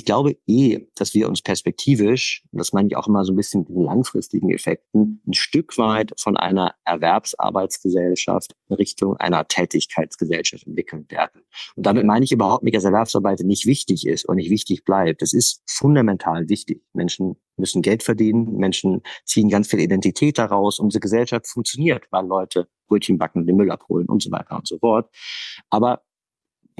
ich 0.00 0.06
glaube 0.06 0.38
eh, 0.46 0.86
dass 0.94 1.12
wir 1.12 1.28
uns 1.28 1.42
perspektivisch, 1.42 2.42
und 2.52 2.58
das 2.58 2.72
meine 2.72 2.88
ich 2.88 2.96
auch 2.96 3.06
immer 3.06 3.22
so 3.22 3.34
ein 3.34 3.36
bisschen 3.36 3.66
mit 3.68 3.84
langfristigen 3.84 4.50
Effekten, 4.50 5.22
ein 5.26 5.34
Stück 5.34 5.76
weit 5.76 6.14
von 6.18 6.38
einer 6.38 6.74
Erwerbsarbeitsgesellschaft 6.86 8.54
in 8.70 8.76
Richtung 8.76 9.18
einer 9.18 9.46
Tätigkeitsgesellschaft 9.46 10.66
entwickeln 10.66 11.04
werden. 11.10 11.42
Und 11.76 11.84
damit 11.84 12.06
meine 12.06 12.24
ich 12.24 12.32
überhaupt 12.32 12.64
nicht, 12.64 12.74
dass 12.74 12.84
Erwerbsarbeit 12.84 13.40
nicht 13.40 13.66
wichtig 13.66 14.06
ist 14.06 14.26
und 14.26 14.36
nicht 14.36 14.48
wichtig 14.48 14.84
bleibt. 14.86 15.20
Das 15.20 15.34
ist 15.34 15.62
fundamental 15.66 16.48
wichtig. 16.48 16.82
Menschen 16.94 17.36
müssen 17.58 17.82
Geld 17.82 18.02
verdienen, 18.02 18.56
Menschen 18.56 19.02
ziehen 19.26 19.50
ganz 19.50 19.68
viel 19.68 19.80
Identität 19.80 20.38
daraus. 20.38 20.78
Unsere 20.78 21.00
Gesellschaft 21.00 21.46
funktioniert, 21.46 22.06
weil 22.10 22.26
Leute 22.26 22.68
Brötchen 22.88 23.18
backen, 23.18 23.46
den 23.46 23.56
Müll 23.56 23.70
abholen 23.70 24.06
und 24.08 24.22
so 24.22 24.30
weiter 24.30 24.56
und 24.56 24.66
so 24.66 24.78
fort. 24.78 25.10
Aber 25.68 26.02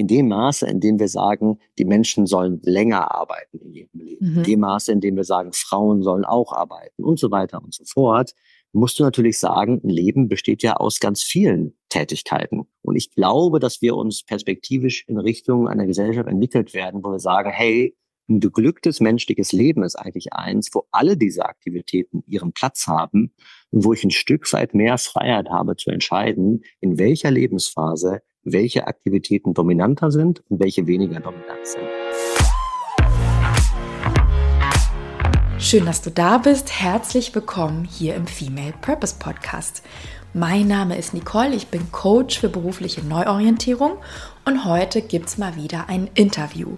in 0.01 0.07
dem 0.07 0.29
Maße, 0.29 0.67
in 0.67 0.81
dem 0.81 0.99
wir 0.99 1.09
sagen, 1.09 1.59
die 1.79 1.85
Menschen 1.85 2.27
sollen 2.27 2.61
länger 2.63 3.15
arbeiten 3.15 3.59
in 3.59 3.73
ihrem 3.75 3.91
Leben, 3.93 4.31
mhm. 4.31 4.37
in 4.39 4.43
dem 4.45 4.61
Maße, 4.61 4.93
in 4.93 5.01
dem 5.01 5.17
wir 5.17 5.25
sagen, 5.25 5.53
Frauen 5.53 6.03
sollen 6.03 6.25
auch 6.25 6.53
arbeiten 6.53 7.05
und 7.05 7.19
so 7.19 7.31
weiter 7.31 7.63
und 7.63 7.75
so 7.75 7.85
fort, 7.85 8.35
musst 8.73 8.99
du 8.99 9.03
natürlich 9.03 9.39
sagen, 9.39 9.81
ein 9.85 9.89
Leben 9.89 10.29
besteht 10.29 10.63
ja 10.63 10.77
aus 10.77 11.01
ganz 11.01 11.23
vielen 11.23 11.77
Tätigkeiten. 11.89 12.63
Und 12.83 12.97
ich 12.97 13.11
glaube, 13.11 13.59
dass 13.59 13.83
wir 13.83 13.97
uns 13.97 14.23
perspektivisch 14.23 15.05
in 15.07 15.19
Richtung 15.19 15.69
einer 15.69 15.87
Gesellschaft 15.87 16.29
entwickelt 16.29 16.73
werden, 16.73 17.03
wo 17.05 17.11
wir 17.11 17.19
sagen, 17.19 17.51
hey, 17.51 17.97
ein 18.31 18.41
beglücktes 18.41 19.01
menschliches 19.01 19.53
Leben 19.53 19.83
ist 19.83 19.97
eigentlich 19.97 20.33
eins, 20.33 20.71
wo 20.73 20.85
alle 20.93 21.17
diese 21.17 21.45
Aktivitäten 21.45 22.23
ihren 22.27 22.53
Platz 22.53 22.87
haben 22.87 23.35
und 23.71 23.85
wo 23.85 23.93
ich 23.93 24.05
ein 24.05 24.13
Stück 24.13 24.51
weit 24.53 24.73
mehr 24.73 24.97
Freiheit 24.99 25.51
habe 25.51 25.77
zu 25.77 25.91
entscheiden, 25.91 26.63
in 26.81 26.99
welcher 26.99 27.33
Lebensphase 27.33 28.23
welche 28.43 28.87
Aktivitäten 28.87 29.55
dominanter 29.55 30.11
sind 30.11 30.43
und 30.49 30.61
welche 30.61 30.87
weniger 30.87 31.21
dominant 31.21 31.65
sind. 31.65 31.83
Schön, 35.59 35.85
dass 35.85 36.01
du 36.01 36.11
da 36.11 36.39
bist. 36.39 36.81
Herzlich 36.81 37.35
willkommen 37.35 37.85
hier 37.85 38.15
im 38.15 38.27
Female 38.27 38.73
Purpose 38.81 39.15
Podcast. 39.19 39.83
Mein 40.33 40.69
Name 40.69 40.97
ist 40.97 41.13
Nicole, 41.13 41.55
ich 41.55 41.67
bin 41.67 41.91
Coach 41.91 42.39
für 42.39 42.49
berufliche 42.49 43.05
Neuorientierung 43.05 43.99
und 44.45 44.65
heute 44.65 45.03
gibt 45.03 45.27
es 45.27 45.39
mal 45.39 45.57
wieder 45.57 45.89
ein 45.89 46.09
Interview. 46.15 46.77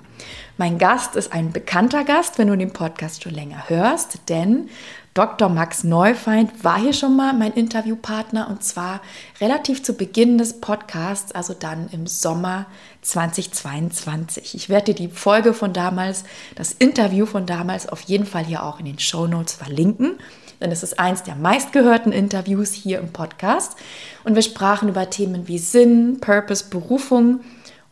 Mein 0.57 0.79
Gast 0.79 1.17
ist 1.17 1.33
ein 1.33 1.53
bekannter 1.53 2.05
Gast, 2.05 2.39
wenn 2.39 2.49
du 2.49 2.57
den 2.57 2.73
Podcast 2.73 3.23
schon 3.23 3.35
länger 3.35 3.69
hörst, 3.69 4.31
denn 4.31 4.69
Dr. 5.15 5.51
Max 5.51 5.85
Neufeind 5.85 6.65
war 6.65 6.79
hier 6.79 6.95
schon 6.95 7.15
mal 7.15 7.35
mein 7.35 7.53
Interviewpartner 7.53 8.49
und 8.49 8.65
zwar 8.65 9.03
relativ 9.43 9.83
zu 9.83 9.93
Beginn 9.93 10.39
des 10.39 10.59
Podcasts, 10.59 11.33
also 11.33 11.53
dann 11.53 11.91
im 11.93 12.07
Sommer 12.07 12.65
2022. 13.03 14.55
Ich 14.55 14.71
werde 14.71 14.95
dir 14.95 15.07
die 15.07 15.15
Folge 15.15 15.53
von 15.53 15.75
damals, 15.75 16.25
das 16.55 16.73
Interview 16.73 17.27
von 17.27 17.45
damals 17.45 17.91
auf 17.91 18.01
jeden 18.01 18.25
Fall 18.25 18.47
hier 18.47 18.63
auch 18.63 18.79
in 18.79 18.87
den 18.87 18.99
Show 18.99 19.27
Notes 19.27 19.53
verlinken, 19.53 20.15
denn 20.63 20.73
es 20.73 20.83
ist 20.83 20.99
eins 20.99 21.23
der 21.23 21.35
meistgehörten 21.35 22.13
Interviews 22.13 22.73
hier 22.73 22.99
im 22.99 23.13
Podcast 23.13 23.77
und 24.25 24.35
wir 24.35 24.43
sprachen 24.43 24.89
über 24.89 25.11
Themen 25.11 25.47
wie 25.47 25.59
Sinn, 25.59 26.21
Purpose, 26.23 26.65
Berufung, 26.71 27.41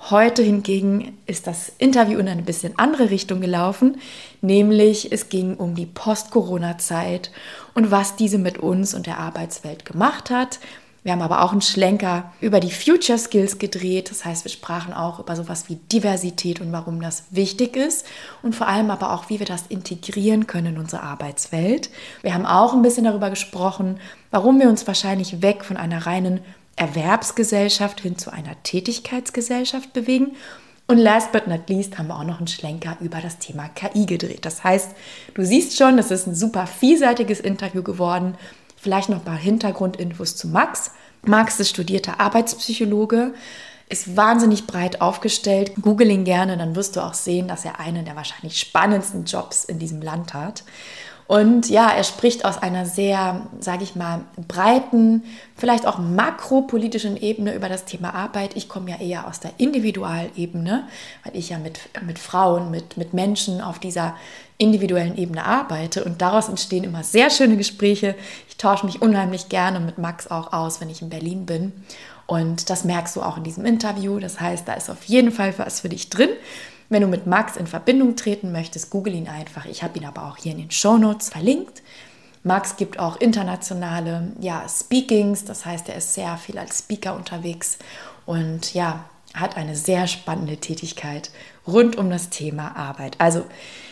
Heute 0.09 0.43
hingegen 0.43 1.19
ist 1.27 1.47
das 1.47 1.71
Interview 1.77 2.19
in 2.19 2.29
eine 2.29 2.43
bisschen 2.43 2.79
andere 2.79 3.11
Richtung 3.11 3.43
gelaufen, 3.43 4.01
nämlich 4.41 5.13
es 5.13 5.29
ging 5.29 5.57
um 5.57 5.75
die 5.75 5.85
Post-Corona-Zeit 5.85 7.31
und 7.75 7.91
was 7.91 8.17
diese 8.17 8.39
mit 8.39 8.57
uns 8.57 8.95
und 8.95 9.07
der 9.07 9.19
Arbeitswelt 9.19 9.85
gemacht 9.85 10.31
hat. 10.31 10.59
Wir 11.03 11.13
haben 11.13 11.23
aber 11.23 11.43
auch 11.43 11.53
einen 11.53 11.63
Schlenker 11.63 12.33
über 12.41 12.61
die 12.61 12.71
Future 12.71 13.19
Skills 13.19 13.59
gedreht. 13.59 14.11
Das 14.11 14.25
heißt, 14.25 14.45
wir 14.45 14.51
sprachen 14.51 14.93
auch 14.93 15.19
über 15.19 15.37
sowas 15.37 15.69
wie 15.69 15.77
Diversität 15.77 16.61
und 16.61 16.73
warum 16.73 17.01
das 17.01 17.25
wichtig 17.31 17.77
ist 17.77 18.07
und 18.43 18.55
vor 18.55 18.69
allem 18.69 18.91
aber 18.91 19.13
auch, 19.13 19.29
wie 19.29 19.39
wir 19.39 19.47
das 19.47 19.65
integrieren 19.69 20.47
können 20.47 20.75
in 20.75 20.79
unsere 20.79 21.03
Arbeitswelt. 21.03 21.91
Wir 22.23 22.35
haben 22.35 22.47
auch 22.47 22.73
ein 22.75 22.83
bisschen 22.83 23.05
darüber 23.05 23.31
gesprochen, 23.31 23.99
warum 24.31 24.61
wir 24.61 24.69
uns 24.69 24.87
wahrscheinlich 24.87 25.41
weg 25.41 25.65
von 25.65 25.77
einer 25.77 26.07
reinen 26.07 26.41
Erwerbsgesellschaft 26.77 28.01
hin 28.01 28.19
zu 28.19 28.33
einer 28.33 28.63
Tätigkeitsgesellschaft 28.63 29.93
bewegen. 29.93 30.37
Und 30.87 30.99
last 30.99 31.31
but 31.31 31.47
not 31.47 31.69
least 31.69 31.99
haben 31.99 32.09
wir 32.09 32.17
auch 32.17 32.25
noch 32.25 32.39
einen 32.39 32.49
Schlenker 32.49 32.97
über 33.01 33.21
das 33.21 33.39
Thema 33.39 33.69
KI 33.69 34.07
gedreht. 34.07 34.45
Das 34.45 34.65
heißt, 34.65 34.91
du 35.35 35.45
siehst 35.45 35.77
schon, 35.77 35.99
es 35.99 36.11
ist 36.11 36.27
ein 36.27 36.35
super 36.35 36.67
vielseitiges 36.67 37.39
Interview 37.39 37.85
geworden. 37.85 38.37
Vielleicht 38.77 39.09
noch 39.09 39.19
ein 39.19 39.25
paar 39.25 39.37
Hintergrundinfos 39.37 40.37
zu 40.37 40.49
Max. 40.49 40.91
Max 41.23 41.61
ist 41.61 41.71
studierter 41.71 42.19
Arbeitspsychologe, 42.19 43.35
ist 43.89 44.17
wahnsinnig 44.17 44.67
breit 44.67 45.01
aufgestellt. 45.01 45.75
Google 45.81 46.11
ihn 46.11 46.25
gerne, 46.25 46.57
dann 46.57 46.75
wirst 46.75 46.97
du 46.97 47.01
auch 47.01 47.15
sehen, 47.15 47.47
dass 47.47 47.65
er 47.65 47.79
einen 47.79 48.05
der 48.05 48.17
wahrscheinlich 48.17 48.59
spannendsten 48.59 49.27
Jobs 49.27 49.65
in 49.65 49.79
diesem 49.79 50.01
Land 50.01 50.35
hat. 50.35 50.65
Und 51.31 51.71
ja, 51.71 51.89
er 51.91 52.03
spricht 52.03 52.45
aus 52.45 52.59
einer 52.59 52.87
sehr, 52.87 53.47
sage 53.61 53.85
ich 53.85 53.95
mal, 53.95 54.23
breiten, 54.49 55.23
vielleicht 55.55 55.87
auch 55.87 55.99
makropolitischen 55.99 57.17
Ebene 57.17 57.55
über 57.55 57.69
das 57.69 57.85
Thema 57.85 58.17
Arbeit. 58.17 58.57
Ich 58.57 58.69
komme 58.69 58.91
ja 58.91 58.97
eher 58.97 59.29
aus 59.29 59.39
der 59.39 59.53
Individualebene, 59.57 60.89
weil 61.23 61.37
ich 61.37 61.51
ja 61.51 61.59
mit, 61.59 61.79
mit 62.05 62.19
Frauen, 62.19 62.73
mit, 62.73 62.97
mit 62.97 63.15
Menschen 63.15 63.61
auf 63.61 63.79
dieser 63.79 64.17
individuellen 64.59 65.17
Ebene 65.17 65.47
arbeite. 65.47 66.03
Und 66.03 66.21
daraus 66.21 66.49
entstehen 66.49 66.83
immer 66.83 67.05
sehr 67.05 67.31
schöne 67.31 67.57
Gespräche. 67.57 68.17
Ich 68.49 68.57
tausche 68.57 68.85
mich 68.85 69.01
unheimlich 69.01 69.49
gerne 69.49 69.79
mit 69.79 69.99
Max 69.99 70.29
auch 70.33 70.53
aus, 70.53 70.81
wenn 70.81 70.91
ich 70.91 71.01
in 71.01 71.11
Berlin 71.11 71.47
bin. 71.47 71.73
Und 72.27 72.71
das 72.71 72.83
merkst 72.83 73.15
du 73.15 73.23
auch 73.23 73.37
in 73.37 73.45
diesem 73.45 73.65
Interview. 73.67 74.19
Das 74.19 74.41
heißt, 74.41 74.67
da 74.67 74.73
ist 74.73 74.91
auf 74.91 75.05
jeden 75.05 75.31
Fall 75.31 75.55
was 75.59 75.79
für 75.79 75.89
dich 75.89 76.11
drin. 76.11 76.31
Wenn 76.91 77.03
du 77.03 77.09
mit 77.09 77.27
Max 77.27 77.57
in 77.57 77.69
Verbindung 77.69 78.17
treten 78.17 78.51
möchtest, 78.51 78.91
google 78.91 79.15
ihn 79.15 79.29
einfach. 79.29 79.65
Ich 79.65 79.85
habe 79.85 79.97
ihn 79.99 80.05
aber 80.05 80.25
auch 80.25 80.37
hier 80.37 80.53
in 80.53 80.59
den 80.59 80.71
Show 80.73 80.99
Notes 80.99 81.31
verlinkt. 81.31 81.83
Max 82.43 82.77
gibt 82.77 82.99
auch 82.99 83.21
internationale 83.21 84.33
ja, 84.41 84.67
Speakings, 84.69 85.45
das 85.45 85.65
heißt, 85.65 85.89
er 85.89 85.97
ist 85.97 86.15
sehr 86.15 86.37
viel 86.37 86.59
als 86.59 86.81
Speaker 86.81 87.15
unterwegs 87.15 87.79
und 88.27 88.75
ja, 88.75 89.05
hat 89.35 89.57
eine 89.57 89.77
sehr 89.77 90.07
spannende 90.07 90.57
Tätigkeit 90.57 91.31
rund 91.67 91.97
um 91.97 92.11
das 92.11 92.31
Thema 92.31 92.77
Arbeit. 92.77 93.15
Also, 93.19 93.47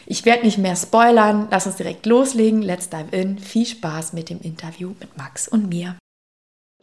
ich 0.06 0.24
werde 0.24 0.44
nicht 0.44 0.58
mehr 0.58 0.74
spoilern, 0.74 1.48
lass 1.50 1.66
uns 1.66 1.76
direkt 1.76 2.06
loslegen. 2.06 2.62
Let's 2.62 2.88
dive 2.88 3.14
in. 3.14 3.38
Viel 3.38 3.66
Spaß 3.66 4.14
mit 4.14 4.30
dem 4.30 4.40
Interview 4.40 4.94
mit 4.98 5.16
Max 5.16 5.46
und 5.46 5.68
mir. 5.68 5.96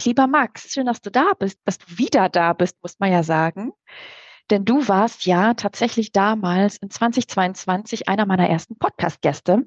Lieber 0.04 0.28
Max, 0.28 0.72
schön, 0.72 0.86
dass 0.86 1.02
du 1.02 1.10
da 1.10 1.32
bist, 1.38 1.58
dass 1.66 1.80
du 1.80 1.98
wieder 1.98 2.30
da 2.30 2.54
bist, 2.54 2.78
muss 2.84 3.00
man 3.00 3.12
ja 3.12 3.24
sagen. 3.24 3.74
Denn 4.52 4.64
du 4.64 4.88
warst 4.88 5.26
ja 5.26 5.56
tatsächlich 5.56 6.12
damals 6.12 6.78
in 6.78 6.90
2022 6.90 8.08
einer 8.08 8.26
meiner 8.26 8.48
ersten 8.48 8.78
Podcast-Gäste. 8.78 9.66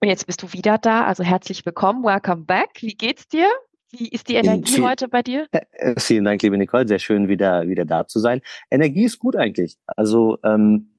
Und 0.00 0.08
jetzt 0.08 0.26
bist 0.26 0.42
du 0.42 0.52
wieder 0.52 0.78
da. 0.78 1.04
Also 1.04 1.22
herzlich 1.22 1.64
willkommen. 1.64 2.02
Welcome 2.02 2.44
back. 2.44 2.70
Wie 2.80 2.94
geht's 2.94 3.28
dir? 3.28 3.48
Wie 3.92 4.08
ist 4.08 4.28
die 4.28 4.34
Energie 4.34 4.72
Viel, 4.72 4.84
heute 4.84 5.06
bei 5.06 5.22
dir? 5.22 5.46
Äh, 5.52 5.60
äh, 5.72 6.00
vielen 6.00 6.24
Dank, 6.24 6.42
liebe 6.42 6.58
Nicole. 6.58 6.88
Sehr 6.88 6.98
schön, 6.98 7.28
wieder, 7.28 7.68
wieder 7.68 7.84
da 7.84 8.06
zu 8.08 8.18
sein. 8.18 8.40
Energie 8.68 9.04
ist 9.04 9.20
gut 9.20 9.36
eigentlich. 9.36 9.76
Also, 9.86 10.38
ähm, 10.42 10.98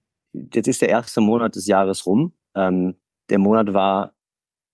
jetzt 0.54 0.68
ist 0.68 0.82
der 0.82 0.90
erste 0.90 1.20
Monat 1.20 1.58
des 1.58 1.68
Jahres 1.68 2.06
rum. 2.06 2.34
Ähm, 2.56 2.96
der 3.30 3.40
Monat 3.40 3.74
war, 3.74 4.14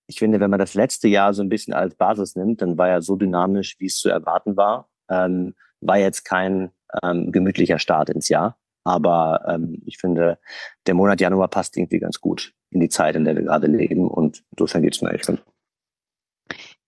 ich 0.06 0.20
finde, 0.20 0.38
wenn 0.38 0.50
man 0.50 0.60
das 0.60 0.74
letzte 0.74 1.08
Jahr 1.08 1.34
so 1.34 1.42
ein 1.42 1.48
bisschen 1.48 1.74
als 1.74 1.96
Basis 1.96 2.36
nimmt, 2.36 2.62
dann 2.62 2.78
war 2.78 2.88
er 2.88 3.02
so 3.02 3.16
dynamisch, 3.16 3.74
wie 3.80 3.86
es 3.86 3.96
zu 3.96 4.08
erwarten 4.08 4.56
war. 4.56 4.88
Ähm, 5.10 5.56
war 5.80 5.98
jetzt 5.98 6.24
kein 6.24 6.70
ähm, 7.02 7.32
gemütlicher 7.32 7.78
Start 7.78 8.10
ins 8.10 8.28
Jahr. 8.28 8.58
Aber 8.84 9.44
ähm, 9.46 9.80
ich 9.86 9.98
finde, 9.98 10.38
der 10.86 10.94
Monat 10.94 11.20
Januar 11.20 11.48
passt 11.48 11.76
irgendwie 11.76 12.00
ganz 12.00 12.20
gut 12.20 12.52
in 12.70 12.80
die 12.80 12.88
Zeit, 12.88 13.16
in 13.16 13.24
der 13.24 13.36
wir 13.36 13.42
gerade 13.42 13.66
leben. 13.66 14.08
Und 14.08 14.42
insofern 14.50 14.82
geht 14.82 14.94
es 14.94 15.02
mir 15.02 15.12
echt 15.12 15.26
gut. 15.26 15.42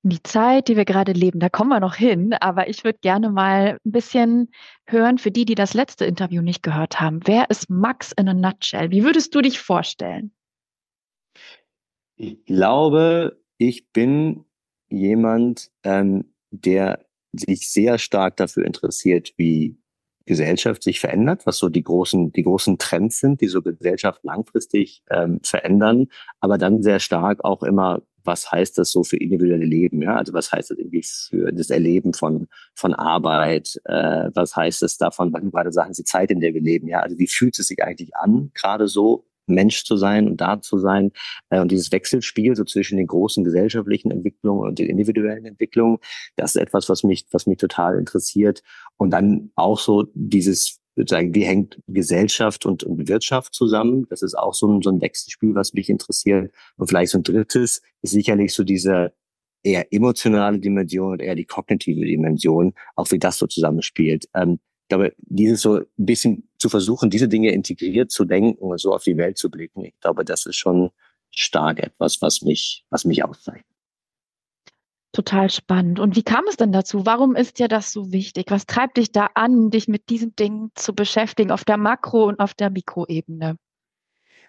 Die 0.03 0.23
Zeit, 0.23 0.69
die 0.69 0.77
wir 0.77 0.85
gerade 0.85 1.13
leben, 1.13 1.41
da 1.41 1.49
kommen 1.49 1.71
wir 1.71 1.81
noch 1.81 1.95
hin. 1.95 2.35
Aber 2.41 2.69
ich 2.69 2.85
würde 2.85 2.99
gerne 3.01 3.31
mal 3.31 3.79
ein 3.85 3.93
bisschen 3.93 4.51
hören 4.87 5.19
für 5.19 5.31
die, 5.31 5.45
die 5.45 5.55
das 5.55 5.73
letzte 5.73 6.05
Interview 6.05 6.43
nicht 6.43 6.63
gehört 6.63 7.01
haben. 7.01 7.21
Wer 7.25 7.49
ist 7.49 7.71
Max 7.71 8.13
in 8.13 8.29
a 8.29 8.35
nutshell? 8.35 8.91
Wie 8.91 9.05
würdest 9.05 9.35
du 9.35 9.41
dich 9.41 9.61
vorstellen? 9.61 10.33
Ich 12.17 12.45
glaube, 12.45 13.41
ich 13.57 13.91
bin 13.93 14.45
jemand, 14.89 15.71
ähm, 15.85 16.35
der 16.51 17.05
sich 17.33 17.71
sehr 17.71 17.99
stark 17.99 18.37
dafür 18.37 18.65
interessiert, 18.65 19.33
wie 19.37 19.79
Gesellschaft 20.27 20.83
sich 20.83 21.01
verändert, 21.01 21.47
was 21.47 21.59
so 21.59 21.69
die 21.69 21.83
großen, 21.83 22.33
die 22.33 22.43
großen 22.43 22.79
Trends 22.79 23.21
sind, 23.21 23.41
die 23.41 23.49
so 23.49 23.63
Gesellschaft 23.63 24.25
langfristig 24.25 25.03
ähm, 25.11 25.41
verändern, 25.43 26.07
aber 26.41 26.59
dann 26.59 26.83
sehr 26.83 27.01
stark 27.01 27.45
auch 27.45 27.63
immer, 27.63 28.03
was 28.25 28.51
heißt 28.51 28.79
das 28.79 28.91
so 28.91 29.05
für 29.05 29.19
individuelle 29.19 29.67
Leben, 29.67 30.01
ja? 30.03 30.17
Also 30.17 30.33
was 30.33 30.51
heißt 30.51 30.71
das 30.71 30.79
irgendwie 30.79 31.05
für 31.05 31.53
das 31.53 31.71
Erleben 31.71 32.15
von, 32.15 32.49
von 32.75 32.95
Arbeit, 32.95 33.81
äh, 33.85 34.31
was 34.35 34.57
heißt 34.57 34.83
es 34.83 34.97
davon, 34.97 35.33
weil 35.33 35.43
du 35.43 35.51
gerade 35.51 35.73
sagst, 35.73 35.99
die 35.99 36.05
Zeit, 36.05 36.31
in 36.31 36.41
der 36.41 36.55
wir 36.55 36.63
leben, 36.63 36.89
ja? 36.89 37.01
Also 37.01 37.19
wie 37.19 37.29
fühlt 37.29 37.59
es 37.59 37.67
sich 37.67 37.83
eigentlich 37.83 38.17
an, 38.17 38.51
gerade 38.55 38.89
so 38.89 39.27
Mensch 39.47 39.85
zu 39.85 39.97
sein 39.97 40.29
und 40.29 40.41
da 40.41 40.61
zu 40.61 40.79
sein. 40.79 41.13
Äh, 41.51 41.61
und 41.61 41.71
dieses 41.71 41.93
Wechselspiel 41.93 42.57
so 42.57 42.65
zwischen 42.65 42.97
den 42.97 43.07
großen 43.07 43.45
gesellschaftlichen 43.45 44.11
Entwicklungen 44.11 44.69
und 44.69 44.79
den 44.79 44.89
individuellen 44.89 45.45
Entwicklungen, 45.45 45.99
das 46.37 46.55
ist 46.55 46.63
etwas, 46.63 46.89
was 46.89 47.05
mich, 47.05 47.27
was 47.31 47.47
mich 47.47 47.59
total 47.59 47.99
interessiert. 47.99 48.63
Und 48.97 49.11
dann 49.11 49.51
auch 49.55 49.79
so 49.79 50.07
dieses 50.15 50.81
sozusagen, 50.97 51.35
wie 51.35 51.45
hängt 51.45 51.81
Gesellschaft 51.89 52.67
und, 52.67 52.85
und 52.85 53.09
Wirtschaft 53.09 53.55
zusammen? 53.55 54.07
Das 54.11 54.23
ist 54.23 54.39
auch 54.39 54.55
so 54.55 54.69
ein, 54.69 54.83
so 54.83 54.91
ein 54.91 55.01
Wechselspiel, 55.01 55.55
was 55.55 55.75
mich 55.75 55.89
interessiert. 55.89 56.53
Und 56.77 56.89
vielleicht 56.89 57.13
so 57.13 57.19
ein 57.19 57.25
drittes 57.25 57.83
ist 58.03 58.13
sicherlich 58.13 58.53
so 58.55 58.65
diese 58.65 59.13
eher 59.65 59.93
emotionale 59.93 60.59
Dimension 60.59 61.13
und 61.13 61.23
eher 61.23 61.35
die 61.35 61.47
kognitive 61.47 62.05
Dimension, 62.05 62.75
auch 62.97 63.11
wie 63.11 63.19
das 63.19 63.39
so 63.39 63.47
zusammenspielt. 63.47 64.29
Ähm, 64.35 64.61
ich 64.83 64.89
glaube, 64.89 65.15
dieses 65.19 65.63
so 65.63 65.77
ein 65.79 65.87
bisschen 65.97 66.49
zu 66.65 66.71
versuchen, 66.71 67.11
diese 67.11 67.29
Dinge 67.29 67.51
integriert 67.51 68.11
zu 68.11 68.25
denken 68.25 68.65
und 68.65 68.81
so 68.81 68.95
auf 68.95 69.05
die 69.05 69.19
Welt 69.19 69.37
zu 69.37 69.51
blicken, 69.51 69.85
ich 69.85 70.01
glaube, 70.01 70.25
das 70.25 70.47
ist 70.47 70.57
schon 70.57 70.91
stark 71.31 71.79
etwas, 71.79 72.23
was 72.23 72.41
mich, 72.41 72.87
was 72.89 73.05
mich 73.05 73.23
auszeichnet. 73.23 73.67
Total 75.13 75.51
spannend. 75.51 76.01
Und 76.01 76.17
wie 76.17 76.23
kam 76.23 76.45
es 76.49 76.57
denn 76.57 76.73
dazu? 76.73 77.05
Warum 77.05 77.37
ist 77.37 77.59
dir 77.59 77.69
das 77.69 77.93
so 77.93 78.13
wichtig? 78.13 78.47
Was 78.49 78.65
treibt 78.65 78.97
dich 78.97 79.13
da 79.13 79.29
an, 79.35 79.69
dich 79.69 79.89
mit 79.89 80.09
diesen 80.09 80.35
Dingen 80.37 80.71
zu 80.75 80.95
beschäftigen 80.95 81.51
auf 81.51 81.67
der 81.67 81.77
Makro- 81.77 82.29
und 82.29 82.41
auf 82.41 82.55
der 82.55 82.71
Mikroebene? 82.71 83.57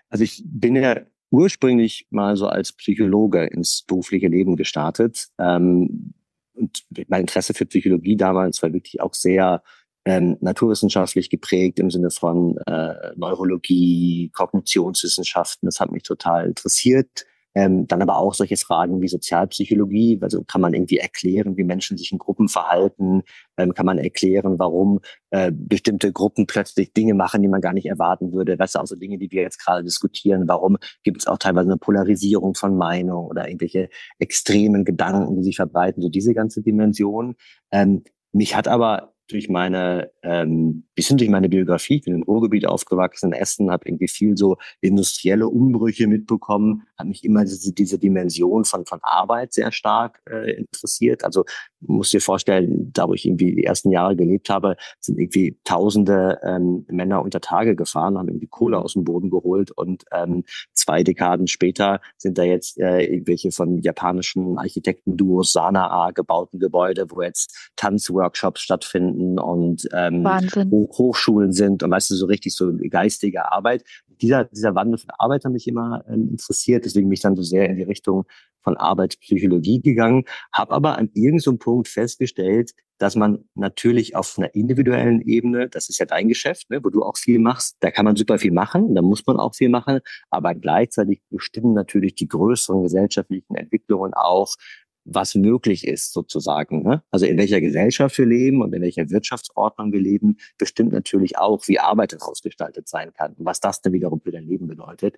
Also 0.07 0.23
ich 0.23 0.41
bin 0.45 0.77
ja 0.77 1.01
ursprünglich 1.31 2.07
mal 2.11 2.37
so 2.37 2.47
als 2.47 2.71
Psychologe 2.71 3.45
ins 3.45 3.83
berufliche 3.85 4.29
Leben 4.29 4.55
gestartet. 4.55 5.27
Ähm, 5.37 6.13
und 6.53 6.85
mein 7.09 7.21
Interesse 7.21 7.53
für 7.53 7.65
Psychologie 7.65 8.15
damals 8.15 8.63
war 8.63 8.71
wirklich 8.71 9.01
auch 9.01 9.13
sehr 9.13 9.61
ähm, 10.05 10.37
naturwissenschaftlich 10.39 11.29
geprägt 11.29 11.79
im 11.79 11.89
Sinne 11.89 12.11
von 12.11 12.57
äh, 12.67 13.11
Neurologie, 13.15 14.29
Kognitionswissenschaften. 14.33 15.67
Das 15.67 15.79
hat 15.79 15.91
mich 15.91 16.03
total 16.03 16.45
interessiert. 16.45 17.25
Ähm, 17.57 17.87
dann 17.87 18.01
aber 18.01 18.17
auch 18.17 18.33
solche 18.33 18.57
Fragen 18.57 19.01
wie 19.01 19.07
Sozialpsychologie, 19.07 20.19
also 20.21 20.43
kann 20.43 20.59
man 20.59 20.73
irgendwie 20.73 20.97
erklären, 20.97 21.55
wie 21.55 21.63
Menschen 21.63 21.97
sich 21.97 22.11
in 22.11 22.17
Gruppen 22.17 22.49
verhalten, 22.49 23.23
ähm, 23.55 23.73
kann 23.73 23.85
man 23.85 23.97
erklären, 23.97 24.59
warum 24.59 24.99
äh, 25.29 25.53
bestimmte 25.53 26.11
Gruppen 26.11 26.47
plötzlich 26.47 26.91
Dinge 26.91 27.13
machen, 27.13 27.41
die 27.41 27.47
man 27.47 27.61
gar 27.61 27.71
nicht 27.71 27.85
erwarten 27.85 28.33
würde. 28.33 28.57
Das 28.57 28.73
sind 28.73 28.81
auch 28.81 28.87
so 28.87 28.97
Dinge, 28.97 29.17
die 29.17 29.31
wir 29.31 29.41
jetzt 29.41 29.63
gerade 29.63 29.85
diskutieren. 29.85 30.49
Warum 30.49 30.77
gibt 31.03 31.21
es 31.21 31.27
auch 31.27 31.37
teilweise 31.37 31.69
eine 31.69 31.77
Polarisierung 31.77 32.55
von 32.55 32.75
Meinung 32.75 33.27
oder 33.27 33.47
irgendwelche 33.47 33.87
extremen 34.19 34.83
Gedanken, 34.83 35.37
die 35.37 35.43
sich 35.43 35.55
verbreiten, 35.55 36.03
so 36.03 36.09
diese 36.09 36.33
ganze 36.33 36.61
Dimension. 36.61 37.35
Ähm, 37.71 38.03
mich 38.33 38.53
hat 38.57 38.67
aber 38.67 39.14
durch 39.27 39.49
meine, 39.49 40.11
ähm, 40.23 40.85
bisschen 40.93 41.17
durch 41.17 41.29
meine 41.29 41.49
Biografie, 41.49 41.95
ich 41.95 42.03
bin 42.03 42.15
im 42.15 42.23
Ruhrgebiet 42.23 42.67
aufgewachsen, 42.67 43.33
in 43.33 43.39
Essen, 43.39 43.71
habe 43.71 43.87
irgendwie 43.87 44.07
viel 44.07 44.37
so 44.37 44.57
industrielle 44.81 45.47
Umbrüche 45.47 46.07
mitbekommen, 46.07 46.83
hat 46.97 47.07
mich 47.07 47.23
immer 47.23 47.43
diese, 47.43 47.73
diese 47.73 47.97
Dimension 47.97 48.65
von, 48.65 48.85
von 48.85 48.99
Arbeit 49.01 49.53
sehr 49.53 49.71
stark 49.71 50.21
äh, 50.29 50.51
interessiert. 50.51 51.23
Also 51.23 51.45
muss 51.81 52.11
dir 52.11 52.21
vorstellen, 52.21 52.91
da 52.93 53.07
wo 53.07 53.13
ich 53.13 53.25
irgendwie 53.25 53.55
die 53.55 53.63
ersten 53.63 53.91
Jahre 53.91 54.15
gelebt 54.15 54.49
habe, 54.49 54.75
sind 54.99 55.19
irgendwie 55.19 55.57
tausende 55.63 56.39
ähm, 56.43 56.85
Männer 56.89 57.21
unter 57.21 57.41
Tage 57.41 57.75
gefahren, 57.75 58.17
haben 58.17 58.29
irgendwie 58.29 58.47
Kohle 58.47 58.79
aus 58.79 58.93
dem 58.93 59.03
Boden 59.03 59.29
geholt 59.29 59.71
und 59.71 60.03
ähm, 60.11 60.43
zwei 60.73 61.03
Dekaden 61.03 61.47
später 61.47 61.99
sind 62.17 62.37
da 62.37 62.43
jetzt 62.43 62.79
äh, 62.79 63.05
irgendwelche 63.05 63.51
von 63.51 63.79
japanischen 63.79 64.57
Architekten-Duos 64.57 65.51
Sanaa 65.51 66.11
gebauten 66.11 66.59
Gebäude, 66.59 67.05
wo 67.09 67.21
jetzt 67.21 67.71
Tanzworkshops 67.75 68.61
stattfinden 68.61 69.14
und 69.39 69.87
ähm, 69.93 70.23
Hochschulen 70.71 71.51
sind 71.51 71.83
und 71.83 71.91
weißt 71.91 72.11
du, 72.11 72.15
so 72.15 72.25
richtig 72.25 72.53
so 72.53 72.71
geistige 72.89 73.51
Arbeit. 73.51 73.83
Dieser, 74.21 74.45
dieser 74.45 74.75
Wandel 74.75 74.97
von 74.97 75.09
Arbeit 75.17 75.45
hat 75.45 75.51
mich 75.51 75.67
immer 75.67 76.03
ähm, 76.07 76.29
interessiert, 76.31 76.85
deswegen 76.85 77.09
bin 77.09 77.13
ich 77.13 77.21
dann 77.21 77.35
so 77.35 77.41
sehr 77.41 77.69
in 77.69 77.77
die 77.77 77.83
Richtung 77.83 78.25
von 78.65 78.77
Arbeitspsychologie 78.77 79.81
gegangen, 79.81 80.25
habe 80.51 80.73
aber 80.73 80.97
an 80.97 81.09
irgendeinem 81.13 81.59
Punkt 81.59 81.87
festgestellt, 81.87 82.71
dass 82.97 83.15
man 83.15 83.45
natürlich 83.55 84.15
auf 84.15 84.37
einer 84.37 84.53
individuellen 84.55 85.21
Ebene, 85.21 85.69
das 85.69 85.89
ist 85.89 85.99
ja 85.99 86.05
dein 86.05 86.27
Geschäft, 86.27 86.69
ne, 86.69 86.83
wo 86.83 86.89
du 86.89 87.03
auch 87.03 87.17
viel 87.17 87.39
machst, 87.39 87.77
da 87.81 87.91
kann 87.91 88.05
man 88.05 88.15
super 88.15 88.39
viel 88.39 88.51
machen, 88.51 88.95
da 88.95 89.01
muss 89.01 89.25
man 89.25 89.37
auch 89.37 89.53
viel 89.53 89.69
machen, 89.69 89.99
aber 90.29 90.55
gleichzeitig 90.55 91.21
bestimmen 91.29 91.73
natürlich 91.73 92.15
die 92.15 92.27
größeren 92.27 92.83
gesellschaftlichen 92.83 93.55
Entwicklungen 93.55 94.13
auch, 94.13 94.55
was 95.05 95.35
möglich 95.35 95.87
ist 95.87 96.13
sozusagen. 96.13 96.83
Ne? 96.83 97.03
Also 97.11 97.25
in 97.25 97.37
welcher 97.37 97.61
Gesellschaft 97.61 98.17
wir 98.17 98.25
leben 98.25 98.61
und 98.61 98.73
in 98.73 98.81
welcher 98.81 99.09
Wirtschaftsordnung 99.09 99.93
wir 99.93 100.01
leben, 100.01 100.37
bestimmt 100.57 100.91
natürlich 100.91 101.37
auch, 101.37 101.67
wie 101.67 101.79
Arbeit 101.79 102.19
ausgestaltet 102.21 102.87
sein 102.87 103.13
kann 103.13 103.33
und 103.33 103.45
was 103.45 103.59
das 103.59 103.81
dann 103.81 103.93
wiederum 103.93 104.19
für 104.19 104.31
dein 104.31 104.45
Leben 104.45 104.67
bedeutet. 104.67 105.17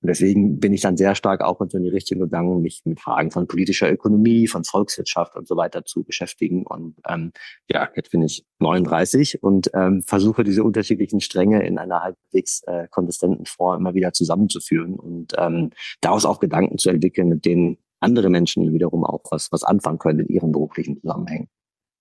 Und 0.00 0.08
deswegen 0.08 0.58
bin 0.58 0.72
ich 0.72 0.80
dann 0.80 0.96
sehr 0.96 1.14
stark 1.14 1.42
auch 1.42 1.60
in 1.60 1.82
die 1.82 1.88
Richtung 1.88 2.18
gegangen, 2.18 2.62
mich 2.62 2.82
mit 2.84 3.00
Fragen 3.00 3.30
von 3.30 3.46
politischer 3.46 3.92
Ökonomie, 3.92 4.46
von 4.46 4.64
Volkswirtschaft 4.64 5.36
und 5.36 5.46
so 5.46 5.56
weiter 5.56 5.84
zu 5.84 6.02
beschäftigen. 6.04 6.64
Und 6.64 6.96
ähm, 7.06 7.32
ja, 7.70 7.88
jetzt 7.94 8.10
bin 8.10 8.22
ich 8.22 8.44
39 8.60 9.42
und 9.42 9.70
ähm, 9.74 10.02
versuche 10.02 10.44
diese 10.44 10.64
unterschiedlichen 10.64 11.20
Stränge 11.20 11.66
in 11.66 11.78
einer 11.78 12.02
halbwegs 12.02 12.62
äh, 12.66 12.88
konsistenten 12.88 13.44
Form 13.46 13.80
immer 13.80 13.94
wieder 13.94 14.12
zusammenzuführen 14.12 14.94
und 14.94 15.34
ähm, 15.36 15.70
daraus 16.00 16.24
auch 16.24 16.40
Gedanken 16.40 16.78
zu 16.78 16.88
entwickeln, 16.90 17.28
mit 17.28 17.44
denen 17.44 17.78
andere 18.06 18.30
Menschen 18.30 18.72
wiederum 18.72 19.04
auch 19.04 19.24
was, 19.30 19.52
was 19.52 19.64
anfangen 19.64 19.98
können 19.98 20.20
in 20.20 20.28
ihren 20.28 20.52
beruflichen 20.52 21.00
Zusammenhängen. 21.00 21.48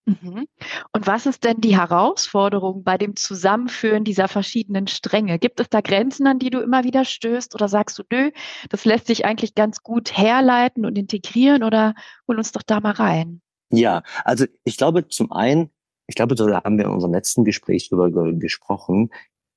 Mhm. 0.06 0.46
Und 0.94 1.08
was 1.08 1.26
ist 1.26 1.44
denn 1.44 1.62
die 1.62 1.76
Herausforderung 1.76 2.84
bei 2.84 2.98
dem 2.98 3.16
Zusammenführen 3.16 4.04
dieser 4.04 4.28
verschiedenen 4.28 4.88
Stränge? 4.88 5.40
Gibt 5.40 5.60
es 5.60 5.68
da 5.70 5.82
Grenzen, 5.82 6.28
an 6.28 6.38
die 6.38 6.52
du 6.52 6.60
immer 6.62 6.84
wieder 6.84 7.06
stößt 7.06 7.56
oder 7.56 7.68
sagst 7.68 7.98
du, 7.98 8.04
nö, 8.12 8.30
das 8.70 8.86
lässt 8.86 9.08
sich 9.08 9.26
eigentlich 9.26 9.56
ganz 9.56 9.82
gut 9.82 10.16
herleiten 10.16 10.86
und 10.86 10.96
integrieren 10.98 11.64
oder 11.64 11.96
hol 12.28 12.38
uns 12.38 12.52
doch 12.52 12.62
da 12.62 12.80
mal 12.80 12.92
rein? 12.92 13.42
Ja, 13.72 14.04
also 14.24 14.46
ich 14.64 14.78
glaube 14.78 15.08
zum 15.08 15.32
einen, 15.32 15.72
ich 16.06 16.16
glaube, 16.16 16.36
da 16.36 16.64
haben 16.64 16.78
wir 16.78 16.86
in 16.86 16.92
unserem 16.92 17.14
letzten 17.14 17.44
Gespräch 17.44 17.90
darüber 17.90 18.32
gesprochen. 18.32 19.10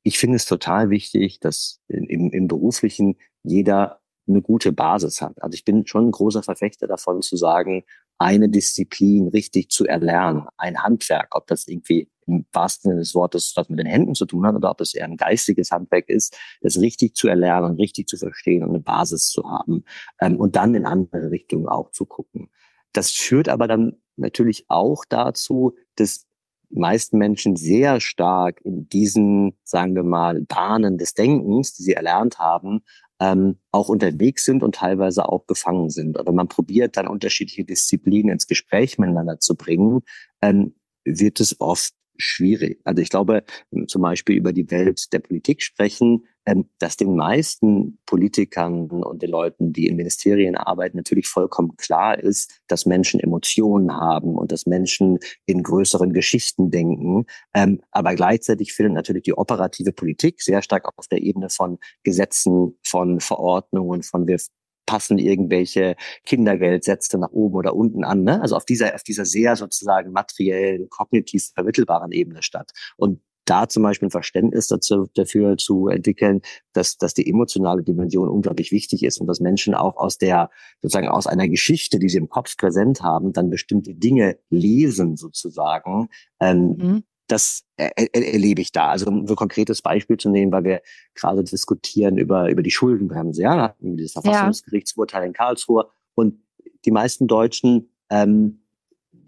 Ich 0.02 0.18
finde 0.18 0.36
es 0.36 0.46
total 0.46 0.88
wichtig, 0.88 1.40
dass 1.40 1.80
im, 1.88 2.30
im 2.30 2.48
beruflichen 2.48 3.18
jeder 3.42 4.00
eine 4.28 4.42
gute 4.42 4.72
Basis 4.72 5.20
hat. 5.20 5.42
Also 5.42 5.54
ich 5.54 5.64
bin 5.64 5.86
schon 5.86 6.08
ein 6.08 6.12
großer 6.12 6.42
Verfechter 6.42 6.86
davon 6.86 7.22
zu 7.22 7.36
sagen, 7.36 7.84
eine 8.18 8.48
Disziplin 8.48 9.28
richtig 9.28 9.70
zu 9.70 9.86
erlernen, 9.86 10.46
ein 10.56 10.82
Handwerk, 10.82 11.34
ob 11.36 11.46
das 11.46 11.68
irgendwie 11.68 12.10
im 12.26 12.44
wahrsten 12.52 12.90
Sinne 12.90 13.00
des 13.00 13.14
Wortes 13.14 13.52
was 13.56 13.68
mit 13.68 13.78
den 13.78 13.86
Händen 13.86 14.14
zu 14.14 14.26
tun 14.26 14.46
hat 14.46 14.54
oder 14.54 14.70
ob 14.70 14.80
es 14.80 14.94
eher 14.94 15.04
ein 15.04 15.16
geistiges 15.16 15.70
Handwerk 15.70 16.08
ist, 16.08 16.36
das 16.60 16.78
richtig 16.80 17.14
zu 17.14 17.28
erlernen, 17.28 17.76
richtig 17.76 18.08
zu 18.08 18.16
verstehen 18.16 18.62
und 18.62 18.70
eine 18.70 18.80
Basis 18.80 19.28
zu 19.28 19.48
haben 19.48 19.84
ähm, 20.20 20.36
und 20.36 20.56
dann 20.56 20.74
in 20.74 20.84
andere 20.84 21.30
Richtungen 21.30 21.68
auch 21.68 21.90
zu 21.90 22.04
gucken. 22.04 22.50
Das 22.92 23.10
führt 23.10 23.48
aber 23.48 23.68
dann 23.68 23.96
natürlich 24.16 24.66
auch 24.68 25.04
dazu, 25.08 25.74
dass 25.96 26.26
meisten 26.70 27.18
Menschen 27.18 27.56
sehr 27.56 28.00
stark 28.00 28.60
in 28.62 28.88
diesen, 28.88 29.56
sagen 29.64 29.94
wir 29.94 30.02
mal, 30.02 30.42
Bahnen 30.42 30.98
des 30.98 31.14
Denkens, 31.14 31.74
die 31.74 31.82
sie 31.82 31.94
erlernt 31.94 32.38
haben, 32.38 32.82
ähm, 33.20 33.58
auch 33.72 33.88
unterwegs 33.88 34.44
sind 34.44 34.62
und 34.62 34.76
teilweise 34.76 35.28
auch 35.28 35.46
gefangen 35.46 35.90
sind. 35.90 36.18
Oder 36.18 36.32
man 36.32 36.48
probiert 36.48 36.96
dann 36.96 37.08
unterschiedliche 37.08 37.64
Disziplinen 37.64 38.32
ins 38.32 38.46
Gespräch 38.46 38.98
miteinander 38.98 39.40
zu 39.40 39.56
bringen, 39.56 40.00
ähm, 40.42 40.74
wird 41.04 41.40
es 41.40 41.60
oft 41.60 41.94
schwierig. 42.18 42.80
Also 42.84 43.02
ich 43.02 43.10
glaube, 43.10 43.44
zum 43.86 44.02
Beispiel 44.02 44.36
über 44.36 44.52
die 44.52 44.70
Welt 44.70 45.12
der 45.12 45.20
Politik 45.20 45.62
sprechen, 45.62 46.26
ähm, 46.46 46.68
dass 46.78 46.96
den 46.96 47.14
meisten 47.14 47.98
Politikern 48.06 48.90
und 48.90 49.22
den 49.22 49.30
Leuten, 49.30 49.72
die 49.72 49.86
in 49.86 49.96
Ministerien 49.96 50.56
arbeiten, 50.56 50.96
natürlich 50.96 51.28
vollkommen 51.28 51.76
klar 51.76 52.18
ist, 52.18 52.62
dass 52.68 52.86
Menschen 52.86 53.20
Emotionen 53.20 53.92
haben 53.92 54.34
und 54.34 54.50
dass 54.50 54.66
Menschen 54.66 55.18
in 55.46 55.62
größeren 55.62 56.12
Geschichten 56.12 56.70
denken. 56.70 57.26
Ähm, 57.54 57.80
aber 57.90 58.14
gleichzeitig 58.14 58.72
findet 58.72 58.94
natürlich 58.94 59.24
die 59.24 59.36
operative 59.36 59.92
Politik 59.92 60.40
sehr 60.40 60.62
stark 60.62 60.88
auf 60.96 61.06
der 61.06 61.22
Ebene 61.22 61.50
von 61.50 61.78
Gesetzen, 62.02 62.78
von 62.82 63.20
Verordnungen, 63.20 64.02
von 64.02 64.26
wir 64.26 64.38
passen 64.88 65.18
irgendwelche 65.18 65.96
Kindergeldsätze 66.24 67.18
nach 67.18 67.30
oben 67.30 67.56
oder 67.56 67.76
unten 67.76 68.04
an. 68.04 68.22
Ne? 68.22 68.40
Also 68.40 68.56
auf 68.56 68.64
dieser, 68.64 68.94
auf 68.94 69.02
dieser 69.02 69.26
sehr 69.26 69.54
sozusagen 69.54 70.12
materiell, 70.12 70.86
kognitiv 70.88 71.50
vermittelbaren 71.54 72.10
Ebene 72.10 72.42
statt. 72.42 72.70
Und 72.96 73.20
da 73.44 73.68
zum 73.68 73.82
Beispiel 73.82 74.08
ein 74.08 74.10
Verständnis 74.10 74.68
dazu, 74.68 75.06
dafür 75.14 75.58
zu 75.58 75.88
entwickeln, 75.88 76.40
dass, 76.72 76.96
dass 76.96 77.12
die 77.12 77.28
emotionale 77.28 77.82
Dimension 77.82 78.30
unglaublich 78.30 78.72
wichtig 78.72 79.02
ist 79.02 79.20
und 79.20 79.26
dass 79.26 79.40
Menschen 79.40 79.74
auch 79.74 79.96
aus 79.96 80.16
der, 80.16 80.50
sozusagen 80.80 81.08
aus 81.08 81.26
einer 81.26 81.48
Geschichte, 81.48 81.98
die 81.98 82.08
sie 82.08 82.18
im 82.18 82.30
Kopf 82.30 82.56
präsent 82.56 83.02
haben, 83.02 83.34
dann 83.34 83.50
bestimmte 83.50 83.94
Dinge 83.94 84.38
lesen 84.48 85.16
sozusagen, 85.16 86.08
ähm, 86.40 86.76
mhm 86.78 87.04
das 87.28 87.64
er, 87.76 87.92
er, 87.96 88.14
erlebe 88.14 88.60
ich 88.60 88.72
da. 88.72 88.88
Also 88.88 89.06
um 89.06 89.26
ein 89.26 89.36
konkretes 89.36 89.82
Beispiel 89.82 90.16
zu 90.16 90.30
nehmen, 90.30 90.50
weil 90.50 90.64
wir 90.64 90.82
gerade 91.14 91.44
diskutieren 91.44 92.18
über, 92.18 92.50
über 92.50 92.62
die 92.62 92.70
Schuldenbremse. 92.70 93.42
Ja, 93.42 93.56
da 93.56 93.62
hatten 93.64 93.90
wir 93.90 93.96
dieses 93.96 94.12
Verfassungsgerichtsurteil 94.12 95.26
in 95.26 95.32
Karlsruhe. 95.32 95.88
Und 96.14 96.40
die 96.84 96.90
meisten 96.90 97.26
Deutschen 97.26 97.90
ähm, 98.10 98.62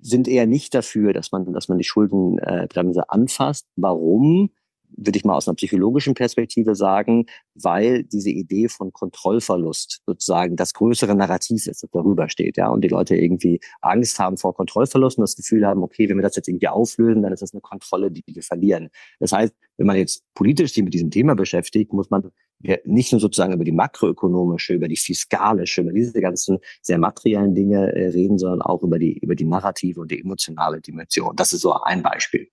sind 0.01 0.29
eher 0.29 0.47
nicht 0.47 0.75
dafür, 0.75 1.13
dass 1.13 1.31
man, 1.31 1.53
dass 1.53 1.69
man 1.69 1.79
die 1.79 1.85
Schuldenbremse 1.85 3.09
anfasst. 3.11 3.69
Warum? 3.77 4.51
Würde 4.97 5.19
ich 5.19 5.25
mal 5.25 5.37
aus 5.37 5.49
einer 5.49 5.55
psychologischen 5.55 6.15
Perspektive 6.15 6.75
sagen, 6.75 7.27
weil 7.55 8.05
diese 8.05 8.31
Idee 8.31 8.69
von 8.69 8.93
Kontrollverlust 8.93 10.03
sozusagen 10.07 10.57
das 10.57 10.75
größere 10.75 11.15
Narrativ 11.15 11.67
ist, 11.67 11.83
das 11.83 11.91
darüber 11.93 12.29
steht, 12.29 12.57
ja, 12.57 12.69
und 12.69 12.83
die 12.83 12.89
Leute 12.89 13.17
irgendwie 13.17 13.61
Angst 13.81 14.19
haben 14.19 14.37
vor 14.37 14.55
Kontrollverlust 14.55 15.19
und 15.19 15.23
das 15.23 15.37
Gefühl 15.37 15.67
haben, 15.67 15.83
okay, 15.83 16.09
wenn 16.09 16.17
wir 16.17 16.23
das 16.23 16.37
jetzt 16.37 16.49
irgendwie 16.49 16.69
auflösen, 16.69 17.23
dann 17.23 17.33
ist 17.33 17.43
das 17.43 17.53
eine 17.53 17.61
Kontrolle, 17.61 18.11
die 18.11 18.23
wir 18.27 18.43
verlieren. 18.43 18.89
Das 19.19 19.33
heißt, 19.33 19.55
wenn 19.77 19.87
man 19.87 19.97
jetzt 19.97 20.23
politisch 20.35 20.73
sich 20.75 20.85
mit 20.85 20.95
diesem 20.95 21.11
Thema 21.11 21.35
beschäftigt, 21.35 21.93
muss 21.93 22.11
man 22.11 22.31
nicht 22.85 23.13
nur 23.13 23.21
sozusagen 23.21 23.55
über 23.55 23.65
die 23.65 23.73
makroökonomische, 23.73 24.75
über 24.75 24.89
die 24.89 24.97
fiskalische, 24.97 25.81
über 25.81 25.93
diese 25.93 26.21
ganzen 26.21 26.59
sehr 26.83 26.99
materiellen 26.99 27.55
Dinge 27.55 27.93
äh, 27.95 28.09
reden, 28.09 28.39
sondern 28.39 28.63
auch 28.63 28.83
über 28.83 28.99
die, 28.99 29.19
über 29.19 29.35
die 29.35 29.47
narrative 29.47 30.01
und 30.01 30.11
die 30.11 30.21
emotionale 30.21 30.81
Dimension. 30.81 31.35
Das 31.37 31.53
ist 31.53 31.63
so 31.63 31.73
ein 31.73 32.03
Beispiel. 32.03 32.49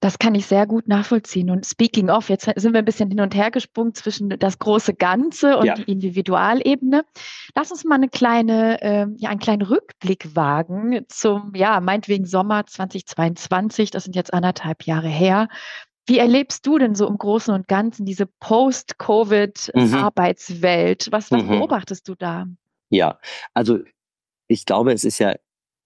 Das 0.00 0.18
kann 0.20 0.36
ich 0.36 0.46
sehr 0.46 0.64
gut 0.66 0.86
nachvollziehen. 0.86 1.50
Und 1.50 1.66
speaking 1.66 2.08
of, 2.08 2.28
jetzt 2.28 2.44
sind 2.44 2.72
wir 2.72 2.78
ein 2.78 2.84
bisschen 2.84 3.10
hin 3.10 3.18
und 3.20 3.34
her 3.34 3.50
gesprungen 3.50 3.94
zwischen 3.94 4.28
das 4.28 4.60
große 4.60 4.94
Ganze 4.94 5.58
und 5.58 5.66
ja. 5.66 5.74
die 5.74 5.90
Individualebene. 5.90 7.04
Lass 7.56 7.72
uns 7.72 7.82
mal 7.84 7.96
eine 7.96 8.08
kleine, 8.08 8.80
äh, 8.80 9.08
ja, 9.16 9.30
einen 9.30 9.40
kleinen 9.40 9.62
Rückblick 9.62 10.36
wagen 10.36 11.04
zum, 11.08 11.52
ja, 11.56 11.80
meinetwegen 11.80 12.26
Sommer 12.26 12.64
2022. 12.64 13.90
Das 13.90 14.04
sind 14.04 14.14
jetzt 14.14 14.32
anderthalb 14.32 14.84
Jahre 14.84 15.08
her. 15.08 15.48
Wie 16.06 16.18
erlebst 16.18 16.64
du 16.66 16.78
denn 16.78 16.94
so 16.94 17.08
im 17.08 17.18
Großen 17.18 17.52
und 17.52 17.66
Ganzen 17.68 18.06
diese 18.06 18.26
Post-Covid-Arbeitswelt? 18.26 21.06
Mhm. 21.06 21.12
Was, 21.12 21.32
was 21.32 21.42
mhm. 21.42 21.48
beobachtest 21.48 22.08
du 22.08 22.14
da? 22.14 22.46
Ja, 22.88 23.18
also 23.52 23.80
ich 24.46 24.64
glaube, 24.64 24.92
es 24.92 25.02
ist 25.04 25.18
ja 25.18 25.34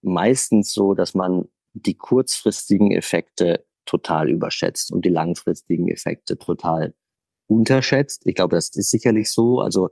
meistens 0.01 0.71
so, 0.71 0.93
dass 0.93 1.15
man 1.15 1.49
die 1.73 1.95
kurzfristigen 1.95 2.91
Effekte 2.91 3.65
total 3.85 4.29
überschätzt 4.29 4.91
und 4.91 5.05
die 5.05 5.09
langfristigen 5.09 5.87
Effekte 5.89 6.37
total 6.37 6.93
unterschätzt. 7.47 8.23
Ich 8.25 8.35
glaube, 8.35 8.55
das 8.55 8.69
ist 8.69 8.89
sicherlich 8.89 9.31
so. 9.31 9.59
Also 9.59 9.89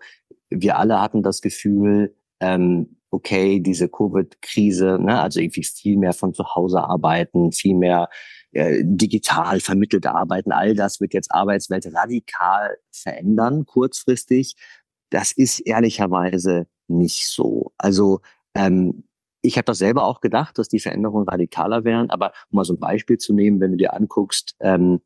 wir 0.50 0.78
alle 0.78 1.02
hatten 1.02 1.24
das 1.24 1.42
Gefühl, 1.42 2.16
ähm, 2.40 2.98
okay, 3.12 3.60
diese 3.60 3.90
Covid-Krise, 3.90 4.98
ne, 5.00 5.22
also 5.22 5.40
irgendwie 5.40 5.64
viel 5.64 5.98
mehr 5.98 6.14
von 6.14 6.34
zu 6.34 6.56
Hause 6.56 6.82
arbeiten, 6.82 7.52
viel 7.52 7.76
mehr 7.76 8.10
äh, 8.52 8.82
digital 8.84 9.60
vermittelte 9.60 10.14
Arbeiten, 10.14 10.52
all 10.52 10.74
das 10.74 11.02
wird 11.02 11.14
jetzt 11.14 11.32
Arbeitswelt 11.32 11.94
radikal 11.94 12.78
verändern, 12.92 13.66
kurzfristig. 13.66 14.56
Das 15.10 15.34
ist 15.34 15.60
ehrlicherweise 15.60 16.68
nicht 16.88 17.28
so. 17.28 17.74
Also 17.78 18.22
ähm, 18.56 19.04
ich 19.42 19.58
habe 19.58 19.66
das 19.66 19.80
selber 19.80 20.06
auch 20.06 20.22
gedacht, 20.22 20.58
dass 20.58 20.68
die 20.68 20.80
Veränderungen 20.80 21.28
radikaler 21.28 21.84
wären, 21.84 22.10
aber 22.10 22.32
um 22.52 22.58
mal 22.58 22.66
so 22.66 22.74
ein 22.74 22.80
Beispiel 22.80 23.18
zu 23.18 23.34
nehmen, 23.34 23.60
wenn 23.60 23.72
du 23.72 23.78
dir 23.78 23.94
anguckst, 23.94 24.56
ähm, 24.60 25.02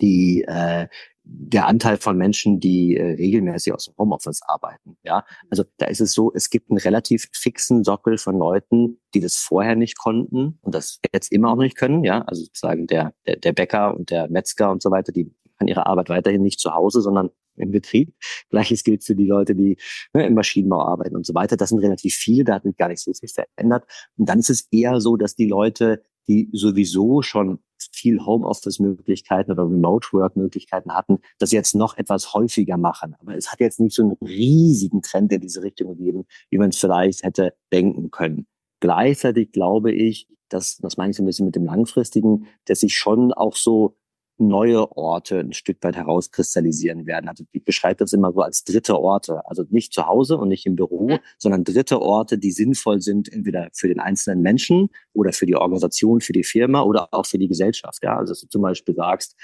die 0.00 0.44
äh, 0.46 0.88
der 1.30 1.66
Anteil 1.66 1.98
von 1.98 2.16
Menschen, 2.16 2.58
die 2.58 2.96
äh, 2.96 3.16
regelmäßig 3.16 3.74
aus 3.74 3.84
dem 3.84 3.94
Homeoffice 3.98 4.40
arbeiten. 4.46 4.96
Ja, 5.02 5.26
also 5.50 5.64
da 5.76 5.86
ist 5.86 6.00
es 6.00 6.12
so, 6.12 6.32
es 6.34 6.48
gibt 6.48 6.70
einen 6.70 6.78
relativ 6.78 7.28
fixen 7.32 7.84
Sockel 7.84 8.16
von 8.16 8.38
Leuten, 8.38 8.98
die 9.12 9.20
das 9.20 9.36
vorher 9.36 9.76
nicht 9.76 9.98
konnten 9.98 10.58
und 10.62 10.74
das 10.74 11.00
jetzt 11.12 11.30
immer 11.30 11.50
auch 11.50 11.56
nicht 11.56 11.76
können. 11.76 12.02
Ja, 12.02 12.22
also 12.22 12.44
sozusagen 12.44 12.86
der 12.86 13.12
der, 13.26 13.36
der 13.36 13.52
Bäcker 13.52 13.94
und 13.94 14.10
der 14.10 14.30
Metzger 14.30 14.70
und 14.70 14.82
so 14.82 14.90
weiter, 14.90 15.12
die 15.12 15.30
machen 15.58 15.68
ihre 15.68 15.86
Arbeit 15.86 16.08
weiterhin 16.08 16.42
nicht 16.42 16.60
zu 16.60 16.72
Hause, 16.72 17.02
sondern 17.02 17.30
im 17.58 17.70
Betrieb. 17.70 18.14
Gleiches 18.50 18.84
gilt 18.84 19.04
für 19.04 19.14
die 19.14 19.26
Leute, 19.26 19.54
die 19.54 19.76
ne, 20.14 20.26
im 20.26 20.34
Maschinenbau 20.34 20.82
arbeiten 20.82 21.16
und 21.16 21.26
so 21.26 21.34
weiter. 21.34 21.56
Das 21.56 21.70
sind 21.70 21.78
relativ 21.78 22.14
viele, 22.14 22.44
da 22.44 22.54
hat 22.54 22.62
sich 22.62 22.76
gar 22.76 22.88
nicht 22.88 23.00
so 23.00 23.12
viel 23.12 23.28
verändert. 23.28 23.84
Und 24.16 24.28
dann 24.28 24.38
ist 24.38 24.50
es 24.50 24.68
eher 24.70 25.00
so, 25.00 25.16
dass 25.16 25.34
die 25.34 25.46
Leute, 25.46 26.02
die 26.28 26.48
sowieso 26.52 27.22
schon 27.22 27.60
viel 27.92 28.24
Homeoffice-Möglichkeiten 28.24 29.52
oder 29.52 29.64
Remote-Work-Möglichkeiten 29.64 30.94
hatten, 30.94 31.18
das 31.38 31.52
jetzt 31.52 31.74
noch 31.74 31.96
etwas 31.96 32.34
häufiger 32.34 32.76
machen. 32.76 33.14
Aber 33.20 33.36
es 33.36 33.52
hat 33.52 33.60
jetzt 33.60 33.80
nicht 33.80 33.94
so 33.94 34.02
einen 34.02 34.16
riesigen 34.20 35.02
Trend 35.02 35.32
in 35.32 35.40
diese 35.40 35.62
Richtung 35.62 35.96
gegeben, 35.96 36.26
wie 36.50 36.58
man 36.58 36.70
es 36.70 36.78
vielleicht 36.78 37.22
hätte 37.22 37.54
denken 37.72 38.10
können. 38.10 38.46
Gleichzeitig 38.80 39.52
glaube 39.52 39.92
ich, 39.92 40.28
dass, 40.48 40.78
das 40.78 40.96
meine 40.96 41.10
ich 41.10 41.16
so 41.16 41.22
ein 41.22 41.26
bisschen 41.26 41.46
mit 41.46 41.56
dem 41.56 41.64
Langfristigen, 41.64 42.46
dass 42.64 42.80
sich 42.80 42.96
schon 42.96 43.32
auch 43.32 43.56
so 43.56 43.96
neue 44.38 44.96
Orte 44.96 45.40
ein 45.40 45.52
Stück 45.52 45.78
weit 45.82 45.96
herauskristallisieren 45.96 47.06
werden. 47.06 47.28
Also 47.28 47.44
ich 47.52 47.64
beschreibe 47.64 47.96
das 47.96 48.12
immer 48.12 48.32
so 48.32 48.40
als 48.40 48.64
dritte 48.64 48.98
Orte. 48.98 49.42
Also 49.46 49.64
nicht 49.70 49.92
zu 49.92 50.06
Hause 50.06 50.38
und 50.38 50.48
nicht 50.48 50.66
im 50.66 50.76
Büro, 50.76 51.08
mhm. 51.08 51.18
sondern 51.38 51.64
dritte 51.64 52.00
Orte, 52.00 52.38
die 52.38 52.52
sinnvoll 52.52 53.00
sind, 53.00 53.32
entweder 53.32 53.68
für 53.72 53.88
den 53.88 54.00
einzelnen 54.00 54.42
Menschen 54.42 54.90
oder 55.12 55.32
für 55.32 55.46
die 55.46 55.56
Organisation, 55.56 56.20
für 56.20 56.32
die 56.32 56.44
Firma 56.44 56.82
oder 56.82 57.08
auch 57.12 57.26
für 57.26 57.38
die 57.38 57.48
Gesellschaft. 57.48 58.02
Ja, 58.02 58.16
also 58.16 58.32
dass 58.32 58.40
du 58.40 58.48
zum 58.48 58.62
Beispiel 58.62 58.94
sagst, 58.94 59.34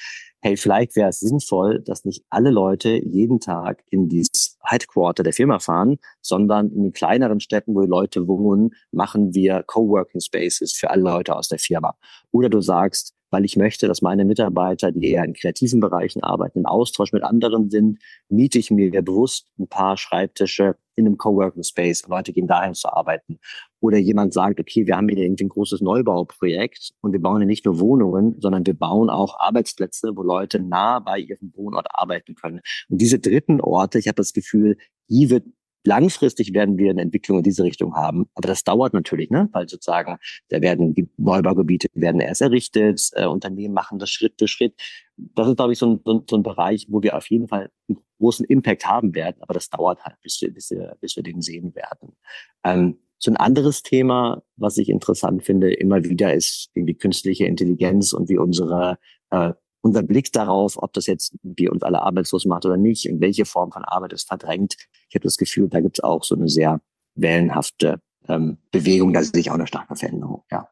hey, 0.40 0.58
vielleicht 0.58 0.94
wäre 0.94 1.08
es 1.08 1.20
sinnvoll, 1.20 1.80
dass 1.80 2.04
nicht 2.04 2.22
alle 2.28 2.50
Leute 2.50 3.00
jeden 3.02 3.40
Tag 3.40 3.82
in 3.88 4.10
dieses 4.10 4.58
Headquarter 4.62 5.22
der 5.22 5.32
Firma 5.32 5.58
fahren, 5.58 5.96
sondern 6.20 6.70
in 6.70 6.82
den 6.82 6.92
kleineren 6.92 7.40
Städten, 7.40 7.74
wo 7.74 7.80
die 7.80 7.88
Leute 7.88 8.28
wohnen, 8.28 8.74
machen 8.92 9.34
wir 9.34 9.62
Coworking 9.62 10.20
Spaces 10.20 10.74
für 10.74 10.90
alle 10.90 11.02
Leute 11.02 11.34
aus 11.34 11.48
der 11.48 11.58
Firma. 11.58 11.96
Oder 12.30 12.50
du 12.50 12.60
sagst, 12.60 13.13
weil 13.34 13.44
ich 13.44 13.56
möchte, 13.56 13.88
dass 13.88 14.00
meine 14.00 14.24
Mitarbeiter, 14.24 14.92
die 14.92 15.10
eher 15.10 15.24
in 15.24 15.32
kreativen 15.32 15.80
Bereichen 15.80 16.22
arbeiten, 16.22 16.60
im 16.60 16.66
Austausch 16.66 17.10
mit 17.10 17.24
anderen 17.24 17.68
sind, 17.68 17.98
miete 18.28 18.60
ich 18.60 18.70
mir 18.70 19.02
bewusst 19.02 19.48
ein 19.58 19.66
paar 19.66 19.96
Schreibtische 19.96 20.76
in 20.94 21.04
einem 21.04 21.18
Coworking 21.18 21.64
Space. 21.64 22.06
Leute 22.06 22.32
gehen 22.32 22.46
dahin 22.46 22.74
zu 22.74 22.92
arbeiten. 22.92 23.40
Oder 23.80 23.98
jemand 23.98 24.32
sagt, 24.34 24.60
okay, 24.60 24.86
wir 24.86 24.96
haben 24.96 25.08
hier 25.08 25.18
irgendwie 25.18 25.46
ein 25.46 25.48
großes 25.48 25.80
Neubauprojekt 25.80 26.92
und 27.00 27.10
wir 27.10 27.20
bauen 27.20 27.38
hier 27.38 27.48
nicht 27.48 27.64
nur 27.64 27.80
Wohnungen, 27.80 28.36
sondern 28.38 28.64
wir 28.64 28.74
bauen 28.74 29.10
auch 29.10 29.40
Arbeitsplätze, 29.40 30.12
wo 30.14 30.22
Leute 30.22 30.60
nah 30.60 31.00
bei 31.00 31.18
ihrem 31.18 31.52
Wohnort 31.56 31.88
arbeiten 31.90 32.36
können. 32.36 32.60
Und 32.88 33.00
diese 33.00 33.18
dritten 33.18 33.60
Orte, 33.60 33.98
ich 33.98 34.06
habe 34.06 34.14
das 34.14 34.32
Gefühl, 34.32 34.76
die 35.10 35.28
wird 35.28 35.44
Langfristig 35.84 36.54
werden 36.54 36.78
wir 36.78 36.90
eine 36.90 37.02
Entwicklung 37.02 37.38
in 37.38 37.44
diese 37.44 37.62
Richtung 37.62 37.94
haben, 37.94 38.26
aber 38.34 38.48
das 38.48 38.64
dauert 38.64 38.94
natürlich, 38.94 39.30
ne? 39.30 39.48
weil 39.52 39.68
sozusagen 39.68 40.18
da 40.48 40.60
werden 40.60 40.94
die 40.94 41.08
Neubaugebiete 41.16 41.88
werden 41.94 42.20
erst 42.20 42.40
errichtet, 42.40 43.10
äh, 43.12 43.26
Unternehmen 43.26 43.74
machen 43.74 43.98
das 43.98 44.10
Schritt 44.10 44.34
für 44.38 44.48
Schritt. 44.48 44.74
Das 45.16 45.46
ist, 45.46 45.56
glaube 45.56 45.72
ich, 45.72 45.78
so 45.78 45.86
ein, 45.86 46.00
so, 46.04 46.24
so 46.28 46.36
ein 46.36 46.42
Bereich, 46.42 46.86
wo 46.88 47.02
wir 47.02 47.16
auf 47.16 47.28
jeden 47.30 47.48
Fall 47.48 47.70
einen 47.88 47.98
großen 48.18 48.46
Impact 48.46 48.86
haben 48.86 49.14
werden, 49.14 49.36
aber 49.40 49.54
das 49.54 49.68
dauert 49.70 50.02
halt, 50.04 50.16
bis 50.22 50.40
wir, 50.40 50.52
bis 50.52 50.70
wir, 50.70 50.96
bis 51.00 51.16
wir 51.16 51.22
den 51.22 51.42
sehen 51.42 51.74
werden. 51.74 52.16
Ähm, 52.64 52.98
so 53.18 53.30
ein 53.30 53.36
anderes 53.36 53.82
Thema, 53.82 54.42
was 54.56 54.76
ich 54.76 54.88
interessant 54.88 55.44
finde, 55.44 55.72
immer 55.72 56.04
wieder 56.04 56.34
ist 56.34 56.70
irgendwie 56.74 56.94
künstliche 56.94 57.46
Intelligenz 57.46 58.12
und 58.12 58.28
wie 58.28 58.38
unsere 58.38 58.98
äh, 59.30 59.52
unser 59.84 60.02
Blick 60.02 60.32
darauf, 60.32 60.82
ob 60.82 60.94
das 60.94 61.06
jetzt 61.06 61.36
wie 61.42 61.68
uns 61.68 61.82
alle 61.82 62.00
arbeitslos 62.00 62.46
macht 62.46 62.64
oder 62.64 62.78
nicht, 62.78 63.06
in 63.06 63.20
welche 63.20 63.44
Form 63.44 63.70
von 63.70 63.84
Arbeit 63.84 64.14
es 64.14 64.22
verdrängt. 64.22 64.76
Ich 65.10 65.14
habe 65.14 65.24
das 65.24 65.36
Gefühl, 65.36 65.68
da 65.68 65.80
gibt 65.80 65.98
es 65.98 66.04
auch 66.04 66.24
so 66.24 66.34
eine 66.34 66.48
sehr 66.48 66.80
wellenhafte 67.14 68.00
ähm, 68.26 68.56
Bewegung, 68.72 69.12
da 69.12 69.20
ist 69.20 69.34
sich 69.34 69.50
auch 69.50 69.54
eine 69.54 69.66
starke 69.66 69.94
Veränderung, 69.94 70.42
ja. 70.50 70.68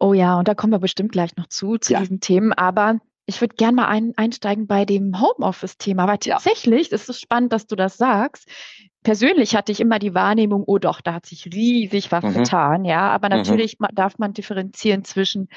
Oh 0.00 0.12
ja, 0.12 0.38
und 0.38 0.48
da 0.48 0.54
kommen 0.54 0.72
wir 0.72 0.80
bestimmt 0.80 1.12
gleich 1.12 1.36
noch 1.36 1.46
zu, 1.46 1.76
zu 1.78 1.92
ja. 1.92 2.00
diesen 2.00 2.20
Themen. 2.20 2.52
Aber 2.52 2.98
ich 3.30 3.40
würde 3.40 3.54
gerne 3.56 3.76
mal 3.76 3.88
ein, 3.88 4.12
einsteigen 4.16 4.66
bei 4.66 4.84
dem 4.84 5.20
Homeoffice-Thema, 5.20 6.06
weil 6.06 6.18
tatsächlich, 6.18 6.90
ja. 6.90 6.96
es 6.96 7.08
ist 7.08 7.20
spannend, 7.20 7.52
dass 7.52 7.66
du 7.66 7.76
das 7.76 7.96
sagst 7.96 8.48
persönlich 9.02 9.56
hatte 9.56 9.72
ich 9.72 9.80
immer 9.80 9.98
die 9.98 10.14
Wahrnehmung, 10.14 10.64
oh 10.66 10.78
doch, 10.78 11.00
da 11.00 11.14
hat 11.14 11.26
sich 11.26 11.46
riesig 11.46 12.12
was 12.12 12.22
mhm. 12.22 12.34
getan, 12.34 12.84
ja. 12.84 13.08
Aber 13.10 13.28
mhm. 13.28 13.36
natürlich 13.36 13.78
mhm. 13.78 13.86
darf 13.92 14.18
man 14.18 14.34
differenzieren 14.34 15.04
zwischen, 15.04 15.48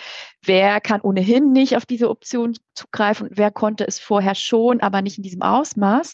wer 0.44 0.80
kann 0.80 1.02
ohnehin 1.02 1.52
nicht 1.52 1.76
auf 1.76 1.86
diese 1.86 2.10
Option 2.10 2.56
zugreifen 2.74 3.28
und 3.28 3.38
wer 3.38 3.52
konnte 3.52 3.86
es 3.86 4.00
vorher 4.00 4.36
schon, 4.36 4.80
aber 4.80 5.02
nicht 5.02 5.18
in 5.18 5.24
diesem 5.24 5.42
Ausmaß. 5.42 6.14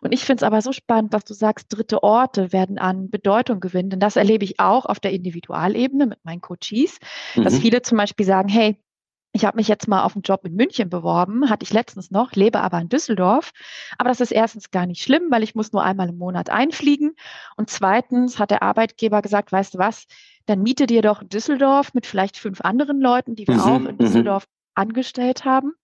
Und 0.00 0.12
ich 0.12 0.24
finde 0.24 0.40
es 0.40 0.42
aber 0.42 0.62
so 0.62 0.72
spannend, 0.72 1.12
was 1.12 1.24
du 1.24 1.34
sagst, 1.34 1.66
dritte 1.68 2.02
Orte 2.02 2.52
werden 2.52 2.78
an 2.78 3.10
Bedeutung 3.10 3.60
gewinnen. 3.60 3.90
Denn 3.90 4.00
das 4.00 4.16
erlebe 4.16 4.44
ich 4.44 4.58
auch 4.58 4.86
auf 4.86 5.00
der 5.00 5.12
Individualebene 5.12 6.06
mit 6.06 6.24
meinen 6.24 6.40
Coaches, 6.40 6.98
mhm. 7.34 7.44
dass 7.44 7.58
viele 7.58 7.82
zum 7.82 7.98
Beispiel 7.98 8.26
sagen, 8.26 8.48
hey, 8.48 8.78
ich 9.32 9.44
habe 9.44 9.56
mich 9.56 9.68
jetzt 9.68 9.86
mal 9.86 10.02
auf 10.02 10.16
einen 10.16 10.22
Job 10.22 10.44
in 10.44 10.54
München 10.54 10.90
beworben, 10.90 11.48
hatte 11.48 11.62
ich 11.62 11.72
letztens 11.72 12.10
noch, 12.10 12.32
lebe 12.32 12.60
aber 12.60 12.80
in 12.80 12.88
Düsseldorf. 12.88 13.52
Aber 13.96 14.08
das 14.08 14.20
ist 14.20 14.32
erstens 14.32 14.70
gar 14.70 14.86
nicht 14.86 15.02
schlimm, 15.02 15.30
weil 15.30 15.42
ich 15.42 15.54
muss 15.54 15.72
nur 15.72 15.84
einmal 15.84 16.08
im 16.08 16.18
Monat 16.18 16.50
einfliegen. 16.50 17.14
Und 17.56 17.70
zweitens 17.70 18.38
hat 18.38 18.50
der 18.50 18.62
Arbeitgeber 18.62 19.22
gesagt, 19.22 19.52
weißt 19.52 19.74
du 19.74 19.78
was, 19.78 20.06
dann 20.46 20.62
miete 20.62 20.86
dir 20.86 21.02
doch 21.02 21.22
Düsseldorf 21.22 21.94
mit 21.94 22.06
vielleicht 22.06 22.36
fünf 22.36 22.60
anderen 22.62 23.00
Leuten, 23.00 23.36
die 23.36 23.46
wir 23.46 23.54
mhm, 23.54 23.60
auch 23.60 23.76
in 23.76 23.94
mhm. 23.94 23.98
Düsseldorf 23.98 24.48
angestellt 24.74 25.44
haben, 25.44 25.74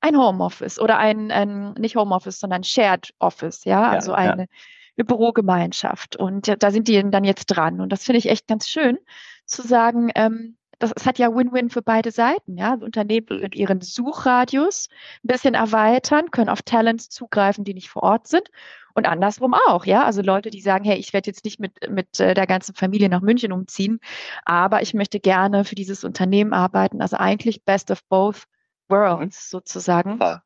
ein 0.00 0.16
Homeoffice 0.16 0.78
oder 0.78 0.98
ein, 0.98 1.30
ein 1.30 1.74
nicht 1.74 1.96
Homeoffice, 1.96 2.40
sondern 2.40 2.64
Shared 2.64 3.12
Office, 3.18 3.64
ja, 3.64 3.88
also 3.88 4.12
ja, 4.12 4.18
eine, 4.18 4.42
ja. 4.42 4.48
eine 4.96 5.04
Bürogemeinschaft. 5.04 6.16
Und 6.16 6.54
da 6.62 6.70
sind 6.70 6.88
die 6.88 7.02
dann 7.10 7.24
jetzt 7.24 7.46
dran. 7.46 7.80
Und 7.80 7.90
das 7.90 8.04
finde 8.04 8.18
ich 8.18 8.30
echt 8.30 8.46
ganz 8.46 8.68
schön 8.68 8.98
zu 9.44 9.60
sagen, 9.60 10.10
ähm, 10.14 10.56
das, 10.84 10.92
es 10.96 11.06
hat 11.06 11.18
ja 11.18 11.34
Win-Win 11.34 11.70
für 11.70 11.82
beide 11.82 12.10
Seiten. 12.10 12.56
Ja? 12.58 12.74
Unternehmen 12.74 13.26
können 13.26 13.52
ihren 13.52 13.80
Suchradius 13.80 14.88
ein 15.24 15.28
bisschen 15.28 15.54
erweitern, 15.54 16.30
können 16.30 16.50
auf 16.50 16.62
Talents 16.62 17.08
zugreifen, 17.08 17.64
die 17.64 17.74
nicht 17.74 17.88
vor 17.88 18.02
Ort 18.02 18.28
sind. 18.28 18.48
Und 18.94 19.06
andersrum 19.06 19.54
auch, 19.54 19.86
ja. 19.86 20.04
Also 20.04 20.22
Leute, 20.22 20.50
die 20.50 20.60
sagen, 20.60 20.84
hey, 20.84 20.98
ich 20.98 21.12
werde 21.12 21.28
jetzt 21.28 21.44
nicht 21.44 21.58
mit, 21.58 21.90
mit 21.90 22.20
äh, 22.20 22.34
der 22.34 22.46
ganzen 22.46 22.74
Familie 22.74 23.08
nach 23.08 23.22
München 23.22 23.50
umziehen, 23.50 23.98
aber 24.44 24.82
ich 24.82 24.94
möchte 24.94 25.18
gerne 25.18 25.64
für 25.64 25.74
dieses 25.74 26.04
Unternehmen 26.04 26.52
arbeiten. 26.52 27.02
Also 27.02 27.16
eigentlich 27.16 27.64
best 27.64 27.90
of 27.90 28.04
both 28.08 28.44
Worlds 28.88 29.50
sozusagen. 29.50 30.18
Ja. 30.20 30.42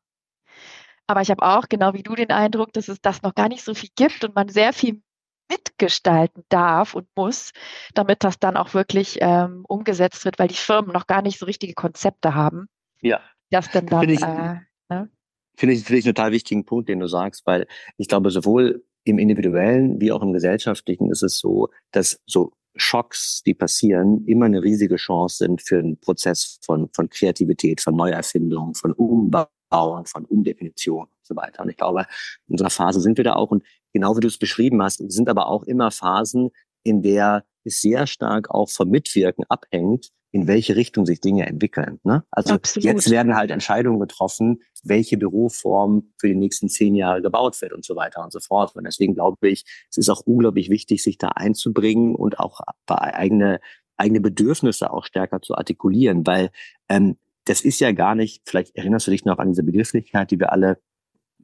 Aber 1.05 1.21
ich 1.21 1.29
habe 1.29 1.43
auch, 1.43 1.67
genau 1.69 1.93
wie 1.93 2.03
du, 2.03 2.15
den 2.15 2.31
Eindruck, 2.31 2.71
dass 2.73 2.87
es 2.87 3.01
das 3.01 3.21
noch 3.21 3.35
gar 3.35 3.49
nicht 3.49 3.63
so 3.63 3.73
viel 3.73 3.89
gibt 3.95 4.23
und 4.23 4.35
man 4.35 4.47
sehr 4.47 4.73
viel 4.73 5.01
mitgestalten 5.49 6.43
darf 6.49 6.93
und 6.93 7.07
muss, 7.15 7.51
damit 7.93 8.23
das 8.23 8.39
dann 8.39 8.57
auch 8.57 8.73
wirklich 8.73 9.17
ähm, 9.21 9.65
umgesetzt 9.67 10.25
wird, 10.25 10.39
weil 10.39 10.47
die 10.47 10.55
Firmen 10.55 10.91
noch 10.91 11.07
gar 11.07 11.21
nicht 11.21 11.39
so 11.39 11.45
richtige 11.45 11.73
Konzepte 11.73 12.35
haben. 12.35 12.67
Ja. 13.01 13.21
Das 13.49 13.71
dann 13.71 13.87
dann. 13.87 14.01
Finde 14.01 14.13
ich, 14.13 14.21
äh, 14.21 14.59
ne? 14.89 15.09
finde 15.57 15.75
ich, 15.75 15.83
finde 15.83 15.99
ich 15.99 16.05
einen 16.05 16.15
total 16.15 16.31
wichtigen 16.31 16.65
Punkt, 16.65 16.89
den 16.89 16.99
du 16.99 17.07
sagst, 17.07 17.45
weil 17.45 17.67
ich 17.97 18.07
glaube, 18.07 18.29
sowohl 18.31 18.83
im 19.03 19.17
individuellen 19.17 19.99
wie 19.99 20.11
auch 20.11 20.21
im 20.21 20.33
gesellschaftlichen 20.33 21.09
ist 21.09 21.23
es 21.23 21.39
so, 21.39 21.69
dass 21.91 22.21
so 22.27 22.53
Schocks, 22.75 23.41
die 23.45 23.55
passieren, 23.55 24.25
immer 24.25 24.45
eine 24.45 24.61
riesige 24.61 24.97
Chance 24.97 25.37
sind 25.37 25.61
für 25.61 25.79
einen 25.79 25.99
Prozess 25.99 26.59
von, 26.61 26.89
von 26.93 27.09
Kreativität, 27.09 27.81
von 27.81 27.95
Neuerfindung, 27.95 28.75
von 28.75 28.93
Umbau 28.93 29.47
von 29.71 30.25
Umdefinition 30.25 31.03
und 31.03 31.25
so 31.25 31.35
weiter. 31.35 31.63
Und 31.63 31.69
ich 31.69 31.77
glaube, 31.77 32.05
in 32.47 32.57
so 32.57 32.63
einer 32.63 32.69
Phase 32.69 33.01
sind 33.01 33.17
wir 33.17 33.23
da 33.23 33.33
auch. 33.33 33.51
Und 33.51 33.63
genau 33.93 34.15
wie 34.15 34.21
du 34.21 34.27
es 34.27 34.37
beschrieben 34.37 34.81
hast, 34.81 34.97
sind 35.11 35.29
aber 35.29 35.47
auch 35.47 35.63
immer 35.63 35.91
Phasen, 35.91 36.49
in 36.83 37.01
der 37.01 37.45
es 37.63 37.81
sehr 37.81 38.07
stark 38.07 38.49
auch 38.49 38.69
vom 38.69 38.89
Mitwirken 38.89 39.43
abhängt, 39.49 40.09
in 40.31 40.47
welche 40.47 40.75
Richtung 40.75 41.05
sich 41.05 41.21
Dinge 41.21 41.47
entwickeln. 41.47 41.99
Ne? 42.03 42.23
Also 42.31 42.53
Absolut. 42.53 42.85
jetzt 42.85 43.09
werden 43.09 43.35
halt 43.35 43.51
Entscheidungen 43.51 43.99
getroffen, 43.99 44.61
welche 44.83 45.17
Büroform 45.17 46.13
für 46.19 46.27
die 46.27 46.35
nächsten 46.35 46.69
zehn 46.69 46.95
Jahre 46.95 47.21
gebaut 47.21 47.59
wird 47.61 47.73
und 47.73 47.83
so 47.83 47.95
weiter 47.95 48.23
und 48.23 48.31
so 48.31 48.39
fort. 48.39 48.75
Und 48.75 48.85
deswegen 48.85 49.15
glaube 49.15 49.49
ich, 49.49 49.65
es 49.89 49.97
ist 49.97 50.09
auch 50.09 50.21
unglaublich 50.21 50.69
wichtig, 50.69 51.01
sich 51.01 51.17
da 51.17 51.29
einzubringen 51.29 52.15
und 52.15 52.39
auch 52.39 52.61
eigene, 52.87 53.59
eigene 53.97 54.21
Bedürfnisse 54.21 54.93
auch 54.93 55.05
stärker 55.05 55.41
zu 55.41 55.55
artikulieren, 55.55 56.25
weil 56.27 56.51
ähm, 56.89 57.17
das 57.49 57.61
ist 57.61 57.79
ja 57.79 57.91
gar 57.91 58.13
nicht, 58.13 58.43
vielleicht 58.45 58.75
erinnerst 58.75 59.07
du 59.07 59.11
dich 59.11 59.25
noch 59.25 59.39
an 59.39 59.49
diese 59.49 59.63
Begrifflichkeit, 59.63 60.29
die 60.29 60.39
wir 60.39 60.51
alle 60.51 60.79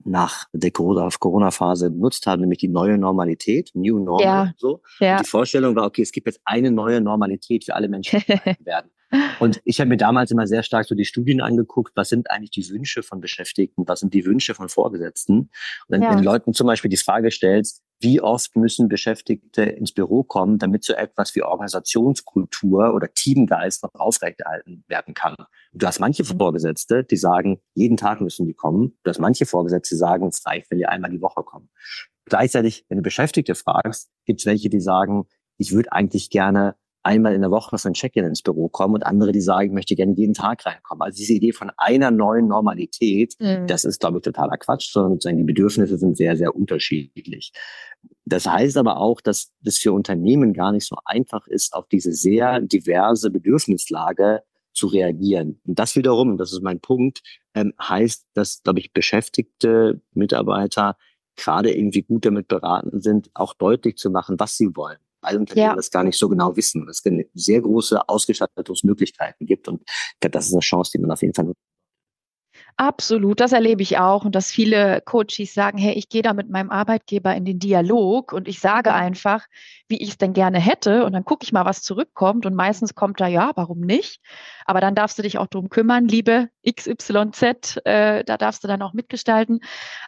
nach 0.04 0.46
der 0.54 0.70
Corona-Phase 0.70 1.90
benutzt 1.90 2.28
haben, 2.28 2.42
nämlich 2.42 2.60
die 2.60 2.68
neue 2.68 2.98
Normalität, 2.98 3.72
New 3.74 3.98
Normal. 3.98 4.24
Ja, 4.24 4.54
so. 4.58 4.82
Ja. 5.00 5.18
die 5.20 5.28
Vorstellung 5.28 5.76
war, 5.76 5.86
okay, 5.86 6.04
es 6.04 6.12
gibt 6.12 6.28
jetzt 6.28 6.42
eine 6.46 6.70
neue 6.70 7.02
Normalität 7.02 7.66
für 7.66 7.74
alle 7.74 7.88
Menschen, 7.88 8.22
die 8.28 8.28
werden. 8.66 8.92
Und 9.40 9.62
ich 9.64 9.80
habe 9.80 9.90
mir 9.90 9.98
damals 9.98 10.30
immer 10.30 10.46
sehr 10.46 10.62
stark 10.62 10.86
so 10.86 10.94
die 10.94 11.06
Studien 11.06 11.42
angeguckt, 11.42 11.94
was 11.96 12.10
sind 12.10 12.30
eigentlich 12.30 12.52
die 12.52 12.70
Wünsche 12.70 13.02
von 13.02 13.20
Beschäftigten, 13.20 13.88
was 13.88 14.02
sind 14.02 14.14
die 14.14 14.26
Wünsche 14.26 14.54
von 14.54 14.70
Vorgesetzten. 14.70 15.40
Und 15.40 15.50
dann 15.88 16.02
ja. 16.02 16.14
den 16.14 16.24
Leuten 16.24 16.54
zum 16.54 16.68
Beispiel 16.68 16.90
die 16.90 16.98
Frage 16.98 17.32
stellst, 17.32 17.82
wie 18.00 18.22
oft 18.22 18.56
müssen 18.56 18.90
Beschäftigte 18.90 19.64
ins 19.64 19.94
Büro 19.94 20.24
kommen, 20.24 20.58
damit 20.58 20.84
so 20.84 20.94
etwas 20.94 21.36
wie 21.36 21.44
Organisationskultur 21.44 22.94
oder 22.94 23.14
Teamgeist 23.14 23.84
noch 23.84 23.94
aufrechterhalten 23.96 24.84
werden 24.88 25.14
kann. 25.14 25.36
Du 25.74 25.88
hast 25.88 26.00
manche 26.00 26.24
mhm. 26.24 26.38
Vorgesetzte, 26.38 27.04
die 27.04 27.18
sagen, 27.18 27.60
jeden 27.74 27.98
Tag 27.98 28.22
müssen 28.22 28.46
die 28.46 28.54
kommen. 28.54 28.98
Du 29.04 29.10
hast 29.10 29.20
manche 29.20 29.46
Vorgesetzte, 29.46 29.96
die 29.96 30.00
sagen, 30.00 30.28
es 30.28 30.46
reicht, 30.46 30.70
wenn 30.72 30.78
die 30.78 30.86
einmal 30.86 31.12
die 31.12 31.22
Woche 31.22 31.44
kommen. 31.44 31.70
Gleichzeitig, 32.26 32.86
wenn 32.90 32.98
du 32.98 33.04
Beschäftigte 33.04 33.56
fragst, 33.56 34.10
gibt 34.26 34.40
es 34.42 34.46
welche, 34.46 34.70
die 34.70 34.80
sagen, 34.80 35.28
ich 35.58 35.72
würde 35.72 35.92
eigentlich 35.92 36.30
gerne 36.30 36.76
einmal 37.06 37.36
in 37.36 37.42
der 37.42 37.52
Woche 37.52 37.78
für 37.78 37.88
ein 37.88 37.94
Check-in 37.94 38.26
ins 38.26 38.42
Büro 38.42 38.68
kommen 38.68 38.96
und 38.96 39.04
andere, 39.04 39.32
die 39.32 39.42
sagen, 39.42 39.68
ich 39.68 39.74
möchte 39.74 39.96
gerne 39.96 40.14
jeden 40.16 40.34
Tag 40.34 40.66
reinkommen. 40.66 41.04
Also 41.04 41.18
diese 41.18 41.34
Idee 41.34 41.52
von 41.52 41.72
einer 41.78 42.10
neuen 42.10 42.48
Normalität, 42.48 43.36
mhm. 43.40 43.68
das 43.68 43.86
ist, 43.86 44.00
glaube 44.00 44.18
ich, 44.18 44.24
totaler 44.24 44.58
Quatsch, 44.58 44.92
sondern 44.92 45.38
die 45.38 45.44
Bedürfnisse 45.44 45.98
sind 45.98 46.18
sehr, 46.18 46.36
sehr 46.36 46.56
unterschiedlich. 46.56 47.52
Das 48.26 48.48
heißt 48.48 48.78
aber 48.78 48.98
auch, 48.98 49.22
dass 49.22 49.52
es 49.64 49.78
für 49.78 49.94
Unternehmen 49.94 50.54
gar 50.54 50.72
nicht 50.72 50.88
so 50.88 50.98
einfach 51.06 51.48
ist, 51.48 51.74
auf 51.74 51.88
diese 51.88 52.12
sehr 52.12 52.60
diverse 52.60 53.30
Bedürfnislage 53.30 54.42
zu 54.74 54.88
reagieren. 54.88 55.62
Und 55.66 55.78
das 55.78 55.96
wiederum, 55.96 56.38
das 56.38 56.52
ist 56.52 56.64
mein 56.64 56.80
Punkt, 56.80 57.22
ähm, 57.54 57.74
heißt, 57.80 58.26
dass, 58.34 58.64
glaube 58.64 58.80
ich, 58.80 58.94
beschäftigte 58.94 60.02
Mitarbeiter 60.14 60.98
gerade 61.36 61.72
irgendwie 61.72 62.02
gut 62.02 62.26
damit 62.26 62.48
beraten 62.48 63.00
sind, 63.00 63.30
auch 63.36 63.54
deutlich 63.54 63.98
zu 63.98 64.10
machen, 64.10 64.40
was 64.40 64.58
sie 64.58 64.76
wollen 64.76 64.98
weil 65.26 65.38
Unternehmen 65.38 65.70
ja. 65.70 65.76
das 65.76 65.92
gar 65.92 66.04
nicht 66.04 66.18
so 66.18 66.30
genau 66.30 66.56
wissen. 66.56 66.88
Es 66.90 67.04
sehr 67.34 67.62
große 67.62 68.08
Ausgestattungsmöglichkeiten 68.08 69.46
gibt 69.46 69.68
und 69.68 69.82
ich 69.86 70.20
glaube, 70.20 70.32
das 70.32 70.48
ist 70.48 70.54
eine 70.54 70.62
Chance, 70.62 70.92
die 70.94 71.00
man 71.00 71.12
auf 71.12 71.22
jeden 71.22 71.34
Fall 71.34 71.46
nutzen 71.46 71.75
Absolut, 72.78 73.40
das 73.40 73.54
erlebe 73.54 73.82
ich 73.82 74.00
auch 74.00 74.26
und 74.26 74.36
dass 74.36 74.52
viele 74.52 75.02
Coaches 75.06 75.54
sagen, 75.54 75.78
hey, 75.78 75.94
ich 75.94 76.10
gehe 76.10 76.22
da 76.22 76.34
mit 76.34 76.50
meinem 76.50 76.72
Arbeitgeber 76.72 77.34
in 77.34 77.46
den 77.46 77.58
Dialog 77.58 78.34
und 78.34 78.50
ich 78.50 78.60
sage 78.60 78.94
einfach, 78.94 79.46
wie 79.88 80.02
ich 80.02 80.10
es 80.10 80.18
denn 80.18 80.34
gerne 80.34 80.60
hätte 80.60 81.06
und 81.06 81.14
dann 81.14 81.24
gucke 81.24 81.46
ich 81.46 81.54
mal, 81.54 81.64
was 81.64 81.84
zurückkommt 81.84 82.46
und 82.46 82.54
meistens 82.54 82.94
kommt 82.94 83.22
da 83.22 83.28
ja, 83.28 83.52
warum 83.56 83.80
nicht? 83.80 84.20
Aber 84.66 84.82
dann 84.82 84.96
darfst 84.96 85.18
du 85.18 85.22
dich 85.22 85.38
auch 85.38 85.46
drum 85.46 85.70
kümmern, 85.70 86.08
liebe 86.08 86.50
XYZ, 86.68 87.82
äh, 87.86 88.24
da 88.24 88.38
darfst 88.38 88.64
du 88.64 88.68
dann 88.68 88.82
auch 88.82 88.94
mitgestalten. 88.94 89.60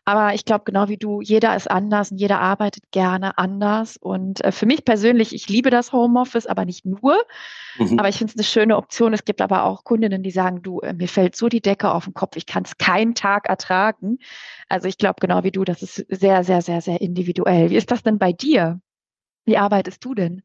Aber 0.04 0.34
ich 0.34 0.46
glaube, 0.46 0.64
genau 0.66 0.90
wie 0.90 0.98
du, 0.98 1.22
jeder 1.22 1.56
ist 1.56 1.70
anders 1.70 2.12
und 2.12 2.18
jeder 2.18 2.42
arbeitet 2.42 2.92
gerne 2.92 3.38
anders 3.38 3.98
und 3.98 4.44
äh, 4.44 4.52
für 4.52 4.66
mich 4.66 4.84
persönlich, 4.84 5.34
ich 5.34 5.48
liebe 5.48 5.70
das 5.70 5.94
Homeoffice, 5.94 6.48
aber 6.48 6.66
nicht 6.66 6.86
nur, 6.86 7.18
mhm. 7.78 8.00
aber 8.00 8.10
ich 8.10 8.18
finde 8.18 8.32
es 8.32 8.38
eine 8.38 8.46
schöne 8.46 8.78
Option. 8.78 9.14
Es 9.14 9.26
gibt 9.26 9.42
aber 9.42 9.64
auch 9.64 9.84
Kundinnen, 9.84 10.24
die 10.24 10.32
sagen, 10.32 10.64
du, 10.64 10.80
äh, 10.80 10.94
mir 10.94 11.08
fällt 11.08 11.36
so 11.36 11.50
die 11.50 11.62
Decke 11.62 11.92
auf 11.92 12.06
den 12.06 12.16
Kopf, 12.16 12.36
ich 12.36 12.48
kann 12.48 12.57
kann 12.58 12.64
es 12.64 12.78
keinen 12.80 13.14
Tag 13.14 13.48
ertragen. 13.50 14.18
Also 14.68 14.88
ich 14.88 14.98
glaube 14.98 15.18
genau 15.20 15.44
wie 15.44 15.52
du, 15.52 15.64
das 15.64 15.84
ist 15.84 16.04
sehr, 16.10 16.44
sehr, 16.44 16.64
sehr, 16.64 16.82
sehr 16.82 17.02
individuell. 17.02 17.70
Wie 17.70 17.76
ist 17.76 17.92
das 17.92 18.02
denn 18.02 18.18
bei 18.18 18.34
dir? 18.34 18.82
Wie 19.46 19.58
arbeitest 19.58 20.04
du 20.04 20.16
denn? 20.16 20.42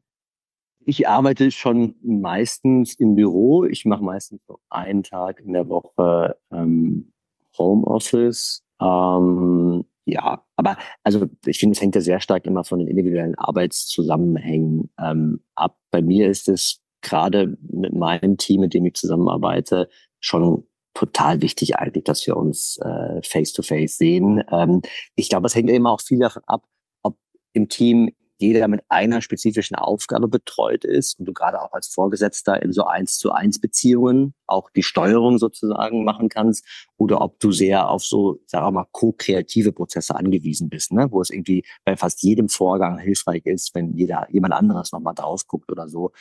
Ich 0.85 1.07
arbeite 1.07 1.49
schon 1.49 1.95
meistens 2.03 2.93
im 2.99 3.15
Büro. 3.15 3.63
Ich 3.65 3.85
mache 3.85 4.03
meistens 4.03 4.41
so 4.45 4.59
einen 4.69 5.01
Tag 5.01 5.39
in 5.39 5.53
der 5.53 5.67
Woche 5.69 6.37
ähm, 6.51 7.11
Homeoffice. 7.57 8.63
Ähm, 8.79 9.85
ja, 10.05 10.45
aber 10.55 10.77
also 11.03 11.27
ich 11.47 11.57
finde, 11.57 11.73
es 11.73 11.81
hängt 11.81 11.95
ja 11.95 12.01
sehr 12.01 12.19
stark 12.19 12.45
immer 12.45 12.63
von 12.63 12.77
den 12.77 12.89
individuellen 12.89 13.35
Arbeitszusammenhängen 13.35 14.91
ähm, 14.99 15.41
ab. 15.55 15.77
Bei 15.89 16.03
mir 16.03 16.29
ist 16.29 16.47
es 16.47 16.79
gerade 17.01 17.57
mit 17.61 17.95
meinem 17.95 18.37
Team, 18.37 18.61
mit 18.61 18.75
dem 18.75 18.85
ich 18.85 18.93
zusammenarbeite, 18.93 19.89
schon 20.19 20.67
total 20.93 21.41
wichtig 21.41 21.77
eigentlich, 21.77 22.03
dass 22.03 22.25
wir 22.27 22.37
uns 22.37 22.77
äh, 22.77 23.21
face 23.23 23.53
to 23.53 23.61
face 23.61 23.97
sehen. 23.97 24.43
Ähm, 24.51 24.81
ich 25.15 25.29
glaube, 25.29 25.47
es 25.47 25.55
hängt 25.55 25.69
immer 25.69 25.91
auch 25.91 26.01
viel 26.01 26.19
davon 26.19 26.43
ab, 26.45 26.63
ob 27.01 27.17
im 27.53 27.69
Team 27.69 28.11
jeder 28.43 28.67
mit 28.67 28.81
einer 28.89 29.21
spezifischen 29.21 29.75
Aufgabe 29.75 30.27
betreut 30.27 30.83
ist 30.83 31.17
und 31.19 31.25
du 31.25 31.33
gerade 31.33 31.61
auch 31.61 31.71
als 31.71 31.87
Vorgesetzter 31.87 32.61
in 32.61 32.73
so 32.73 32.83
eins 32.83 33.17
zu 33.17 33.31
eins 33.31 33.59
Beziehungen 33.59 34.33
auch 34.47 34.69
die 34.71 34.83
Steuerung 34.83 35.37
sozusagen 35.37 36.03
machen 36.03 36.29
kannst 36.29 36.65
oder 36.97 37.21
ob 37.21 37.39
du 37.39 37.51
sehr 37.51 37.89
auf 37.89 38.03
so, 38.03 38.39
sagen 38.47 38.65
wir 38.65 38.71
mal, 38.71 38.87
ko-kreative 38.91 39.71
Prozesse 39.71 40.15
angewiesen 40.15 40.69
bist, 40.69 40.91
ne? 40.91 41.07
wo 41.09 41.21
es 41.21 41.29
irgendwie 41.29 41.63
bei 41.85 41.95
fast 41.95 42.21
jedem 42.23 42.49
Vorgang 42.49 42.97
hilfreich 42.97 43.45
ist, 43.45 43.73
wenn 43.75 43.93
jeder 43.93 44.27
jemand 44.29 44.53
anderes 44.53 44.91
nochmal 44.91 45.15
drauf 45.15 45.47
guckt 45.47 45.71
oder 45.71 45.87
so 45.87 46.11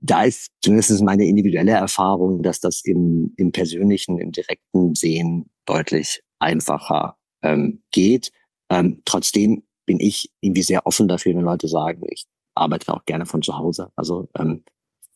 da 0.00 0.24
ist 0.24 0.50
zumindest 0.62 1.02
meine 1.02 1.26
individuelle 1.26 1.72
Erfahrung, 1.72 2.42
dass 2.42 2.60
das 2.60 2.82
im, 2.84 3.32
im 3.36 3.52
persönlichen, 3.52 4.18
im 4.18 4.32
direkten 4.32 4.94
Sehen 4.94 5.50
deutlich 5.66 6.22
einfacher 6.38 7.16
ähm, 7.42 7.82
geht. 7.90 8.30
Ähm, 8.70 9.02
trotzdem 9.04 9.62
bin 9.86 10.00
ich 10.00 10.30
irgendwie 10.40 10.62
sehr 10.62 10.86
offen 10.86 11.08
dafür, 11.08 11.34
wenn 11.34 11.42
Leute 11.42 11.68
sagen, 11.68 12.02
ich 12.10 12.26
arbeite 12.54 12.92
auch 12.94 13.04
gerne 13.04 13.26
von 13.26 13.42
zu 13.42 13.56
Hause. 13.56 13.90
Also 13.96 14.28
ähm, 14.38 14.64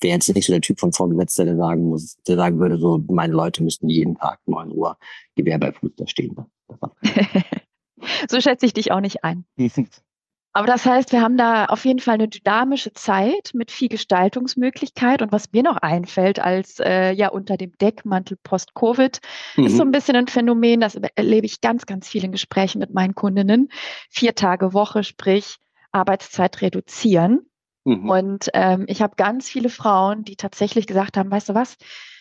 wäre 0.01 0.15
jetzt 0.15 0.33
nicht 0.35 0.47
so 0.47 0.53
der 0.53 0.61
Typ 0.61 0.79
von 0.81 0.93
Vorgesetzter, 0.93 1.45
der 1.45 1.57
sagen 1.57 1.89
muss, 1.89 2.17
der 2.27 2.37
sagen 2.37 2.59
würde, 2.59 2.79
so 2.79 3.03
meine 3.09 3.33
Leute 3.33 3.63
müssten 3.63 3.89
jeden 3.89 4.15
Tag 4.17 4.41
neun 4.47 4.73
Uhr 4.73 4.97
Gewehr 5.35 5.59
bei 5.59 5.73
Fuß 5.73 5.91
da 5.97 6.07
stehen. 6.07 6.37
so 8.29 8.41
schätze 8.41 8.67
ich 8.67 8.73
dich 8.73 8.93
auch 8.93 9.01
nicht 9.01 9.25
ein. 9.25 9.45
Aber 10.53 10.67
das 10.67 10.87
heißt, 10.87 11.13
wir 11.13 11.21
haben 11.21 11.37
da 11.37 11.67
auf 11.67 11.85
jeden 11.85 12.01
Fall 12.01 12.15
eine 12.15 12.29
dynamische 12.29 12.93
Zeit 12.93 13.51
mit 13.55 13.71
viel 13.71 13.89
Gestaltungsmöglichkeit. 13.89 15.23
Und 15.23 15.31
was 15.31 15.53
mir 15.53 15.63
noch 15.63 15.77
einfällt 15.77 16.41
als 16.41 16.81
äh, 16.81 17.13
ja 17.13 17.29
unter 17.29 17.57
dem 17.57 17.73
Deckmantel 17.79 18.39
Post-Covid, 18.43 19.21
mhm. 19.57 19.67
ist 19.67 19.77
so 19.77 19.83
ein 19.83 19.91
bisschen 19.91 20.17
ein 20.17 20.27
Phänomen, 20.27 20.81
das 20.81 20.97
erlebe 21.15 21.47
ich 21.47 21.61
ganz, 21.61 21.87
ganz 21.87 22.09
viel 22.09 22.25
in 22.25 22.33
Gesprächen 22.33 22.79
mit 22.79 22.93
meinen 22.93 23.15
Kundinnen. 23.15 23.69
Vier 24.11 24.35
Tage 24.35 24.73
Woche, 24.73 25.05
sprich 25.05 25.57
Arbeitszeit 25.93 26.61
reduzieren. 26.61 27.41
Mhm. 27.85 28.09
Und 28.09 28.49
ähm, 28.55 28.85
ich 28.89 29.03
habe 29.03 29.17
ganz 29.17 29.49
viele 29.49 29.69
Frauen, 29.69 30.25
die 30.25 30.37
tatsächlich 30.37 30.87
gesagt 30.87 31.17
haben, 31.17 31.31
weißt 31.31 31.51
du 31.51 31.55
was, 31.55 31.77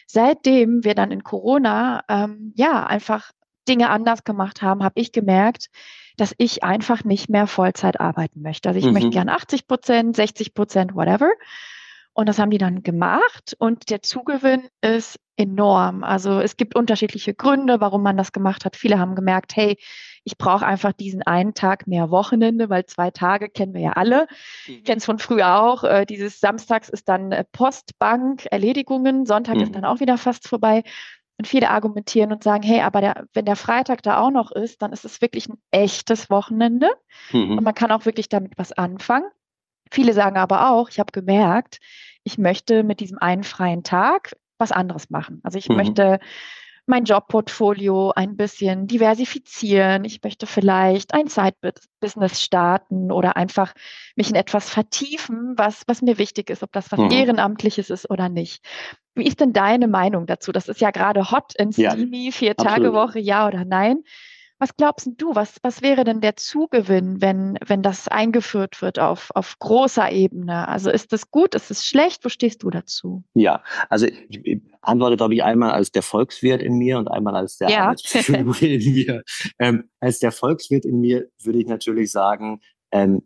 seitdem 0.05 0.83
wir 0.83 0.95
dann 0.95 1.11
in 1.11 1.23
Corona 1.23 2.03
ähm, 2.07 2.53
ja 2.55 2.85
einfach 2.85 3.31
Dinge 3.67 3.89
anders 3.89 4.23
gemacht 4.23 4.61
haben, 4.61 4.83
habe 4.83 4.99
ich 4.99 5.11
gemerkt, 5.11 5.67
dass 6.17 6.33
ich 6.37 6.63
einfach 6.63 7.03
nicht 7.03 7.29
mehr 7.29 7.47
Vollzeit 7.47 7.99
arbeiten 7.99 8.41
möchte. 8.41 8.69
Also 8.69 8.79
ich 8.79 8.85
mhm. 8.85 8.93
möchte 8.93 9.09
gern 9.11 9.29
80 9.29 9.67
Prozent, 9.67 10.15
60 10.15 10.53
Prozent, 10.53 10.95
whatever. 10.95 11.29
Und 12.13 12.27
das 12.27 12.39
haben 12.39 12.49
die 12.49 12.57
dann 12.57 12.81
gemacht 12.81 13.55
und 13.59 13.91
der 13.91 14.01
Zugewinn 14.01 14.67
ist 14.81 15.19
enorm. 15.35 16.03
Also 16.03 16.39
es 16.39 16.57
gibt 16.57 16.75
unterschiedliche 16.75 17.35
Gründe, 17.35 17.79
warum 17.79 18.01
man 18.01 18.17
das 18.17 18.31
gemacht 18.31 18.65
hat. 18.65 18.75
Viele 18.75 18.97
haben 18.97 19.13
gemerkt, 19.13 19.55
hey, 19.55 19.77
ich 20.23 20.37
brauche 20.39 20.65
einfach 20.65 20.93
diesen 20.93 21.21
einen 21.21 21.53
Tag 21.53 21.85
mehr 21.85 22.09
Wochenende, 22.09 22.71
weil 22.71 22.87
zwei 22.87 23.11
Tage 23.11 23.49
kennen 23.49 23.75
wir 23.75 23.81
ja 23.81 23.91
alle. 23.91 24.27
Ich 24.65 24.79
mhm. 24.79 24.83
kenne 24.83 24.97
es 24.97 25.05
von 25.05 25.19
früher 25.19 25.61
auch. 25.61 25.83
Äh, 25.83 26.05
dieses 26.05 26.39
Samstags 26.39 26.89
ist 26.89 27.07
dann 27.07 27.31
äh, 27.31 27.43
Postbank, 27.51 28.47
Erledigungen, 28.49 29.27
Sonntag 29.27 29.57
mhm. 29.57 29.61
ist 29.61 29.75
dann 29.75 29.85
auch 29.85 29.99
wieder 29.99 30.17
fast 30.17 30.47
vorbei. 30.47 30.83
Und 31.37 31.47
viele 31.47 31.69
argumentieren 31.69 32.31
und 32.31 32.43
sagen, 32.43 32.63
hey, 32.63 32.81
aber 32.81 33.01
der, 33.01 33.25
wenn 33.33 33.45
der 33.45 33.55
Freitag 33.55 34.01
da 34.01 34.19
auch 34.19 34.31
noch 34.31 34.51
ist, 34.51 34.81
dann 34.81 34.91
ist 34.91 35.05
es 35.05 35.21
wirklich 35.21 35.47
ein 35.47 35.59
echtes 35.69 36.29
Wochenende 36.31 36.89
mhm. 37.31 37.57
und 37.57 37.63
man 37.63 37.75
kann 37.75 37.91
auch 37.91 38.05
wirklich 38.05 38.27
damit 38.27 38.53
was 38.57 38.71
anfangen. 38.71 39.29
Viele 39.91 40.13
sagen 40.13 40.37
aber 40.37 40.71
auch, 40.71 40.89
ich 40.89 40.99
habe 40.99 41.11
gemerkt, 41.11 41.79
ich 42.23 42.37
möchte 42.37 42.83
mit 42.83 42.99
diesem 42.99 43.19
einen 43.19 43.43
freien 43.43 43.83
Tag 43.83 44.35
was 44.57 44.71
anderes 44.71 45.09
machen. 45.09 45.39
Also 45.43 45.57
ich 45.59 45.69
mhm. 45.69 45.75
möchte 45.75 46.19
mein 46.87 47.03
Jobportfolio 47.03 48.11
ein 48.15 48.37
bisschen 48.37 48.87
diversifizieren. 48.87 50.05
Ich 50.05 50.23
möchte 50.23 50.47
vielleicht 50.47 51.13
ein 51.13 51.27
Side-Business 51.27 52.41
starten 52.41 53.11
oder 53.11 53.35
einfach 53.35 53.73
mich 54.15 54.29
in 54.29 54.35
etwas 54.35 54.69
vertiefen, 54.69 55.53
was, 55.57 55.83
was 55.87 56.01
mir 56.01 56.17
wichtig 56.17 56.49
ist, 56.49 56.63
ob 56.63 56.71
das 56.71 56.91
was 56.91 56.99
mhm. 56.99 57.11
Ehrenamtliches 57.11 57.89
ist 57.89 58.09
oder 58.09 58.29
nicht. 58.29 58.65
Wie 59.17 59.27
ist 59.27 59.39
denn 59.39 59.53
deine 59.53 59.87
Meinung 59.87 60.25
dazu? 60.25 60.51
Das 60.51 60.67
ist 60.67 60.81
ja 60.81 60.91
gerade 60.91 61.31
hot 61.31 61.53
in 61.57 61.71
Steamy, 61.71 62.25
ja, 62.25 62.31
vier 62.31 62.55
Tage 62.55 62.93
Woche, 62.93 63.19
ja 63.19 63.47
oder 63.47 63.65
nein. 63.65 64.03
Was 64.59 64.75
glaubst 64.75 65.07
du, 65.17 65.35
was, 65.35 65.57
was 65.61 65.83
wäre 65.83 66.03
denn 66.03 66.19
der 66.19 66.35
Zugewinn, 66.35 67.21
wenn, 67.21 67.59
wenn 67.63 67.83
das 67.83 68.07
eingeführt 68.07 68.81
wird 68.81 68.97
auf, 68.97 69.29
auf 69.35 69.59
großer 69.59 70.11
Ebene? 70.11 70.67
Also 70.67 70.89
ist 70.89 71.13
das 71.13 71.29
gut, 71.29 71.53
ist 71.53 71.69
es 71.69 71.85
schlecht? 71.85 72.25
Wo 72.25 72.29
stehst 72.29 72.63
du 72.63 72.71
dazu? 72.71 73.23
Ja, 73.35 73.63
also 73.89 74.07
ich, 74.07 74.43
ich 74.43 74.61
antworte, 74.81 75.15
glaube 75.15 75.35
ich, 75.35 75.43
einmal 75.43 75.71
als 75.71 75.91
der 75.91 76.01
Volkswirt 76.01 76.63
in 76.63 76.75
mir 76.77 76.97
und 76.97 77.07
einmal 77.07 77.35
als 77.35 77.57
der 77.57 77.69
ja. 77.69 77.93
in 78.27 78.93
mir. 78.93 79.23
Ähm, 79.59 79.89
als 79.99 80.17
der 80.19 80.31
Volkswirt 80.31 80.85
in 80.85 81.01
mir 81.01 81.27
würde 81.43 81.59
ich 81.59 81.67
natürlich 81.67 82.11
sagen, 82.11 82.59
ähm, 82.91 83.21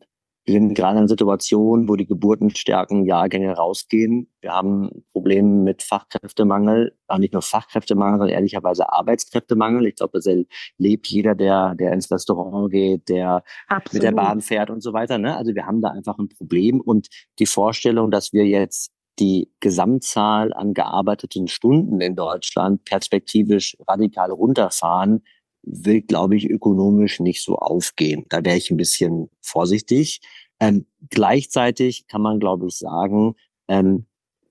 wir 0.51 0.59
sind 0.59 0.73
gerade 0.75 0.93
in 0.93 0.97
einer 0.99 1.07
Situation, 1.07 1.87
wo 1.87 1.95
die 1.95 2.05
geburtenstärken 2.05 3.05
Jahrgänge 3.05 3.53
rausgehen. 3.53 4.29
Wir 4.41 4.51
haben 4.51 5.03
Probleme 5.13 5.63
mit 5.63 5.81
Fachkräftemangel, 5.81 6.97
auch 7.07 7.17
nicht 7.17 7.33
nur 7.33 7.41
Fachkräftemangel, 7.41 8.19
sondern 8.19 8.35
ehrlicherweise 8.35 8.91
Arbeitskräftemangel. 8.91 9.87
Ich 9.87 9.95
glaube, 9.95 10.11
das 10.13 10.25
erlebt 10.25 11.07
jeder, 11.07 11.35
der, 11.35 11.75
der 11.75 11.93
ins 11.93 12.11
Restaurant 12.11 12.71
geht, 12.71 13.07
der 13.09 13.43
Absolut. 13.67 13.93
mit 13.93 14.03
der 14.03 14.11
Bahn 14.11 14.41
fährt 14.41 14.69
und 14.69 14.81
so 14.81 14.93
weiter. 14.93 15.17
Ne? 15.17 15.35
Also 15.35 15.55
wir 15.55 15.65
haben 15.65 15.81
da 15.81 15.89
einfach 15.89 16.17
ein 16.17 16.29
Problem 16.29 16.81
und 16.81 17.07
die 17.39 17.45
Vorstellung, 17.45 18.11
dass 18.11 18.33
wir 18.33 18.45
jetzt 18.45 18.91
die 19.19 19.51
Gesamtzahl 19.59 20.53
an 20.53 20.73
gearbeiteten 20.73 21.47
Stunden 21.47 22.01
in 22.01 22.15
Deutschland 22.15 22.83
perspektivisch 22.85 23.77
radikal 23.87 24.31
runterfahren, 24.31 25.23
will, 25.63 26.01
glaube 26.01 26.35
ich, 26.35 26.49
ökonomisch 26.49 27.19
nicht 27.19 27.43
so 27.43 27.57
aufgehen. 27.57 28.25
Da 28.29 28.43
wäre 28.43 28.57
ich 28.57 28.71
ein 28.71 28.77
bisschen 28.77 29.29
vorsichtig. 29.41 30.21
Ähm, 30.59 30.85
gleichzeitig 31.09 32.07
kann 32.07 32.21
man, 32.21 32.39
glaube 32.39 32.67
ich, 32.67 32.77
sagen, 32.77 33.35
ähm, 33.67 34.05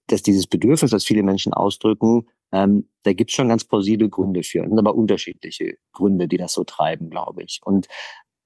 dass 0.07 0.23
dieses 0.23 0.47
Bedürfnis, 0.47 0.91
das 0.91 1.05
viele 1.05 1.23
Menschen 1.23 1.53
ausdrücken, 1.53 2.27
ähm, 2.53 2.89
da 3.05 3.13
gibt 3.13 3.31
es 3.31 3.37
schon 3.37 3.49
ganz 3.49 3.65
plausible 3.65 4.09
Gründe 4.09 4.43
für, 4.43 4.69
sind 4.69 4.79
aber 4.79 4.95
unterschiedliche 4.95 5.77
Gründe, 5.93 6.27
die 6.29 6.37
das 6.37 6.53
so 6.53 6.65
treiben, 6.65 7.11
glaube 7.11 7.43
ich. 7.43 7.61
Und 7.65 7.87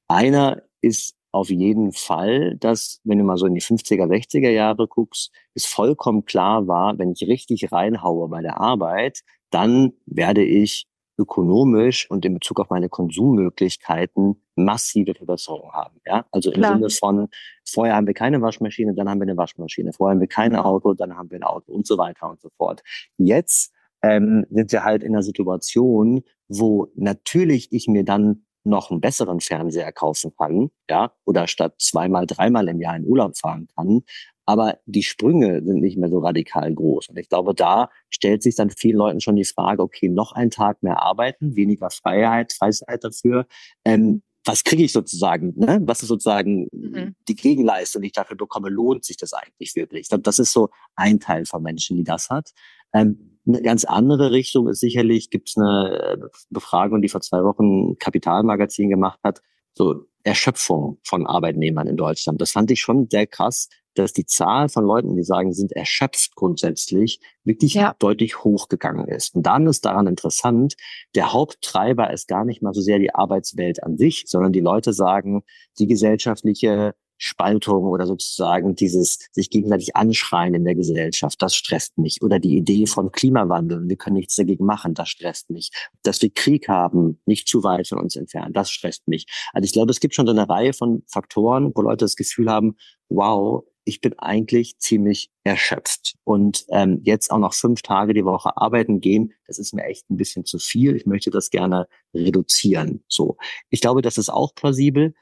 einer 0.09 0.63
ist 0.83 1.17
auf 1.33 1.51
jeden 1.51 1.93
Fall, 1.93 2.57
dass, 2.59 3.01
wenn 3.03 3.19
du 3.19 3.25
mal 3.25 3.37
so 3.37 3.47
in 3.47 3.55
die 3.55 3.63
50er, 3.63 4.07
60er 4.07 4.51
Jahre 4.51 4.87
guckst, 4.87 5.33
es 5.55 5.67
vollkommen 5.67 6.25
klar 6.25 6.69
war, 6.69 6.99
wenn 6.99 7.13
ich 7.13 7.27
richtig 7.27 7.73
reinhaue 7.73 8.29
bei 8.29 8.41
der 8.41 8.61
Arbeit, 8.61 9.23
dann 9.51 9.95
werde 10.07 10.45
ich 10.45 10.87
ökonomisch 11.19 12.11
und 12.11 12.25
in 12.25 12.35
Bezug 12.35 12.61
auf 12.61 12.71
meine 12.71 12.89
Konsummöglichkeiten 12.89 14.43
massive 14.57 15.15
Verbesserungen 15.15 15.73
haben. 15.73 16.01
Ja, 16.07 16.27
also 16.31 16.51
im 16.51 16.61
Klar. 16.61 16.75
Sinne 16.75 16.91
von 16.91 17.29
vorher 17.65 17.97
haben 17.97 18.07
wir 18.07 18.15
keine 18.15 18.41
Waschmaschine, 18.41 18.95
dann 18.95 19.09
haben 19.09 19.19
wir 19.19 19.25
eine 19.25 19.37
Waschmaschine. 19.37 19.93
Vorher 19.93 20.15
haben 20.15 20.21
wir 20.21 20.29
kein 20.29 20.55
Auto, 20.57 20.95
dann 20.95 21.17
haben 21.17 21.31
wir 21.31 21.39
ein 21.39 21.45
Auto 21.45 21.73
und 21.73 21.87
so 21.87 21.99
weiter 21.99 22.31
und 22.31 22.41
so 22.41 22.51
fort. 22.57 22.83
Jetzt 23.17 23.73
ähm, 24.03 24.45
sind 24.51 24.73
wir 24.73 24.85
halt 24.85 25.03
in 25.03 25.15
einer 25.15 25.23
Situation, 25.23 26.23
wo 26.49 26.89
natürlich 26.95 27.73
ich 27.73 27.87
mir 27.89 28.05
dann 28.05 28.45
noch 28.65 28.91
einen 28.91 29.01
besseren 29.01 29.41
Fernseher 29.41 29.93
kaufen 29.93 30.33
kann, 30.37 30.71
ja, 30.89 31.13
oder 31.25 31.47
statt 31.47 31.75
zweimal, 31.79 32.27
dreimal 32.27 32.69
im 32.69 32.81
Jahr 32.81 32.97
in 32.97 33.07
Urlaub 33.07 33.37
fahren 33.37 33.69
kann, 33.77 34.03
aber 34.47 34.79
die 34.87 35.03
Sprünge 35.03 35.63
sind 35.65 35.81
nicht 35.81 35.97
mehr 35.97 36.11
so 36.11 36.19
radikal 36.19 36.73
groß. 36.73 37.09
Und 37.09 37.19
ich 37.19 37.29
glaube, 37.29 37.55
da 37.55 37.91
stellt 38.11 38.43
sich 38.43 38.55
dann 38.57 38.71
vielen 38.71 38.99
Leuten 38.99 39.21
schon 39.21 39.37
die 39.37 39.45
Frage, 39.45 39.83
okay, 39.83 40.09
noch 40.09 40.33
einen 40.33 40.51
Tag 40.51 40.83
mehr 40.83 41.03
arbeiten, 41.03 41.57
weniger 41.57 41.91
Freiheit, 41.91 42.53
Freizeit 42.53 43.05
dafür. 43.05 43.47
Ähm, 43.85 44.23
was 44.45 44.63
kriege 44.63 44.83
ich 44.83 44.93
sozusagen? 44.93 45.55
Ne? 45.57 45.81
Was 45.85 46.03
ist 46.03 46.09
sozusagen 46.09 46.69
mhm. 46.73 47.15
die 47.29 47.35
Gegenleistung, 47.35 48.03
die 48.03 48.09
ich 48.09 48.13
dafür 48.13 48.37
bekomme? 48.37 48.69
Lohnt 48.69 49.05
sich 49.05 49.17
das 49.17 49.33
eigentlich 49.33 49.75
wirklich? 49.75 50.03
Ich 50.03 50.09
glaube, 50.09 50.23
das 50.23 50.39
ist 50.39 50.53
so 50.53 50.69
ein 50.97 51.19
Teil 51.19 51.47
von 51.47 51.63
Menschen, 51.63 51.97
die 51.97 52.05
das 52.05 52.29
hat. 52.29 52.51
Ähm, 52.93 53.39
eine 53.47 53.63
ganz 53.63 53.85
andere 53.85 54.33
Richtung 54.33 54.69
ist 54.69 54.81
sicherlich, 54.81 55.31
gibt 55.31 55.49
es 55.49 55.57
eine 55.57 56.31
Befragung, 56.51 57.03
die 57.03 57.09
vor 57.09 57.21
zwei 57.21 57.43
Wochen 57.43 57.99
Kapitalmagazin 57.99 58.91
gemacht 58.91 59.21
hat, 59.23 59.41
so 59.75 60.07
Erschöpfung 60.23 60.99
von 61.05 61.27
Arbeitnehmern 61.27 61.87
in 61.87 61.97
Deutschland. 61.97 62.41
Das 62.41 62.53
fand 62.53 62.71
ich 62.71 62.81
schon 62.81 63.09
sehr 63.11 63.27
krass, 63.27 63.69
dass 63.95 64.13
die 64.13 64.27
Zahl 64.27 64.69
von 64.69 64.85
Leuten, 64.85 65.15
die 65.15 65.23
sagen, 65.23 65.53
sind 65.53 65.73
erschöpft 65.73 66.35
grundsätzlich, 66.35 67.21
wirklich 67.45 67.75
ja. 67.75 67.95
deutlich 67.99 68.43
hochgegangen 68.43 69.07
ist. 69.07 69.35
Und 69.35 69.45
dann 69.45 69.67
ist 69.67 69.85
daran 69.85 70.07
interessant, 70.07 70.75
der 71.15 71.33
Haupttreiber 71.33 72.13
ist 72.13 72.27
gar 72.27 72.45
nicht 72.45 72.63
mal 72.63 72.75
so 72.75 72.81
sehr 72.81 72.99
die 72.99 73.15
Arbeitswelt 73.15 73.83
an 73.83 73.97
sich, 73.97 74.25
sondern 74.27 74.53
die 74.53 74.61
Leute 74.61 74.93
sagen, 74.93 75.43
die 75.79 75.87
gesellschaftliche 75.87 76.95
Spaltung 77.17 77.85
oder 77.85 78.07
sozusagen 78.07 78.75
dieses 78.75 79.19
sich 79.33 79.51
gegenseitig 79.51 79.97
anschreien 79.97 80.55
in 80.55 80.65
der 80.65 80.75
Gesellschaft, 80.75 81.41
das 81.43 81.55
stresst 81.55 81.97
mich. 81.99 82.23
Oder 82.23 82.39
die 82.39 82.57
Idee 82.57 82.87
von 82.87 83.13
Klimawandel, 83.13 83.89
wir 83.89 83.97
können 83.97 84.17
nichts 84.17 84.35
dagegen 84.35 84.65
machen, 84.65 84.95
das 84.95 85.09
stresst 85.09 85.51
mich. 85.51 85.71
Dass 86.03 86.21
wir 86.23 86.31
Krieg 86.31 86.69
haben, 86.69 87.21
nicht 87.27 87.49
zu 87.49 87.63
weit 87.63 87.89
von 87.89 87.99
uns 87.99 88.17
entfernt, 88.17 88.57
das 88.57 88.71
stresst 88.71 89.09
mich. 89.09 89.27
Also 89.53 89.65
ich 89.65 89.73
glaube, 89.73 89.91
es 89.91 90.01
gibt 90.01 90.15
schon 90.15 90.27
so 90.27 90.33
eine 90.33 90.49
Reihe 90.49 90.73
von 90.73 91.03
Faktoren, 91.07 91.73
wo 91.75 91.83
Leute 91.83 92.05
das 92.05 92.17
Gefühl 92.17 92.51
haben, 92.51 92.77
wow, 93.09 93.65
ich 93.85 94.01
bin 94.01 94.19
eigentlich 94.19 94.79
ziemlich 94.79 95.31
erschöpft. 95.45 96.15
Und 96.25 96.65
ähm, 96.71 97.01
jetzt 97.05 97.31
auch 97.31 97.39
noch 97.39 97.55
fünf 97.55 97.83
Tage 97.83 98.15
die 98.15 98.25
Woche 98.25 98.57
arbeiten 98.57 99.01
gehen, 99.01 99.33
das 99.47 99.59
ist 99.59 99.75
mir 99.75 99.85
echt 99.85 100.11
ein 100.11 100.17
bisschen 100.17 100.45
zu 100.45 100.59
viel. 100.59 100.97
Ich 100.97 101.07
möchte 101.07 101.31
das 101.31 101.51
gerne 101.51 101.87
reduzieren. 102.15 103.05
So, 103.09 103.37
ich 103.71 103.81
glaube, 103.81 104.03
das 104.03 104.19
ist 104.19 104.31
auch 104.31 104.55
plausibel. 104.55 105.15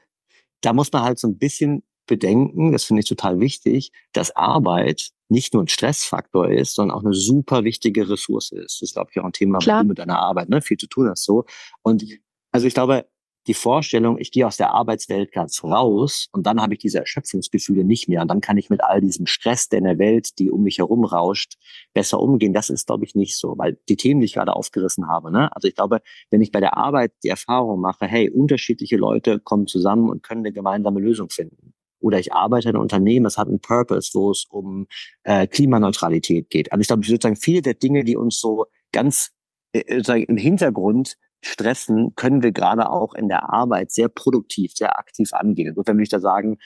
Da 0.63 0.73
muss 0.73 0.91
man 0.91 1.03
halt 1.03 1.19
so 1.19 1.27
ein 1.27 1.37
bisschen 1.37 1.83
bedenken, 2.07 2.71
das 2.71 2.83
finde 2.83 3.01
ich 3.01 3.07
total 3.07 3.39
wichtig, 3.39 3.91
dass 4.11 4.35
Arbeit 4.35 5.09
nicht 5.29 5.53
nur 5.53 5.63
ein 5.63 5.67
Stressfaktor 5.67 6.49
ist, 6.49 6.75
sondern 6.75 6.97
auch 6.97 7.03
eine 7.03 7.13
super 7.13 7.63
wichtige 7.63 8.09
Ressource 8.09 8.51
ist. 8.51 8.81
Das 8.81 8.81
ist, 8.81 8.93
glaube 8.93 9.09
ich, 9.11 9.19
auch 9.19 9.25
ein 9.25 9.31
Thema 9.33 9.59
mit 9.83 9.99
deiner 9.99 10.19
Arbeit, 10.19 10.49
ne? 10.49 10.61
Viel 10.61 10.77
zu 10.77 10.87
tun 10.87 11.09
hast 11.09 11.23
so. 11.23 11.45
Und 11.81 12.03
also 12.51 12.67
ich 12.67 12.73
glaube, 12.73 13.07
die 13.47 13.53
Vorstellung, 13.53 14.17
ich 14.17 14.31
gehe 14.31 14.47
aus 14.47 14.57
der 14.57 14.73
Arbeitswelt 14.73 15.31
ganz 15.31 15.63
raus 15.63 16.27
und 16.31 16.45
dann 16.45 16.61
habe 16.61 16.73
ich 16.73 16.79
diese 16.79 16.99
Erschöpfungsgefühle 16.99 17.83
nicht 17.83 18.07
mehr 18.07 18.21
und 18.21 18.29
dann 18.29 18.41
kann 18.41 18.57
ich 18.57 18.69
mit 18.69 18.83
all 18.83 19.01
diesem 19.01 19.25
Stress, 19.25 19.69
der 19.69 19.79
in 19.79 19.85
der 19.85 19.99
Welt, 19.99 20.39
die 20.39 20.49
um 20.49 20.63
mich 20.63 20.77
herum 20.77 21.03
rauscht, 21.03 21.55
besser 21.93 22.19
umgehen. 22.19 22.53
Das 22.53 22.69
ist, 22.69 22.87
glaube 22.87 23.05
ich, 23.05 23.15
nicht 23.15 23.37
so, 23.37 23.57
weil 23.57 23.77
die 23.89 23.97
Themen, 23.97 24.21
die 24.21 24.25
ich 24.25 24.33
gerade 24.33 24.55
aufgerissen 24.55 25.07
habe, 25.07 25.31
ne? 25.31 25.53
also 25.55 25.67
ich 25.67 25.75
glaube, 25.75 26.01
wenn 26.29 26.41
ich 26.41 26.51
bei 26.51 26.59
der 26.59 26.77
Arbeit 26.77 27.11
die 27.23 27.29
Erfahrung 27.29 27.81
mache, 27.81 28.05
hey, 28.05 28.29
unterschiedliche 28.29 28.97
Leute 28.97 29.39
kommen 29.39 29.67
zusammen 29.67 30.09
und 30.09 30.23
können 30.23 30.41
eine 30.41 30.53
gemeinsame 30.53 30.99
Lösung 30.99 31.29
finden. 31.29 31.73
Oder 31.99 32.19
ich 32.19 32.33
arbeite 32.33 32.69
in 32.69 32.75
einem 32.75 32.81
Unternehmen, 32.81 33.23
das 33.23 33.37
hat 33.37 33.47
einen 33.47 33.61
Purpose, 33.61 34.11
wo 34.13 34.31
es 34.31 34.45
um 34.49 34.87
äh, 35.23 35.47
Klimaneutralität 35.47 36.49
geht. 36.49 36.71
Also 36.71 36.81
ich 36.81 36.87
glaube, 36.87 37.05
sozusagen 37.05 37.37
viele 37.37 37.61
der 37.61 37.75
Dinge, 37.75 38.03
die 38.03 38.17
uns 38.17 38.39
so 38.39 38.65
ganz 38.91 39.31
äh, 39.71 40.23
im 40.23 40.35
Hintergrund 40.37 41.17
stressen, 41.43 42.15
können 42.15 42.41
wir 42.41 42.51
gerade 42.51 42.89
auch 42.89 43.13
in 43.13 43.27
der 43.27 43.51
Arbeit 43.51 43.91
sehr 43.91 44.07
produktiv, 44.07 44.73
sehr 44.75 44.97
aktiv 44.97 45.33
angehen. 45.33 45.69
Insofern 45.69 45.97
würde 45.97 46.03
ich 46.03 46.09
da 46.09 46.19
sagen, 46.19 46.57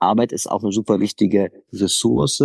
Arbeit 0.00 0.32
ist 0.32 0.46
auch 0.46 0.62
eine 0.62 0.72
super 0.72 1.00
wichtige 1.00 1.50
Ressource. 1.72 2.42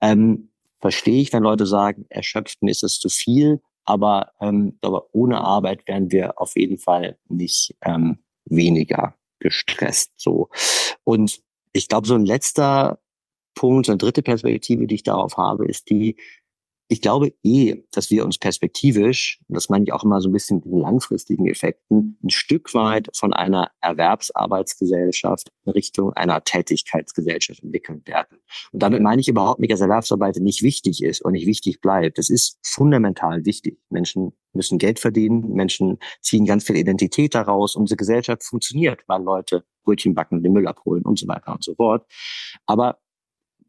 Ähm, 0.00 0.50
verstehe 0.80 1.20
ich, 1.20 1.32
wenn 1.32 1.42
Leute 1.42 1.66
sagen, 1.66 2.06
erschöpften 2.08 2.68
ist 2.68 2.82
es 2.82 2.98
zu 2.98 3.08
viel, 3.08 3.60
aber, 3.84 4.32
ähm, 4.40 4.78
aber 4.82 5.08
ohne 5.12 5.40
Arbeit 5.40 5.86
wären 5.86 6.10
wir 6.10 6.40
auf 6.40 6.56
jeden 6.56 6.78
Fall 6.78 7.18
nicht 7.28 7.76
ähm, 7.82 8.18
weniger 8.44 9.14
gestresst. 9.38 10.12
So. 10.16 10.48
Und 11.04 11.40
ich 11.72 11.88
glaube, 11.88 12.06
so 12.06 12.14
ein 12.14 12.26
letzter 12.26 12.98
Punkt, 13.54 13.86
so 13.86 13.92
eine 13.92 13.98
dritte 13.98 14.22
Perspektive, 14.22 14.86
die 14.86 14.96
ich 14.96 15.02
darauf 15.02 15.36
habe, 15.36 15.66
ist 15.66 15.88
die, 15.90 16.16
ich 16.88 17.00
glaube 17.00 17.34
eh, 17.42 17.82
dass 17.90 18.10
wir 18.10 18.24
uns 18.24 18.38
perspektivisch, 18.38 19.40
und 19.48 19.54
das 19.54 19.68
meine 19.68 19.84
ich 19.84 19.92
auch 19.92 20.04
immer 20.04 20.20
so 20.20 20.28
ein 20.28 20.32
bisschen 20.32 20.60
den 20.60 20.78
langfristigen 20.78 21.48
Effekten, 21.48 22.18
ein 22.22 22.30
Stück 22.30 22.74
weit 22.74 23.08
von 23.14 23.32
einer 23.32 23.70
Erwerbsarbeitsgesellschaft 23.80 25.50
in 25.64 25.72
Richtung 25.72 26.12
einer 26.12 26.44
Tätigkeitsgesellschaft 26.44 27.62
entwickeln 27.62 28.02
werden. 28.06 28.38
Und 28.72 28.82
damit 28.82 29.02
meine 29.02 29.20
ich 29.20 29.28
überhaupt 29.28 29.60
nicht, 29.60 29.72
dass 29.72 29.80
Erwerbsarbeit 29.80 30.36
nicht 30.36 30.62
wichtig 30.62 31.02
ist 31.02 31.24
und 31.24 31.32
nicht 31.32 31.46
wichtig 31.46 31.80
bleibt. 31.80 32.18
Das 32.18 32.30
ist 32.30 32.58
fundamental 32.62 33.44
wichtig. 33.44 33.78
Menschen 33.90 34.32
müssen 34.52 34.78
Geld 34.78 35.00
verdienen, 35.00 35.52
Menschen 35.52 35.98
ziehen 36.20 36.46
ganz 36.46 36.64
viel 36.64 36.76
Identität 36.76 37.34
daraus. 37.34 37.74
Unsere 37.74 37.96
Gesellschaft 37.96 38.44
funktioniert, 38.44 39.02
weil 39.06 39.22
Leute 39.22 39.64
Brötchen 39.84 40.14
backen, 40.14 40.42
den 40.42 40.52
Müll 40.52 40.66
abholen 40.66 41.04
und 41.04 41.18
so 41.18 41.26
weiter 41.28 41.52
und 41.52 41.64
so 41.64 41.74
fort. 41.74 42.06
Aber 42.66 42.98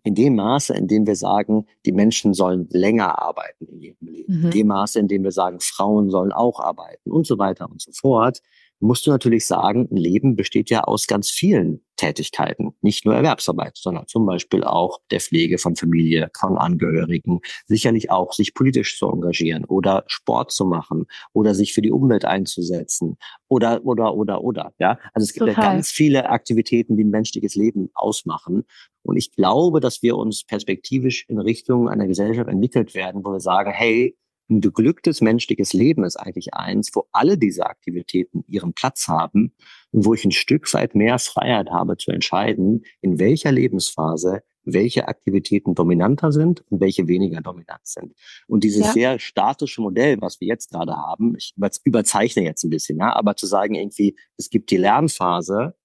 in 0.07 0.15
dem 0.15 0.35
Maße, 0.35 0.73
in 0.73 0.87
dem 0.87 1.05
wir 1.05 1.15
sagen, 1.15 1.65
die 1.85 1.91
Menschen 1.91 2.33
sollen 2.33 2.67
länger 2.71 3.21
arbeiten 3.21 3.65
in 3.65 3.81
ihrem 3.81 4.07
Leben, 4.07 4.39
mhm. 4.39 4.45
in 4.45 4.51
dem 4.51 4.67
Maße, 4.67 4.99
in 4.99 5.07
dem 5.07 5.23
wir 5.23 5.31
sagen, 5.31 5.59
Frauen 5.59 6.09
sollen 6.09 6.31
auch 6.31 6.59
arbeiten 6.59 7.11
und 7.11 7.27
so 7.27 7.37
weiter 7.37 7.69
und 7.69 7.81
so 7.81 7.91
fort, 7.91 8.41
musst 8.79 9.07
du 9.07 9.11
natürlich 9.11 9.45
sagen, 9.45 9.87
ein 9.91 9.97
Leben 9.97 10.35
besteht 10.35 10.69
ja 10.69 10.83
aus 10.83 11.07
ganz 11.07 11.29
vielen 11.29 11.81
Tätigkeiten, 11.95 12.73
nicht 12.81 13.05
nur 13.05 13.15
Erwerbsarbeit, 13.15 13.75
sondern 13.75 14.07
zum 14.07 14.25
Beispiel 14.25 14.63
auch 14.63 14.99
der 15.09 15.19
Pflege 15.19 15.57
von 15.57 15.75
Familie, 15.75 16.29
von 16.37 16.57
Angehörigen, 16.57 17.39
sicherlich 17.65 18.11
auch 18.11 18.33
sich 18.33 18.53
politisch 18.53 18.97
zu 18.99 19.09
engagieren 19.09 19.65
oder 19.65 20.03
Sport 20.05 20.51
zu 20.51 20.65
machen 20.65 21.07
oder 21.33 21.55
sich 21.55 21.73
für 21.73 21.81
die 21.81 21.91
Umwelt 21.91 22.23
einzusetzen 22.23 23.17
oder, 23.47 23.83
oder, 23.83 24.13
oder, 24.13 24.43
oder, 24.43 24.73
ja. 24.77 24.99
Also 25.13 25.25
es 25.25 25.33
gibt 25.33 25.47
Total. 25.47 25.63
ja 25.63 25.71
ganz 25.71 25.89
viele 25.89 26.29
Aktivitäten, 26.29 26.97
die 26.97 27.03
ein 27.03 27.09
menschliches 27.09 27.55
Leben 27.55 27.89
ausmachen. 27.95 28.63
Und 29.01 29.17
ich 29.17 29.31
glaube, 29.31 29.79
dass 29.79 30.03
wir 30.03 30.17
uns 30.17 30.43
perspektivisch 30.43 31.25
in 31.27 31.39
Richtung 31.39 31.89
einer 31.89 32.07
Gesellschaft 32.07 32.49
entwickelt 32.49 32.93
werden, 32.93 33.23
wo 33.23 33.31
wir 33.31 33.39
sagen, 33.39 33.71
hey, 33.71 34.15
ein 34.49 34.61
beglücktes 34.61 35.21
menschliches 35.21 35.73
Leben 35.73 36.03
ist 36.03 36.15
eigentlich 36.15 36.53
eins, 36.53 36.91
wo 36.93 37.07
alle 37.11 37.37
diese 37.37 37.65
Aktivitäten 37.65 38.43
ihren 38.47 38.73
Platz 38.73 39.07
haben 39.07 39.53
und 39.91 40.05
wo 40.05 40.13
ich 40.13 40.23
ein 40.23 40.31
Stück 40.31 40.73
weit 40.73 40.95
mehr 40.95 41.19
Freiheit 41.19 41.69
habe 41.69 41.97
zu 41.97 42.11
entscheiden, 42.11 42.83
in 43.01 43.19
welcher 43.19 43.51
Lebensphase 43.51 44.43
welche 44.63 45.07
Aktivitäten 45.07 45.75
dominanter 45.75 46.31
sind 46.31 46.63
und 46.69 46.81
welche 46.81 47.07
weniger 47.07 47.41
dominant 47.41 47.81
sind. 47.83 48.13
Und 48.47 48.63
dieses 48.63 48.87
ja. 48.87 48.91
sehr 48.91 49.19
statische 49.19 49.81
Modell, 49.81 50.17
was 50.19 50.41
wir 50.41 50.47
jetzt 50.47 50.71
gerade 50.71 50.95
haben, 50.95 51.35
ich 51.37 51.53
überzeichne 51.85 52.43
jetzt 52.43 52.63
ein 52.63 52.69
bisschen, 52.69 52.99
ja, 52.99 53.15
aber 53.15 53.35
zu 53.35 53.45
sagen 53.45 53.75
irgendwie, 53.75 54.17
es 54.37 54.49
gibt 54.49 54.69
die 54.71 54.77
Lernphase 54.77 55.75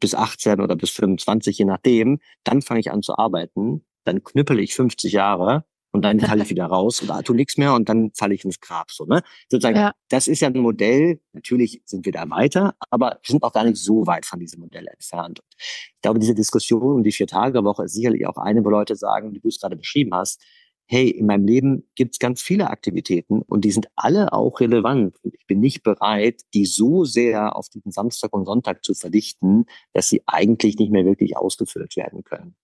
bis 0.00 0.14
18 0.14 0.60
oder 0.60 0.76
bis 0.76 0.90
25, 0.90 1.58
je 1.58 1.64
nachdem, 1.64 2.18
dann 2.44 2.62
fange 2.62 2.80
ich 2.80 2.90
an 2.90 3.02
zu 3.02 3.16
arbeiten, 3.16 3.86
dann 4.04 4.22
knüppel 4.22 4.58
ich 4.58 4.74
50 4.74 5.12
Jahre 5.12 5.64
und 5.96 6.02
dann 6.02 6.20
falle 6.20 6.42
ich 6.42 6.50
wieder 6.50 6.66
raus 6.66 7.00
und 7.00 7.08
da 7.08 7.22
tu 7.22 7.34
nichts 7.34 7.56
mehr 7.56 7.74
und 7.74 7.88
dann 7.88 8.12
falle 8.14 8.34
ich 8.34 8.44
ins 8.44 8.60
Grab. 8.60 8.90
So, 8.90 9.04
ne? 9.04 9.22
Sozusagen, 9.48 9.76
ja. 9.76 9.92
das 10.08 10.28
ist 10.28 10.40
ja 10.40 10.48
ein 10.48 10.58
Modell, 10.58 11.20
natürlich 11.32 11.82
sind 11.84 12.04
wir 12.04 12.12
da 12.12 12.28
weiter, 12.30 12.74
aber 12.90 13.18
wir 13.22 13.30
sind 13.32 13.42
auch 13.42 13.52
gar 13.52 13.64
nicht 13.64 13.78
so 13.78 14.06
weit 14.06 14.26
von 14.26 14.38
diesem 14.38 14.60
Modell 14.60 14.86
entfernt. 14.86 15.40
Und 15.40 15.54
ich 15.58 16.02
glaube, 16.02 16.18
diese 16.18 16.34
Diskussion 16.34 16.82
um 16.82 17.02
die 17.02 17.12
Vier-Tage-Woche 17.12 17.84
ist 17.84 17.94
sicherlich 17.94 18.26
auch 18.26 18.36
eine, 18.36 18.64
wo 18.64 18.70
Leute 18.70 18.94
sagen, 18.94 19.32
wie 19.32 19.40
du 19.40 19.48
es 19.48 19.58
gerade 19.58 19.76
beschrieben 19.76 20.14
hast, 20.14 20.42
hey, 20.88 21.10
in 21.10 21.26
meinem 21.26 21.46
Leben 21.46 21.88
gibt 21.94 22.14
es 22.14 22.18
ganz 22.18 22.40
viele 22.40 22.70
Aktivitäten 22.70 23.42
und 23.42 23.64
die 23.64 23.72
sind 23.72 23.88
alle 23.96 24.32
auch 24.32 24.60
relevant. 24.60 25.16
Und 25.22 25.34
ich 25.34 25.46
bin 25.46 25.60
nicht 25.60 25.82
bereit, 25.82 26.42
die 26.54 26.64
so 26.64 27.04
sehr 27.04 27.56
auf 27.56 27.68
diesen 27.68 27.90
Samstag 27.90 28.32
und 28.32 28.46
Sonntag 28.46 28.84
zu 28.84 28.94
verdichten, 28.94 29.66
dass 29.92 30.08
sie 30.08 30.22
eigentlich 30.26 30.78
nicht 30.78 30.92
mehr 30.92 31.04
wirklich 31.04 31.36
ausgefüllt 31.36 31.96
werden 31.96 32.22
können. 32.22 32.54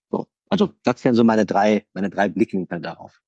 So. 0.57 0.65
Also 0.65 0.73
das 0.83 1.03
wären 1.03 1.15
so 1.15 1.23
meine 1.23 1.45
drei, 1.45 1.85
meine 1.93 2.09
drei 2.09 2.29
Blickwinkel 2.29 2.81
darauf. 2.81 3.19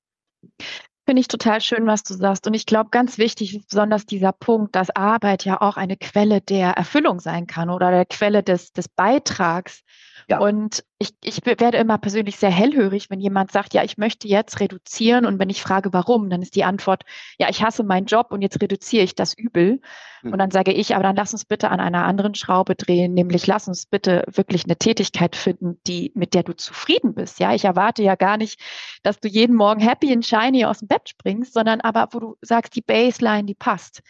Finde 1.08 1.20
ich 1.20 1.28
total 1.28 1.60
schön, 1.60 1.86
was 1.86 2.02
du 2.02 2.14
sagst. 2.14 2.48
Und 2.48 2.54
ich 2.54 2.66
glaube, 2.66 2.90
ganz 2.90 3.16
wichtig 3.16 3.54
ist 3.54 3.68
besonders 3.68 4.06
dieser 4.06 4.32
Punkt, 4.32 4.74
dass 4.74 4.90
Arbeit 4.90 5.44
ja 5.44 5.60
auch 5.60 5.76
eine 5.76 5.96
Quelle 5.96 6.40
der 6.40 6.70
Erfüllung 6.70 7.20
sein 7.20 7.46
kann 7.46 7.70
oder 7.70 7.92
der 7.92 8.06
Quelle 8.06 8.42
des, 8.42 8.72
des 8.72 8.88
Beitrags. 8.88 9.82
Ja. 10.28 10.40
Und 10.40 10.84
ich, 10.98 11.14
ich 11.22 11.44
werde 11.44 11.76
immer 11.76 11.98
persönlich 11.98 12.36
sehr 12.36 12.50
hellhörig, 12.50 13.10
wenn 13.10 13.20
jemand 13.20 13.52
sagt, 13.52 13.74
ja, 13.74 13.84
ich 13.84 13.98
möchte 13.98 14.28
jetzt 14.28 14.60
reduzieren. 14.60 15.26
Und 15.26 15.38
wenn 15.38 15.50
ich 15.50 15.60
frage, 15.60 15.92
warum, 15.92 16.30
dann 16.30 16.40
ist 16.40 16.56
die 16.56 16.64
Antwort, 16.64 17.04
ja, 17.38 17.50
ich 17.50 17.62
hasse 17.62 17.84
meinen 17.84 18.06
Job 18.06 18.28
und 18.30 18.40
jetzt 18.40 18.62
reduziere 18.62 19.04
ich 19.04 19.14
das 19.14 19.34
Übel. 19.34 19.80
Mhm. 20.22 20.32
Und 20.32 20.38
dann 20.38 20.50
sage 20.50 20.72
ich, 20.72 20.94
aber 20.94 21.02
dann 21.02 21.16
lass 21.16 21.34
uns 21.34 21.44
bitte 21.44 21.70
an 21.70 21.80
einer 21.80 22.04
anderen 22.04 22.34
Schraube 22.34 22.76
drehen, 22.76 23.12
nämlich 23.12 23.46
lass 23.46 23.68
uns 23.68 23.84
bitte 23.84 24.24
wirklich 24.32 24.64
eine 24.64 24.76
Tätigkeit 24.76 25.36
finden, 25.36 25.78
die, 25.86 26.12
mit 26.14 26.32
der 26.32 26.44
du 26.44 26.54
zufrieden 26.54 27.14
bist. 27.14 27.40
Ja, 27.40 27.54
ich 27.54 27.66
erwarte 27.66 28.02
ja 28.02 28.14
gar 28.14 28.38
nicht, 28.38 28.58
dass 29.02 29.20
du 29.20 29.28
jeden 29.28 29.54
Morgen 29.54 29.80
happy 29.80 30.10
and 30.12 30.24
shiny 30.24 30.64
aus 30.64 30.78
dem 30.78 30.88
Bett 30.88 31.10
springst, 31.10 31.52
sondern 31.52 31.82
aber, 31.82 32.08
wo 32.12 32.20
du 32.20 32.36
sagst, 32.40 32.74
die 32.74 32.82
Baseline, 32.82 33.44
die 33.44 33.54
passt. 33.54 34.02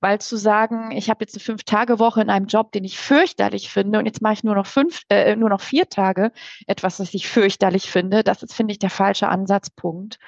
Weil 0.00 0.20
zu 0.20 0.36
sagen, 0.36 0.90
ich 0.90 1.08
habe 1.08 1.24
jetzt 1.24 1.34
eine 1.34 1.42
Fünf-Tage-Woche 1.42 2.20
in 2.20 2.28
einem 2.28 2.46
Job, 2.46 2.72
den 2.72 2.84
ich 2.84 2.98
fürchterlich 2.98 3.70
finde 3.70 3.98
und 3.98 4.06
jetzt 4.06 4.20
mache 4.20 4.34
ich 4.34 4.44
nur 4.44 4.54
noch 4.54 4.66
fünf, 4.66 5.02
äh, 5.08 5.36
nur 5.36 5.48
noch 5.48 5.62
vier 5.62 5.88
Tage, 5.88 6.32
etwas, 6.66 7.00
was 7.00 7.14
ich 7.14 7.28
fürchterlich 7.28 7.90
finde. 7.90 8.24
Das 8.24 8.42
ist, 8.42 8.54
finde 8.54 8.72
ich, 8.72 8.78
der 8.78 8.90
falsche 8.90 9.28
Ansatzpunkt. 9.28 10.18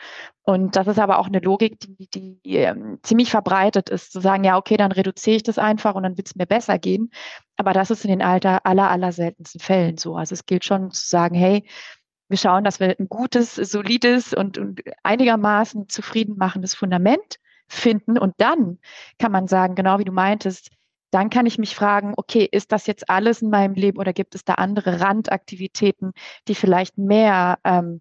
Und 0.42 0.76
das 0.76 0.86
ist 0.86 0.98
aber 0.98 1.18
auch 1.18 1.26
eine 1.26 1.40
Logik, 1.40 1.78
die, 1.80 2.08
die, 2.08 2.56
ähm, 2.56 2.98
ziemlich 3.02 3.30
verbreitet 3.30 3.88
ist, 3.88 4.12
zu 4.12 4.20
sagen, 4.20 4.44
ja, 4.44 4.56
okay, 4.56 4.76
dann 4.76 4.92
reduziere 4.92 5.36
ich 5.36 5.42
das 5.42 5.58
einfach 5.58 5.94
und 5.94 6.04
dann 6.04 6.16
wird 6.16 6.28
es 6.28 6.36
mir 6.36 6.46
besser 6.46 6.78
gehen. 6.78 7.10
Aber 7.56 7.72
das 7.72 7.90
ist 7.90 8.04
in 8.04 8.10
den 8.10 8.22
Alter 8.22 8.64
aller, 8.64 8.90
aller 8.90 9.12
seltensten 9.12 9.60
Fällen 9.60 9.96
so. 9.96 10.16
Also 10.16 10.34
es 10.34 10.46
gilt 10.46 10.64
schon 10.64 10.90
zu 10.90 11.08
sagen, 11.08 11.34
hey, 11.34 11.68
wir 12.28 12.38
schauen, 12.38 12.64
dass 12.64 12.80
wir 12.80 12.96
ein 12.98 13.08
gutes, 13.08 13.54
solides 13.54 14.34
und, 14.34 14.58
und 14.58 14.82
einigermaßen 15.02 15.88
zufrieden 15.88 16.36
machendes 16.36 16.74
Fundament 16.74 17.38
finden. 17.68 18.18
Und 18.18 18.34
dann 18.38 18.78
kann 19.18 19.32
man 19.32 19.46
sagen, 19.46 19.74
genau 19.74 19.98
wie 19.98 20.04
du 20.04 20.12
meintest, 20.12 20.70
dann 21.10 21.30
kann 21.30 21.46
ich 21.46 21.58
mich 21.58 21.74
fragen, 21.74 22.14
okay, 22.16 22.48
ist 22.50 22.72
das 22.72 22.86
jetzt 22.86 23.08
alles 23.08 23.42
in 23.42 23.50
meinem 23.50 23.74
Leben 23.74 23.98
oder 23.98 24.12
gibt 24.12 24.34
es 24.34 24.44
da 24.44 24.54
andere 24.54 25.00
Randaktivitäten, 25.00 26.12
die 26.48 26.54
vielleicht 26.54 26.98
mehr 26.98 27.58
ähm, 27.64 28.00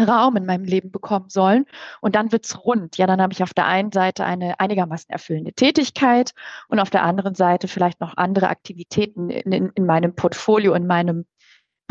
Raum 0.00 0.36
in 0.36 0.46
meinem 0.46 0.64
Leben 0.64 0.90
bekommen 0.90 1.28
sollen. 1.28 1.66
Und 2.00 2.14
dann 2.14 2.32
wird's 2.32 2.64
rund. 2.64 2.96
Ja, 2.96 3.06
dann 3.06 3.20
habe 3.20 3.32
ich 3.32 3.42
auf 3.42 3.54
der 3.54 3.66
einen 3.66 3.92
Seite 3.92 4.24
eine 4.24 4.58
einigermaßen 4.58 5.10
erfüllende 5.10 5.52
Tätigkeit 5.52 6.32
und 6.68 6.78
auf 6.80 6.90
der 6.90 7.02
anderen 7.02 7.34
Seite 7.34 7.68
vielleicht 7.68 8.00
noch 8.00 8.16
andere 8.16 8.48
Aktivitäten 8.48 9.30
in, 9.30 9.52
in, 9.52 9.70
in 9.74 9.86
meinem 9.86 10.14
Portfolio, 10.14 10.74
in 10.74 10.86
meinem 10.86 11.26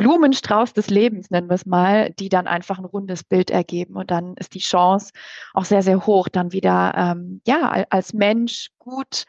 Blumenstrauß 0.02 0.74
des 0.74 0.90
Lebens, 0.90 1.30
nennen 1.30 1.48
wir 1.48 1.54
es 1.54 1.68
mal, 1.68 2.12
die 2.18 2.28
dann 2.28 2.48
einfach 2.48 2.80
ein 2.80 2.86
rundes 2.86 3.24
Bild 3.24 3.52
ergeben. 3.52 3.96
Und 3.96 4.10
dann 4.10 4.34
ist 4.38 4.56
die 4.56 4.60
Chance 4.60 5.12
auch 5.54 5.64
sehr, 5.64 5.84
sehr 5.84 6.08
hoch, 6.08 6.28
dann 6.28 6.54
wieder 6.54 6.94
ähm, 6.98 7.42
ja 7.46 7.86
als 7.92 8.12
Mensch 8.12 8.70
gut 8.80 9.26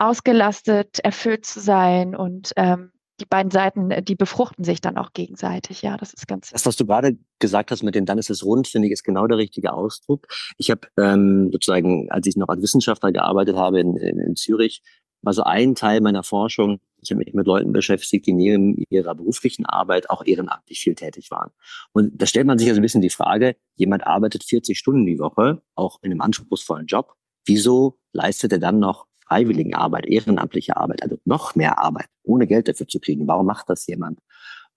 ausgelastet, 0.00 0.98
erfüllt 0.98 1.46
zu 1.46 1.60
sein 1.60 2.16
und 2.16 2.52
ähm, 2.56 2.90
die 3.20 3.26
beiden 3.26 3.52
Seiten, 3.52 3.90
die 4.04 4.16
befruchten 4.16 4.64
sich 4.64 4.80
dann 4.80 4.96
auch 4.96 5.12
gegenseitig. 5.12 5.82
Ja, 5.82 5.96
das 5.96 6.12
ist 6.14 6.26
ganz. 6.26 6.50
Das, 6.50 6.66
was 6.66 6.74
du 6.74 6.86
gerade 6.86 7.16
gesagt 7.38 7.70
hast 7.70 7.84
mit 7.84 7.94
dem 7.94 8.04
dann 8.04 8.18
ist 8.18 8.30
es 8.30 8.44
rund, 8.44 8.66
finde 8.66 8.88
ich, 8.88 8.92
ist 8.92 9.04
genau 9.04 9.28
der 9.28 9.38
richtige 9.38 9.72
Ausdruck. 9.72 10.26
Ich 10.56 10.70
habe 10.72 10.88
ähm, 10.98 11.50
sozusagen, 11.52 12.10
als 12.10 12.26
ich 12.26 12.36
noch 12.36 12.48
als 12.48 12.60
Wissenschaftler 12.60 13.12
gearbeitet 13.12 13.56
habe 13.56 13.78
in, 13.78 13.96
in, 13.96 14.18
in 14.18 14.34
Zürich, 14.34 14.82
war 15.22 15.32
so 15.32 15.44
ein 15.44 15.76
Teil 15.76 16.00
meiner 16.00 16.24
Forschung, 16.24 16.80
ich 17.00 17.10
habe 17.10 17.18
mich 17.18 17.32
mit 17.34 17.46
Leuten 17.46 17.72
beschäftigt, 17.72 18.26
die 18.26 18.32
neben 18.32 18.82
ihrer 18.90 19.14
beruflichen 19.14 19.66
Arbeit 19.66 20.10
auch 20.10 20.24
ehrenamtlich 20.24 20.80
viel 20.80 20.94
tätig 20.94 21.30
waren. 21.30 21.50
Und 21.92 22.20
da 22.20 22.26
stellt 22.26 22.46
man 22.46 22.58
sich 22.58 22.68
also 22.68 22.80
ein 22.80 22.82
bisschen 22.82 23.02
die 23.02 23.10
Frage, 23.10 23.56
jemand 23.76 24.06
arbeitet 24.06 24.44
40 24.44 24.78
Stunden 24.78 25.06
die 25.06 25.18
Woche, 25.18 25.62
auch 25.74 25.98
in 26.02 26.10
einem 26.10 26.20
anspruchsvollen 26.20 26.86
Job. 26.86 27.14
Wieso 27.46 27.98
leistet 28.12 28.52
er 28.52 28.58
dann 28.58 28.78
noch 28.78 29.06
freiwilligen 29.26 29.74
Arbeit, 29.74 30.06
ehrenamtliche 30.06 30.76
Arbeit, 30.76 31.02
also 31.02 31.18
noch 31.24 31.54
mehr 31.54 31.78
Arbeit, 31.78 32.06
ohne 32.22 32.46
Geld 32.46 32.68
dafür 32.68 32.88
zu 32.88 32.98
kriegen? 32.98 33.28
Warum 33.28 33.46
macht 33.46 33.68
das 33.68 33.86
jemand? 33.86 34.20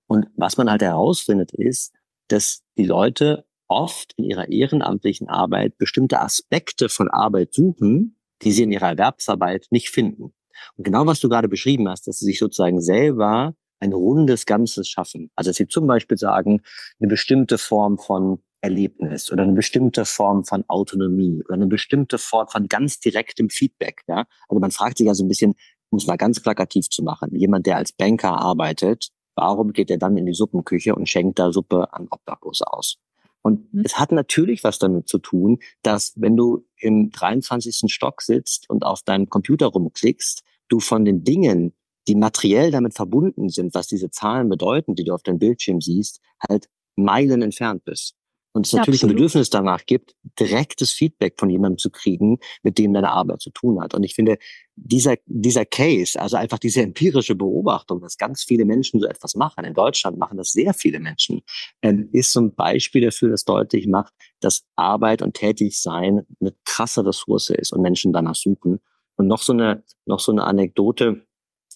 Und 0.08 0.28
was 0.36 0.58
man 0.58 0.70
halt 0.70 0.82
herausfindet, 0.82 1.54
ist, 1.54 1.94
dass 2.28 2.64
die 2.78 2.86
Leute 2.86 3.46
oft 3.68 4.14
in 4.18 4.26
ihrer 4.26 4.50
ehrenamtlichen 4.50 5.30
Arbeit 5.30 5.78
bestimmte 5.78 6.20
Aspekte 6.20 6.90
von 6.90 7.10
Arbeit 7.10 7.54
suchen, 7.54 8.18
die 8.42 8.52
sie 8.52 8.64
in 8.64 8.72
ihrer 8.72 8.90
Erwerbsarbeit 8.90 9.68
nicht 9.72 9.90
finden. 9.90 10.34
Und 10.78 10.84
genau 10.84 11.06
was 11.06 11.20
du 11.20 11.30
gerade 11.30 11.48
beschrieben 11.48 11.88
hast, 11.90 12.08
dass 12.08 12.20
sie 12.20 12.26
sich 12.26 12.40
sozusagen 12.40 12.82
selber 12.82 13.54
ein 13.80 13.94
rundes 13.94 14.46
Ganzes 14.46 14.88
schaffen. 14.88 15.32
Also 15.36 15.50
dass 15.50 15.58
sie 15.58 15.68
zum 15.68 15.88
Beispiel 15.88 16.18
sagen, 16.18 16.62
eine 17.00 17.10
bestimmte 17.10 17.58
Form 17.58 17.98
von 17.98 18.40
Erlebnis 18.62 19.32
oder 19.32 19.44
eine 19.44 19.54
bestimmte 19.54 20.06
Form 20.06 20.46
von 20.46 20.64
Autonomie 20.68 21.42
oder 21.46 21.56
eine 21.56 21.68
bestimmte 21.68 22.18
Form 22.18 22.48
von 22.48 22.68
ganz 22.68 23.00
direktem 23.00 23.50
Feedback. 23.50 24.04
Ja? 24.08 24.26
Also 24.48 24.60
man 24.60 24.72
fragt 24.72 25.00
sich 25.00 25.08
ja 25.08 25.16
so 25.16 25.24
ein 25.24 25.28
bisschen, 25.28 25.56
um 25.90 25.98
es 25.98 26.06
mal 26.06 26.18
ganz 26.18 26.40
plakativ 26.40 26.90
zu 26.90 27.04
machen, 27.04 27.36
jemand, 27.36 27.66
der 27.66 27.78
als 27.78 27.92
Banker 27.92 28.40
arbeitet, 28.40 29.10
warum 29.36 29.74
geht 29.74 29.90
er 29.90 29.98
dann 29.98 30.16
in 30.16 30.26
die 30.26 30.34
Suppenküche 30.34 30.96
und 30.96 31.10
schenkt 31.10 31.40
da 31.40 31.52
Suppe 31.52 31.92
an 31.94 32.08
Obdachlose 32.10 32.66
aus? 32.68 32.98
Und 33.42 33.74
mhm. 33.74 33.84
es 33.86 34.00
hat 34.00 34.12
natürlich 34.12 34.64
was 34.64 34.80
damit 34.80 35.08
zu 35.08 35.18
tun, 35.18 35.60
dass 35.82 36.14
wenn 36.16 36.36
du 36.36 36.66
im 36.78 37.10
23. 37.12 37.92
Stock 37.92 38.22
sitzt 38.22 38.70
und 38.70 38.84
auf 38.84 39.02
deinem 39.02 39.30
Computer 39.30 39.68
rumklickst, 39.68 40.44
du 40.68 40.80
von 40.80 41.06
den 41.06 41.24
Dingen, 41.24 41.74
die 42.08 42.16
materiell 42.16 42.72
damit 42.72 42.96
verbunden 42.96 43.50
sind, 43.50 43.74
was 43.74 43.88
diese 43.88 44.10
Zahlen 44.10 44.50
bedeuten, 44.50 44.96
die 44.96 45.04
du 45.04 45.14
auf 45.14 45.24
deinem 45.24 45.40
Bildschirm 45.40 45.82
siehst, 45.82 46.20
halt 46.50 46.68
Meilen 46.96 47.42
entfernt 47.42 47.84
bist. 47.86 48.16
Und 48.54 48.66
es 48.66 48.74
natürlich 48.74 49.00
Absolut. 49.00 49.14
ein 49.14 49.16
Bedürfnis 49.16 49.50
danach 49.50 49.86
gibt, 49.86 50.14
direktes 50.38 50.92
Feedback 50.92 51.36
von 51.38 51.50
jemandem 51.50 51.78
zu 51.78 51.90
kriegen, 51.90 52.40
mit 52.64 52.78
dem 52.78 52.94
deine 52.94 53.12
Arbeit 53.12 53.42
zu 53.42 53.50
tun 53.50 53.82
hat. 53.82 53.94
Und 53.94 54.04
ich 54.04 54.14
finde, 54.14 54.38
dieser, 54.84 55.16
dieser 55.26 55.66
Case, 55.66 56.20
also 56.20 56.38
einfach 56.38 56.58
diese 56.58 56.82
empirische 56.82 57.36
Beobachtung, 57.36 58.02
dass 58.02 58.18
ganz 58.18 58.44
viele 58.44 58.66
Menschen 58.66 59.00
so 59.00 59.08
etwas 59.08 59.36
machen, 59.36 59.64
in 59.64 59.76
Deutschland 59.76 60.18
machen 60.18 60.38
das 60.38 60.52
sehr 60.52 60.74
viele 60.74 61.00
Menschen, 61.00 61.42
ähm, 61.84 62.10
ist 62.12 62.32
so 62.32 62.42
ein 62.42 62.56
Beispiel 62.56 63.04
dafür, 63.04 63.30
das 63.30 63.46
deutlich 63.46 63.88
macht, 63.88 64.14
dass 64.40 64.64
Arbeit 64.76 65.22
und 65.22 65.36
Tätigsein 65.36 66.26
eine 66.40 66.54
krasse 66.66 67.06
Ressource 67.06 67.52
ist 67.52 67.72
und 67.72 67.82
Menschen 67.82 68.12
danach 68.12 68.36
suchen. 68.36 68.80
Und 69.18 69.28
noch 69.28 69.44
so 69.44 69.54
eine, 69.54 69.84
noch 70.06 70.20
so 70.20 70.32
eine 70.32 70.46
Anekdote, 70.46 71.28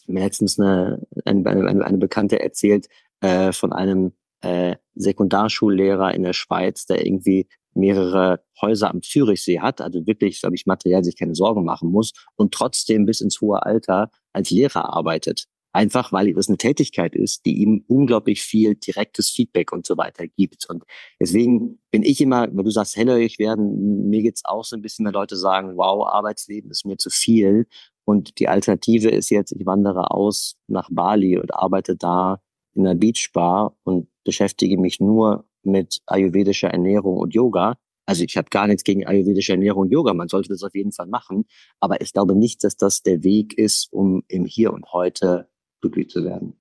mir 0.08 0.24
letztens 0.24 0.60
eine, 0.60 1.06
eine, 1.26 1.48
eine, 1.48 1.86
eine 1.86 1.98
Bekannte 1.98 2.40
erzählt, 2.40 2.88
äh, 3.22 3.52
von 3.52 3.72
einem 3.72 4.14
äh, 4.42 4.78
Sekundarschullehrer 4.96 6.14
in 6.16 6.24
der 6.24 6.34
Schweiz, 6.34 6.88
der 6.88 7.06
irgendwie 7.06 7.48
mehrere 7.76 8.44
Häuser 8.62 8.90
am 8.90 9.02
Zürichsee 9.02 9.60
hat, 9.60 9.82
also 9.82 10.08
wirklich, 10.08 10.42
glaube 10.42 10.56
ich, 10.56 10.66
materiell 10.66 11.04
sich 11.04 11.18
keine 11.18 11.36
Sorgen 11.36 11.64
machen 11.64 11.92
muss 11.92 12.14
und 12.36 12.54
trotzdem 12.54 13.06
bis 13.06 13.22
ins 13.22 13.42
hohe 13.42 13.64
Alter 13.64 14.10
als 14.34 14.50
Lehrer 14.50 14.94
arbeitet. 14.94 15.46
Einfach 15.74 16.14
weil 16.14 16.34
das 16.34 16.48
eine 16.48 16.58
Tätigkeit 16.58 17.16
ist, 17.16 17.46
die 17.46 17.58
ihm 17.58 17.84
unglaublich 17.90 18.42
viel 18.42 18.76
direktes 18.76 19.30
Feedback 19.30 19.74
und 19.74 19.86
so 19.86 19.98
weiter 19.98 20.26
gibt. 20.26 20.70
Und 20.70 20.86
deswegen 21.20 21.80
bin 21.92 22.02
ich 22.02 22.22
immer, 22.22 22.48
wenn 22.48 22.64
du 22.64 22.72
sagst, 22.72 22.96
hellhörig 22.96 23.40
werden, 23.40 24.08
mir 24.08 24.22
geht's 24.22 24.46
auch 24.46 24.64
so 24.64 24.78
ein 24.78 24.82
bisschen, 24.82 25.06
wenn 25.06 25.12
Leute 25.12 25.36
sagen, 25.36 25.76
wow, 25.76 26.08
Arbeitsleben 26.08 26.72
ist 26.72 26.86
mir 26.86 26.96
zu 26.96 27.10
viel. 27.10 27.68
Und 28.06 28.40
die 28.40 28.48
Alternative 28.48 29.10
ist 29.10 29.30
jetzt, 29.32 29.52
ich 29.52 29.66
wandere 29.66 30.12
aus 30.12 30.56
nach 30.68 30.88
Bali 30.90 31.38
und 31.38 31.54
arbeite 31.54 31.98
da 31.98 32.40
in 32.74 32.88
einer 32.88 32.96
Beachbar 32.98 33.76
und 33.84 34.08
beschäftige 34.24 34.78
mich 34.78 35.02
nur 35.02 35.46
mit 35.66 36.00
ayurvedischer 36.06 36.70
Ernährung 36.70 37.18
und 37.18 37.34
Yoga. 37.34 37.76
Also 38.06 38.24
ich 38.24 38.38
habe 38.38 38.50
gar 38.50 38.68
nichts 38.68 38.84
gegen 38.84 39.06
ayurvedische 39.06 39.54
Ernährung 39.54 39.84
und 39.84 39.92
Yoga. 39.92 40.14
Man 40.14 40.28
sollte 40.28 40.50
das 40.50 40.64
auf 40.64 40.76
jeden 40.76 40.92
Fall 40.92 41.08
machen. 41.08 41.46
Aber 41.80 42.02
ich 42.02 42.14
glaube 42.14 42.36
nicht, 42.36 42.64
dass 42.64 42.78
das 42.78 43.02
der 43.02 43.24
Weg 43.24 43.58
ist, 43.58 43.92
um 43.92 44.24
im 44.28 44.46
Hier 44.46 44.74
und 44.74 44.94
Heute 44.94 45.50
glücklich 45.82 46.10
zu 46.10 46.24
werden. 46.24 46.60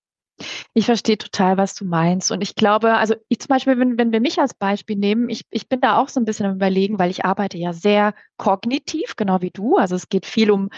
Ich 0.72 0.86
verstehe 0.86 1.16
total, 1.16 1.56
was 1.56 1.74
du 1.74 1.84
meinst. 1.84 2.32
Und 2.32 2.40
ich 2.42 2.56
glaube, 2.56 2.94
also 2.94 3.14
ich 3.28 3.38
zum 3.38 3.48
Beispiel, 3.48 3.78
wenn, 3.78 3.98
wenn 3.98 4.12
wir 4.12 4.20
mich 4.20 4.40
als 4.40 4.54
Beispiel 4.54 4.96
nehmen, 4.96 5.28
ich, 5.28 5.44
ich 5.50 5.68
bin 5.68 5.80
da 5.80 5.98
auch 5.98 6.08
so 6.08 6.18
ein 6.18 6.24
bisschen 6.24 6.46
am 6.46 6.56
Überlegen, 6.56 6.98
weil 6.98 7.10
ich 7.10 7.24
arbeite 7.24 7.56
ja 7.58 7.72
sehr 7.72 8.14
kognitiv, 8.36 9.14
genau 9.16 9.40
wie 9.42 9.50
du. 9.50 9.76
Also 9.76 9.94
es 9.94 10.08
geht 10.08 10.26
viel 10.26 10.50
um, 10.50 10.70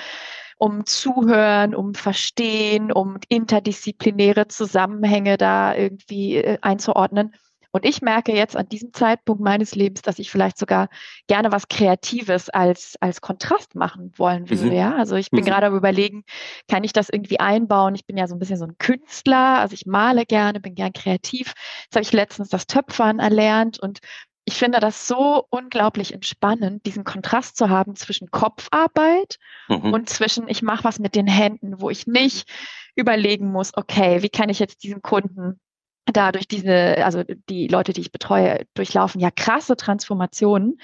um 0.59 0.85
Zuhören, 0.85 1.75
um 1.75 1.95
Verstehen, 1.95 2.93
um 2.93 3.19
interdisziplinäre 3.29 4.49
Zusammenhänge 4.49 5.39
da 5.39 5.75
irgendwie 5.75 6.37
äh, 6.37 6.59
einzuordnen. 6.61 7.35
Und 7.77 7.85
ich 7.85 8.01
merke 8.01 8.35
jetzt 8.35 8.57
an 8.57 8.71
diesem 8.71 8.95
Zeitpunkt 8.95 9.43
meines 9.43 9.75
Lebens, 9.75 10.01
dass 10.01 10.19
ich 10.19 10.31
vielleicht 10.31 10.57
sogar 10.57 10.89
gerne 11.27 11.53
was 11.53 11.69
Kreatives 11.69 12.49
als, 12.49 12.95
als 13.01 13.21
Kontrast 13.21 13.75
machen 13.75 14.13
wollen 14.17 14.49
würde. 14.49 14.65
Mhm. 14.65 14.73
Ja, 14.73 14.97
also 14.97 15.17
ich 15.17 15.31
bin 15.31 15.41
mhm. 15.41 15.45
gerade 15.45 15.67
am 15.67 15.77
überlegen, 15.77 16.25
kann 16.69 16.85
ich 16.85 16.95
das 16.95 17.11
irgendwie 17.11 17.39
einbauen? 17.39 17.95
Ich 17.95 18.07
bin 18.07 18.17
ja 18.17 18.29
so 18.29 18.35
ein 18.35 18.39
bisschen 18.39 18.57
so 18.57 18.65
ein 18.65 18.79
Künstler, 18.79 19.59
also 19.61 19.75
ich 19.75 19.85
male 19.85 20.25
gerne, 20.25 20.59
bin 20.59 20.75
gern 20.75 20.95
kreativ. 20.95 21.53
Jetzt 21.85 21.97
habe 21.97 22.03
ich 22.03 22.13
letztens 22.13 22.49
das 22.49 22.67
Töpfern 22.67 23.19
erlernt 23.19 23.79
und 23.79 23.99
ich 24.47 24.55
finde 24.55 24.81
das 24.81 25.07
so 25.07 25.45
unglaublich 25.51 26.15
entspannend, 26.15 26.87
diesen 26.87 27.05
Kontrast 27.05 27.59
zu 27.59 27.69
haben 27.69 27.95
zwischen 27.95 28.31
Kopfarbeit 28.31 29.37
mhm. 29.69 29.93
und 29.93 30.09
zwischen, 30.09 30.49
ich 30.49 30.63
mache 30.63 30.85
was 30.85 30.99
mit 30.99 31.15
den 31.15 31.27
Händen, 31.27 31.79
wo 31.83 31.91
ich 31.91 32.07
nicht 32.07 32.49
überlegen 32.95 33.53
muss, 33.53 33.77
okay, 33.77 34.23
wie 34.23 34.31
kann 34.31 34.49
ich 34.49 34.61
jetzt 34.61 34.83
diesen 34.83 35.03
Kunden 35.03 35.61
dadurch 36.13 36.49
diese, 36.49 37.05
also 37.05 37.23
die 37.49 37.69
Leute, 37.69 37.93
die 37.93 38.01
ich 38.01 38.13
betreue, 38.13 38.67
durchlaufen 38.75 39.21
ja 39.21 39.31
krasse 39.31 39.77
Transformationen. 39.77 40.81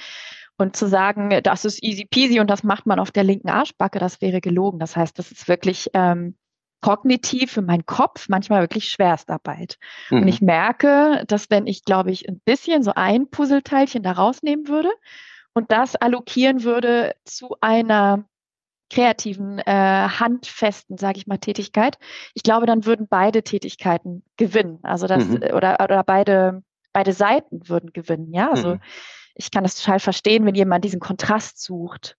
Und 0.58 0.76
zu 0.76 0.86
sagen, 0.86 1.40
das 1.42 1.64
ist 1.64 1.82
easy 1.82 2.04
peasy 2.04 2.38
und 2.38 2.48
das 2.48 2.62
macht 2.62 2.86
man 2.86 3.00
auf 3.00 3.10
der 3.10 3.24
linken 3.24 3.48
Arschbacke, 3.48 3.98
das 3.98 4.20
wäre 4.20 4.40
gelogen. 4.40 4.78
Das 4.78 4.96
heißt, 4.96 5.18
das 5.18 5.32
ist 5.32 5.48
wirklich 5.48 5.88
ähm, 5.94 6.36
kognitiv 6.82 7.52
für 7.52 7.62
meinen 7.62 7.86
Kopf 7.86 8.28
manchmal 8.28 8.60
wirklich 8.60 8.90
Schwerstarbeit. 8.90 9.78
Mhm. 10.10 10.22
Und 10.22 10.28
ich 10.28 10.42
merke, 10.42 11.24
dass 11.26 11.48
wenn 11.48 11.66
ich, 11.66 11.84
glaube 11.84 12.10
ich, 12.10 12.28
ein 12.28 12.40
bisschen 12.44 12.82
so 12.82 12.92
ein 12.94 13.28
Puzzleteilchen 13.28 14.02
da 14.02 14.12
rausnehmen 14.12 14.68
würde 14.68 14.90
und 15.54 15.72
das 15.72 15.96
allokieren 15.96 16.64
würde 16.64 17.14
zu 17.24 17.56
einer 17.60 18.24
kreativen, 18.92 19.58
äh, 19.58 19.64
handfesten, 20.08 20.98
sage 20.98 21.18
ich 21.18 21.26
mal, 21.26 21.38
Tätigkeit. 21.38 21.98
Ich 22.34 22.42
glaube, 22.42 22.66
dann 22.66 22.84
würden 22.84 23.08
beide 23.08 23.42
Tätigkeiten 23.42 24.22
gewinnen. 24.36 24.78
Also 24.82 25.06
das 25.06 25.24
mhm. 25.24 25.42
oder 25.54 25.78
oder 25.82 26.04
beide 26.04 26.62
beide 26.92 27.12
Seiten 27.12 27.68
würden 27.68 27.92
gewinnen. 27.92 28.32
Ja, 28.32 28.50
also 28.50 28.74
mhm. 28.74 28.80
ich 29.34 29.50
kann 29.50 29.64
das 29.64 29.76
total 29.76 29.98
verstehen, 29.98 30.44
wenn 30.44 30.54
jemand 30.54 30.84
diesen 30.84 31.00
Kontrast 31.00 31.62
sucht. 31.62 32.16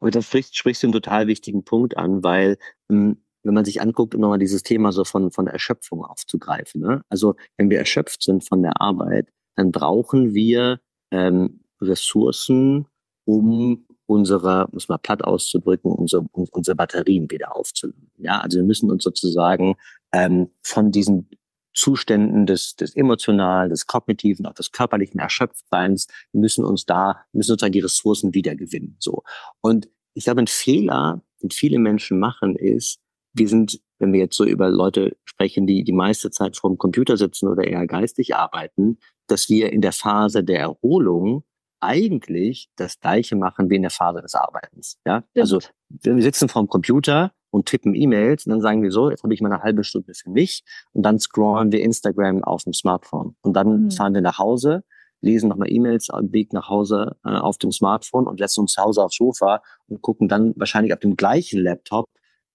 Aber 0.00 0.10
da 0.10 0.20
sprichst, 0.20 0.56
sprichst 0.56 0.82
du 0.82 0.88
einen 0.88 0.92
total 0.92 1.26
wichtigen 1.26 1.64
Punkt 1.64 1.96
an, 1.96 2.22
weil 2.22 2.58
ähm, 2.90 3.22
wenn 3.42 3.54
man 3.54 3.64
sich 3.64 3.80
anguckt, 3.80 4.14
um 4.14 4.20
nochmal 4.20 4.38
dieses 4.38 4.62
Thema 4.62 4.92
so 4.92 5.04
von, 5.04 5.30
von 5.30 5.46
Erschöpfung 5.46 6.04
aufzugreifen. 6.04 6.82
Ne? 6.82 7.02
Also 7.08 7.36
wenn 7.56 7.70
wir 7.70 7.78
erschöpft 7.78 8.22
sind 8.22 8.46
von 8.46 8.62
der 8.62 8.80
Arbeit, 8.80 9.28
dann 9.54 9.72
brauchen 9.72 10.34
wir 10.34 10.80
ähm, 11.10 11.60
Ressourcen, 11.80 12.86
um 13.24 13.85
unsere, 14.06 14.68
muss 14.72 14.88
man 14.88 15.00
platt 15.00 15.24
auszudrücken, 15.24 15.90
unsere, 15.92 16.26
unsere 16.32 16.76
Batterien 16.76 17.30
wieder 17.30 17.56
aufzuladen. 17.56 18.10
Ja, 18.18 18.40
also 18.40 18.58
wir 18.58 18.64
müssen 18.64 18.90
uns 18.90 19.04
sozusagen 19.04 19.76
ähm, 20.12 20.50
von 20.62 20.90
diesen 20.90 21.28
Zuständen 21.76 22.46
des, 22.46 22.74
des 22.76 22.96
emotionalen, 22.96 23.68
des 23.70 23.86
kognitiven, 23.86 24.46
auch 24.46 24.54
des 24.54 24.72
körperlichen 24.72 25.20
Erschöpftseins, 25.20 26.08
müssen 26.32 26.64
uns 26.64 26.86
da, 26.86 27.24
müssen 27.32 27.48
sozusagen 27.48 27.72
die 27.72 27.80
Ressourcen 27.80 28.32
wiedergewinnen. 28.32 28.96
So. 28.98 29.22
Und 29.60 29.88
ich 30.14 30.24
glaube, 30.24 30.42
ein 30.42 30.46
Fehler, 30.46 31.22
den 31.42 31.50
viele 31.50 31.78
Menschen 31.78 32.18
machen, 32.18 32.56
ist, 32.56 33.00
wir 33.34 33.48
sind, 33.48 33.80
wenn 33.98 34.14
wir 34.14 34.20
jetzt 34.20 34.36
so 34.36 34.44
über 34.44 34.70
Leute 34.70 35.16
sprechen, 35.24 35.66
die 35.66 35.84
die 35.84 35.92
meiste 35.92 36.30
Zeit 36.30 36.56
vorm 36.56 36.78
Computer 36.78 37.18
sitzen 37.18 37.48
oder 37.48 37.64
eher 37.64 37.86
geistig 37.86 38.34
arbeiten, 38.34 38.98
dass 39.26 39.50
wir 39.50 39.70
in 39.72 39.82
der 39.82 39.92
Phase 39.92 40.42
der 40.42 40.60
Erholung 40.60 41.44
eigentlich 41.80 42.68
das 42.76 43.00
Gleiche 43.00 43.36
machen 43.36 43.70
wie 43.70 43.76
in 43.76 43.82
der 43.82 43.90
Phase 43.90 44.22
des 44.22 44.34
Arbeitens. 44.34 44.98
Ja, 45.06 45.24
also 45.36 45.60
wir 45.88 46.22
sitzen 46.22 46.48
vorm 46.48 46.68
Computer 46.68 47.32
und 47.50 47.66
tippen 47.66 47.94
E-Mails 47.94 48.46
und 48.46 48.50
dann 48.50 48.60
sagen 48.60 48.82
wir 48.82 48.90
so, 48.90 49.10
jetzt 49.10 49.22
habe 49.22 49.34
ich 49.34 49.40
mal 49.40 49.52
eine 49.52 49.62
halbe 49.62 49.84
Stunde 49.84 50.12
für 50.14 50.30
mich 50.30 50.64
und 50.92 51.02
dann 51.02 51.18
scrollen 51.18 51.72
wir 51.72 51.82
Instagram 51.82 52.44
auf 52.44 52.64
dem 52.64 52.72
Smartphone 52.72 53.36
und 53.42 53.54
dann 53.54 53.84
mhm. 53.84 53.90
fahren 53.90 54.14
wir 54.14 54.20
nach 54.20 54.38
Hause, 54.38 54.84
lesen 55.20 55.48
nochmal 55.48 55.70
E-Mails 55.70 56.10
am 56.10 56.32
Weg 56.32 56.52
nach 56.52 56.68
Hause 56.68 57.16
äh, 57.24 57.30
auf 57.30 57.58
dem 57.58 57.72
Smartphone 57.72 58.26
und 58.26 58.40
lassen 58.40 58.60
uns 58.60 58.72
zu 58.72 58.82
Hause 58.82 59.02
aufs 59.02 59.16
Sofa 59.16 59.62
und 59.88 60.02
gucken 60.02 60.28
dann 60.28 60.54
wahrscheinlich 60.56 60.92
auf 60.92 61.00
dem 61.00 61.16
gleichen 61.16 61.60
Laptop 61.60 62.08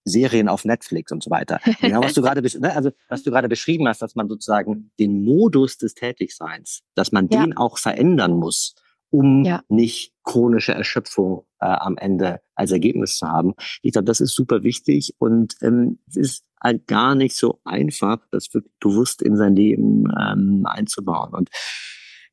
Serien 0.04 0.50
auf 0.50 0.66
Netflix 0.66 1.12
und 1.12 1.24
so 1.24 1.30
weiter. 1.30 1.60
Genau, 1.82 2.02
was 2.02 2.14
du 2.14 2.22
gerade, 2.22 2.42
ne, 2.42 2.76
also 2.76 2.92
was 3.08 3.24
du 3.24 3.32
gerade 3.32 3.50
beschrieben 3.50 3.88
hast, 3.88 4.02
dass 4.02 4.16
man 4.16 4.28
sozusagen 4.28 4.92
den 5.00 5.24
Modus 5.24 5.78
des 5.78 5.94
Tätigseins, 5.94 6.82
dass 6.96 7.12
man 7.12 7.28
ja. 7.30 7.42
den 7.42 7.56
auch 7.56 7.78
verändern 7.78 8.34
muss 8.34 8.76
um 9.12 9.44
ja. 9.44 9.62
nicht 9.70 10.14
chronische 10.24 10.74
Erschöpfung 10.74 11.46
äh, 11.60 11.66
am 11.66 11.98
Ende 11.98 12.42
als 12.56 12.72
Ergebnis 12.72 13.18
zu 13.18 13.28
haben. 13.28 13.54
Ich 13.82 13.92
glaube, 13.92 14.06
das 14.06 14.22
ist 14.22 14.34
super 14.34 14.64
wichtig 14.64 15.14
und 15.20 15.56
ähm, 15.62 16.00
es 16.10 16.16
ist 16.16 16.46
halt 16.62 16.88
gar 16.88 17.16
nicht 17.16 17.36
so 17.36 17.60
einfach, 17.64 18.20
das 18.32 18.54
wirklich 18.54 18.74
bewusst 18.80 19.22
in 19.22 19.36
sein 19.36 19.56
Leben 19.56 20.06
ähm, 20.20 20.66
einzubauen. 20.66 21.34
Und 21.34 21.50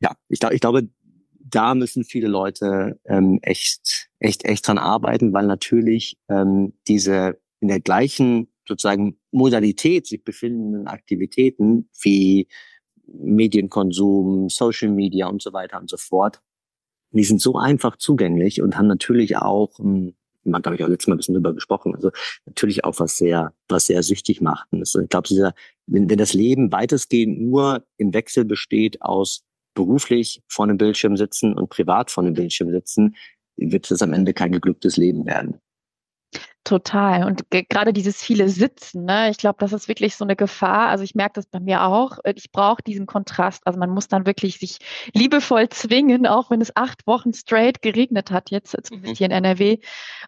ja, 0.00 0.12
ich, 0.28 0.38
glaube, 0.38 0.54
ich 0.54 0.60
glaube, 0.60 0.88
da 1.40 1.74
müssen 1.74 2.04
viele 2.04 2.28
Leute 2.28 3.00
ähm, 3.04 3.38
echt, 3.42 4.08
echt, 4.18 4.44
echt 4.44 4.66
dran 4.66 4.78
arbeiten, 4.78 5.32
weil 5.32 5.46
natürlich 5.46 6.18
ähm, 6.28 6.74
diese 6.86 7.40
in 7.60 7.68
der 7.68 7.80
gleichen 7.80 8.52
sozusagen 8.66 9.18
Modalität 9.32 10.06
sich 10.06 10.22
befindenden 10.22 10.86
Aktivitäten 10.86 11.88
wie 12.02 12.48
Medienkonsum, 13.06 14.50
Social 14.50 14.90
Media 14.90 15.26
und 15.26 15.42
so 15.42 15.52
weiter 15.54 15.80
und 15.80 15.88
so 15.88 15.96
fort 15.96 16.42
die 17.10 17.24
sind 17.24 17.40
so 17.40 17.56
einfach 17.56 17.96
zugänglich 17.96 18.62
und 18.62 18.76
haben 18.76 18.86
natürlich 18.86 19.36
auch, 19.36 19.78
hm, 19.78 20.14
man 20.44 20.62
glaube 20.62 20.76
ich 20.76 20.84
auch 20.84 20.88
letztes 20.88 21.08
Mal 21.08 21.14
ein 21.14 21.18
bisschen 21.18 21.34
drüber 21.34 21.54
gesprochen, 21.54 21.94
also 21.94 22.10
natürlich 22.46 22.84
auch 22.84 22.98
was 22.98 23.16
sehr, 23.16 23.52
was 23.68 23.86
sehr 23.86 24.02
süchtig 24.02 24.40
macht. 24.40 24.68
Und 24.72 24.82
ich 24.82 25.08
glaube, 25.08 25.52
wenn, 25.86 26.08
wenn 26.08 26.18
das 26.18 26.32
Leben 26.32 26.72
weitestgehend 26.72 27.40
nur 27.40 27.84
im 27.96 28.14
Wechsel 28.14 28.44
besteht 28.44 29.02
aus 29.02 29.42
beruflich 29.74 30.42
vor 30.48 30.64
einem 30.64 30.78
Bildschirm 30.78 31.16
sitzen 31.16 31.54
und 31.54 31.70
privat 31.70 32.10
vor 32.10 32.24
einem 32.24 32.34
Bildschirm 32.34 32.70
sitzen, 32.70 33.14
wird 33.56 33.90
es 33.90 34.02
am 34.02 34.12
Ende 34.12 34.32
kein 34.32 34.52
geglücktes 34.52 34.96
Leben 34.96 35.26
werden. 35.26 35.60
Total. 36.68 37.24
Und 37.24 37.44
gerade 37.50 37.94
dieses 37.94 38.22
viele 38.22 38.50
Sitzen, 38.50 39.06
ne? 39.06 39.30
ich 39.30 39.38
glaube, 39.38 39.56
das 39.58 39.72
ist 39.72 39.88
wirklich 39.88 40.16
so 40.16 40.24
eine 40.26 40.36
Gefahr. 40.36 40.88
Also 40.88 41.02
ich 41.02 41.14
merke 41.14 41.32
das 41.36 41.46
bei 41.46 41.60
mir 41.60 41.84
auch. 41.84 42.18
Äh, 42.24 42.34
ich 42.36 42.52
brauche 42.52 42.82
diesen 42.82 43.06
Kontrast. 43.06 43.66
Also 43.66 43.78
man 43.78 43.88
muss 43.88 44.06
dann 44.08 44.26
wirklich 44.26 44.58
sich 44.58 44.76
liebevoll 45.14 45.70
zwingen, 45.70 46.26
auch 46.26 46.50
wenn 46.50 46.60
es 46.60 46.76
acht 46.76 47.06
Wochen 47.06 47.32
straight 47.32 47.80
geregnet 47.80 48.30
hat, 48.30 48.50
jetzt 48.50 48.76
zumindest 48.82 49.14
mhm. 49.14 49.16
hier 49.16 49.24
in 49.28 49.32
NRW, 49.32 49.78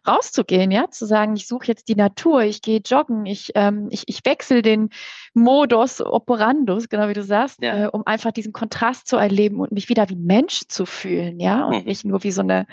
rauszugehen, 0.07 0.71
ja, 0.71 0.89
zu 0.89 1.05
sagen, 1.05 1.35
ich 1.35 1.45
suche 1.45 1.67
jetzt 1.67 1.89
die 1.89 1.95
Natur, 1.95 2.41
ich 2.41 2.63
gehe 2.63 2.81
joggen, 2.83 3.27
ich, 3.27 3.51
ähm, 3.53 3.89
ich, 3.91 4.05
ich 4.07 4.25
wechsle 4.25 4.63
den 4.63 4.89
Modus 5.35 6.01
operandus, 6.01 6.89
genau 6.89 7.07
wie 7.07 7.13
du 7.13 7.23
sagst, 7.23 7.61
ja. 7.61 7.83
äh, 7.83 7.87
um 7.87 8.07
einfach 8.07 8.31
diesen 8.31 8.51
Kontrast 8.51 9.07
zu 9.07 9.15
erleben 9.15 9.59
und 9.59 9.73
mich 9.73 9.89
wieder 9.89 10.09
wie 10.09 10.15
Mensch 10.15 10.61
zu 10.69 10.87
fühlen, 10.87 11.39
ja, 11.39 11.65
und 11.65 11.81
mhm. 11.81 11.85
nicht 11.85 12.03
nur 12.03 12.23
wie 12.23 12.31
so 12.31 12.41
eine 12.41 12.65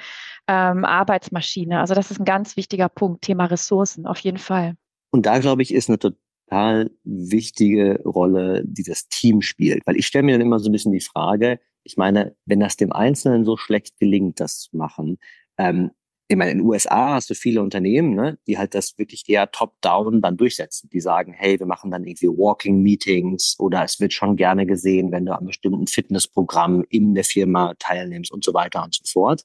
ähm, 0.48 0.84
Arbeitsmaschine. 0.84 1.78
Also 1.78 1.94
das 1.94 2.10
ist 2.10 2.18
ein 2.18 2.24
ganz 2.24 2.56
wichtiger 2.56 2.88
Punkt, 2.88 3.22
Thema 3.22 3.44
Ressourcen, 3.44 4.06
auf 4.06 4.18
jeden 4.18 4.38
Fall. 4.38 4.74
Und 5.10 5.26
da, 5.26 5.38
glaube 5.38 5.62
ich, 5.62 5.72
ist 5.72 5.88
eine 5.88 5.98
total 5.98 6.90
wichtige 7.04 8.02
Rolle, 8.04 8.62
die 8.64 8.82
das 8.82 9.08
Team 9.08 9.42
spielt. 9.42 9.82
Weil 9.86 9.96
ich 9.96 10.06
stelle 10.06 10.24
mir 10.24 10.32
dann 10.32 10.46
immer 10.46 10.58
so 10.58 10.68
ein 10.68 10.72
bisschen 10.72 10.92
die 10.92 11.00
Frage, 11.00 11.60
ich 11.84 11.96
meine, 11.96 12.34
wenn 12.44 12.60
das 12.60 12.76
dem 12.76 12.92
Einzelnen 12.92 13.44
so 13.44 13.56
schlecht 13.56 13.98
gelingt, 13.98 14.40
das 14.40 14.60
zu 14.60 14.76
machen, 14.76 15.18
ähm, 15.58 15.90
ich 16.30 16.36
meine, 16.36 16.50
in 16.50 16.58
den 16.58 16.66
USA 16.66 17.14
hast 17.14 17.30
du 17.30 17.34
viele 17.34 17.62
Unternehmen, 17.62 18.14
ne, 18.14 18.38
die 18.46 18.58
halt 18.58 18.74
das 18.74 18.98
wirklich 18.98 19.24
eher 19.28 19.50
top-down 19.50 20.20
dann 20.20 20.36
durchsetzen. 20.36 20.90
Die 20.92 21.00
sagen, 21.00 21.32
hey, 21.32 21.58
wir 21.58 21.66
machen 21.66 21.90
dann 21.90 22.04
irgendwie 22.04 22.28
Walking-Meetings 22.28 23.56
oder 23.58 23.82
es 23.82 23.98
wird 23.98 24.12
schon 24.12 24.36
gerne 24.36 24.66
gesehen, 24.66 25.10
wenn 25.10 25.24
du 25.24 25.34
an 25.34 25.46
bestimmten 25.46 25.86
Fitnessprogrammen 25.86 26.84
in 26.90 27.14
der 27.14 27.24
Firma 27.24 27.72
teilnimmst 27.78 28.30
und 28.30 28.44
so 28.44 28.52
weiter 28.52 28.84
und 28.84 28.94
so 28.94 29.02
fort. 29.10 29.42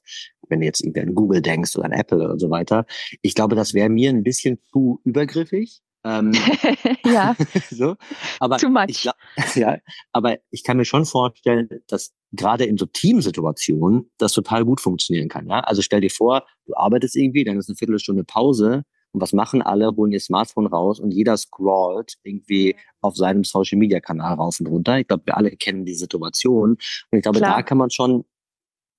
Wenn 0.48 0.60
du 0.60 0.66
jetzt 0.66 0.82
irgendwie 0.82 1.00
an 1.00 1.14
Google 1.14 1.40
denkst 1.40 1.74
oder 1.74 1.86
an 1.86 1.92
Apple 1.92 2.22
oder 2.22 2.38
so 2.38 2.50
weiter. 2.50 2.84
Ich 3.22 3.34
glaube, 3.34 3.56
das 3.56 3.72
wäre 3.72 3.88
mir 3.88 4.10
ein 4.10 4.22
bisschen 4.22 4.58
zu 4.70 5.00
übergriffig. 5.04 5.80
Ähm, 6.04 6.32
ja. 7.04 7.34
so. 7.70 7.96
Aber 8.40 8.58
Too 8.58 8.68
much. 8.68 8.86
Ich 8.88 9.04
ja, 9.56 9.78
aber 10.12 10.38
ich 10.50 10.62
kann 10.62 10.76
mir 10.76 10.84
schon 10.84 11.06
vorstellen, 11.06 11.68
dass 11.88 12.12
gerade 12.32 12.64
in 12.64 12.76
so 12.76 12.86
Teamsituationen 12.86 14.10
das 14.18 14.32
total 14.32 14.64
gut 14.64 14.80
funktionieren 14.80 15.28
kann. 15.28 15.48
Ja? 15.48 15.60
Also 15.60 15.82
stell 15.82 16.00
dir 16.00 16.10
vor, 16.10 16.46
du 16.66 16.74
arbeitest 16.74 17.16
irgendwie, 17.16 17.44
dann 17.44 17.58
ist 17.58 17.68
eine 17.68 17.76
Viertelstunde 17.76 18.24
Pause 18.24 18.84
und 19.12 19.20
was 19.20 19.32
machen 19.32 19.62
alle? 19.62 19.94
Holen 19.96 20.10
ihr 20.10 20.20
Smartphone 20.20 20.66
raus 20.66 20.98
und 20.98 21.12
jeder 21.12 21.36
scrollt 21.36 22.14
irgendwie 22.24 22.76
auf 23.00 23.16
seinem 23.16 23.44
Social 23.44 23.78
Media 23.78 24.00
Kanal 24.00 24.34
rauf 24.34 24.58
und 24.58 24.66
runter. 24.66 24.98
Ich 24.98 25.06
glaube, 25.06 25.22
wir 25.26 25.36
alle 25.36 25.52
kennen 25.52 25.84
die 25.84 25.94
Situation. 25.94 26.70
Und 26.70 27.18
ich 27.18 27.22
glaube, 27.22 27.38
Klar. 27.38 27.56
da 27.56 27.62
kann 27.62 27.78
man 27.78 27.90
schon 27.90 28.24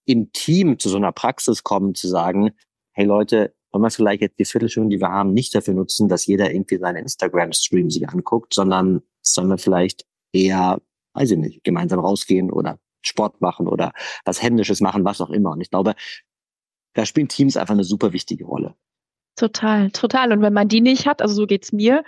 im 0.06 0.32
Team 0.32 0.80
zu 0.80 0.88
so 0.88 0.96
einer 0.96 1.12
Praxis 1.12 1.64
kommen, 1.64 1.96
zu 1.96 2.08
sagen, 2.08 2.52
hey 2.94 3.06
Leute, 3.06 3.54
wollen 3.76 3.84
wir 3.84 3.92
vielleicht 3.92 4.22
jetzt 4.22 4.40
die 4.40 4.46
Viertelstunde, 4.46 4.96
die 4.96 5.02
wir 5.02 5.10
haben, 5.10 5.34
nicht 5.34 5.54
dafür 5.54 5.74
nutzen, 5.74 6.08
dass 6.08 6.26
jeder 6.26 6.50
irgendwie 6.50 6.78
seinen 6.78 6.96
Instagram-Stream 6.96 7.90
sich 7.90 8.08
anguckt, 8.08 8.54
sondern 8.54 9.02
sollen 9.22 9.50
wir 9.50 9.58
vielleicht 9.58 10.06
eher, 10.32 10.82
weiß 11.14 11.32
ich 11.32 11.38
nicht, 11.38 11.64
gemeinsam 11.66 12.00
rausgehen 12.00 12.52
oder 12.52 12.80
Sport 13.02 13.42
machen 13.42 13.68
oder 13.68 13.92
was 14.24 14.42
Händisches 14.42 14.80
machen, 14.80 15.04
was 15.04 15.20
auch 15.20 15.30
immer. 15.30 15.52
Und 15.52 15.60
ich 15.60 15.70
glaube, 15.70 15.94
da 16.94 17.06
spielen 17.06 17.28
Teams 17.28 17.58
einfach 17.58 17.74
eine 17.74 17.84
super 17.84 18.14
wichtige 18.14 18.46
Rolle. 18.46 18.76
Total, 19.36 19.92
total. 19.92 20.32
Und 20.32 20.42
wenn 20.42 20.54
man 20.54 20.70
die 20.70 20.80
nicht 20.80 21.06
hat, 21.06 21.22
also 21.22 21.36
so 21.36 21.46
geht's 21.46 21.74
mir, 21.74 22.06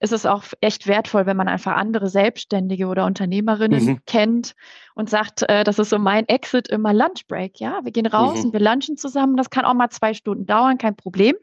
ist 0.00 0.12
es 0.12 0.24
auch 0.26 0.44
echt 0.60 0.86
wertvoll, 0.86 1.26
wenn 1.26 1.36
man 1.36 1.46
einfach 1.48 1.76
andere 1.76 2.08
Selbstständige 2.08 2.86
oder 2.86 3.04
Unternehmerinnen 3.04 3.84
Mhm. 3.84 3.98
kennt 4.06 4.54
und 4.94 5.10
sagt, 5.10 5.42
äh, 5.48 5.62
das 5.62 5.78
ist 5.78 5.90
so 5.90 5.98
mein 5.98 6.26
Exit 6.26 6.68
immer 6.68 6.92
Lunchbreak. 6.94 7.60
Ja, 7.60 7.80
wir 7.84 7.92
gehen 7.92 8.06
raus 8.06 8.38
Mhm. 8.40 8.44
und 8.46 8.52
wir 8.54 8.60
lunchen 8.60 8.96
zusammen. 8.96 9.36
Das 9.36 9.50
kann 9.50 9.64
auch 9.66 9.74
mal 9.74 9.90
zwei 9.90 10.14
Stunden 10.14 10.46
dauern, 10.46 10.78
kein 10.78 10.96
Problem. 10.96 11.36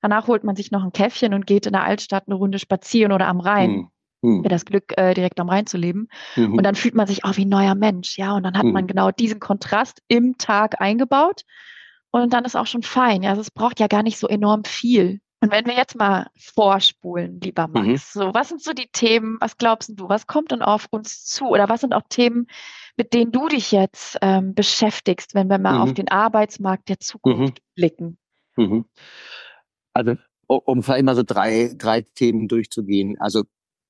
Danach 0.00 0.28
holt 0.28 0.44
man 0.44 0.54
sich 0.56 0.70
noch 0.70 0.84
ein 0.84 0.92
Käffchen 0.92 1.34
und 1.34 1.46
geht 1.46 1.66
in 1.66 1.72
der 1.72 1.84
Altstadt 1.84 2.24
eine 2.28 2.36
Runde 2.36 2.58
spazieren 2.58 3.12
oder 3.12 3.26
am 3.26 3.40
Rhein. 3.40 3.70
Hm. 3.70 3.88
Hm. 4.22 4.42
Ja, 4.44 4.48
das 4.48 4.64
Glück, 4.64 4.96
äh, 4.96 5.12
direkt 5.12 5.38
am 5.40 5.48
Rhein 5.50 5.66
zu 5.66 5.76
leben. 5.76 6.08
Mhm. 6.36 6.54
Und 6.54 6.62
dann 6.64 6.76
fühlt 6.76 6.94
man 6.94 7.06
sich 7.06 7.24
auch 7.24 7.36
wie 7.36 7.44
ein 7.44 7.48
neuer 7.50 7.74
Mensch, 7.74 8.16
ja. 8.16 8.32
Und 8.34 8.44
dann 8.44 8.56
hat 8.56 8.64
Mhm. 8.64 8.72
man 8.72 8.86
genau 8.86 9.10
diesen 9.10 9.38
Kontrast 9.40 10.00
im 10.08 10.38
Tag 10.38 10.80
eingebaut. 10.80 11.42
Und 12.10 12.32
dann 12.32 12.44
ist 12.44 12.54
auch 12.56 12.66
schon 12.66 12.82
fein. 12.84 13.22
Ja, 13.24 13.30
also 13.30 13.40
es 13.40 13.50
braucht 13.50 13.80
ja 13.80 13.86
gar 13.88 14.02
nicht 14.04 14.18
so 14.18 14.28
enorm 14.28 14.62
viel. 14.64 15.20
Und 15.44 15.52
wenn 15.52 15.66
wir 15.66 15.74
jetzt 15.74 15.94
mal 15.96 16.28
vorspulen, 16.38 17.38
lieber 17.40 17.68
Max, 17.68 17.86
Mhm. 17.86 17.96
so 18.22 18.34
was 18.34 18.48
sind 18.48 18.62
so 18.62 18.72
die 18.72 18.88
Themen, 18.90 19.36
was 19.40 19.58
glaubst 19.58 19.90
du, 19.94 20.08
was 20.08 20.26
kommt 20.26 20.50
denn 20.52 20.62
auf 20.62 20.86
uns 20.90 21.24
zu? 21.26 21.46
Oder 21.48 21.68
was 21.68 21.82
sind 21.82 21.92
auch 21.92 22.02
Themen, 22.08 22.46
mit 22.96 23.12
denen 23.12 23.30
du 23.30 23.48
dich 23.48 23.70
jetzt 23.72 24.16
ähm, 24.22 24.54
beschäftigst, 24.54 25.34
wenn 25.34 25.48
wir 25.48 25.58
mal 25.58 25.74
Mhm. 25.74 25.80
auf 25.82 25.92
den 25.94 26.08
Arbeitsmarkt 26.08 26.88
der 26.88 26.98
Zukunft 26.98 27.60
blicken? 27.74 28.16
Mhm. 28.56 28.86
Also, 29.92 30.12
u- 30.48 30.60
um 30.64 30.82
vielleicht 30.82 31.04
mal 31.04 31.14
so 31.14 31.22
drei, 31.22 31.74
drei 31.76 32.00
Themen 32.02 32.48
durchzugehen. 32.48 33.16
Also, 33.20 33.44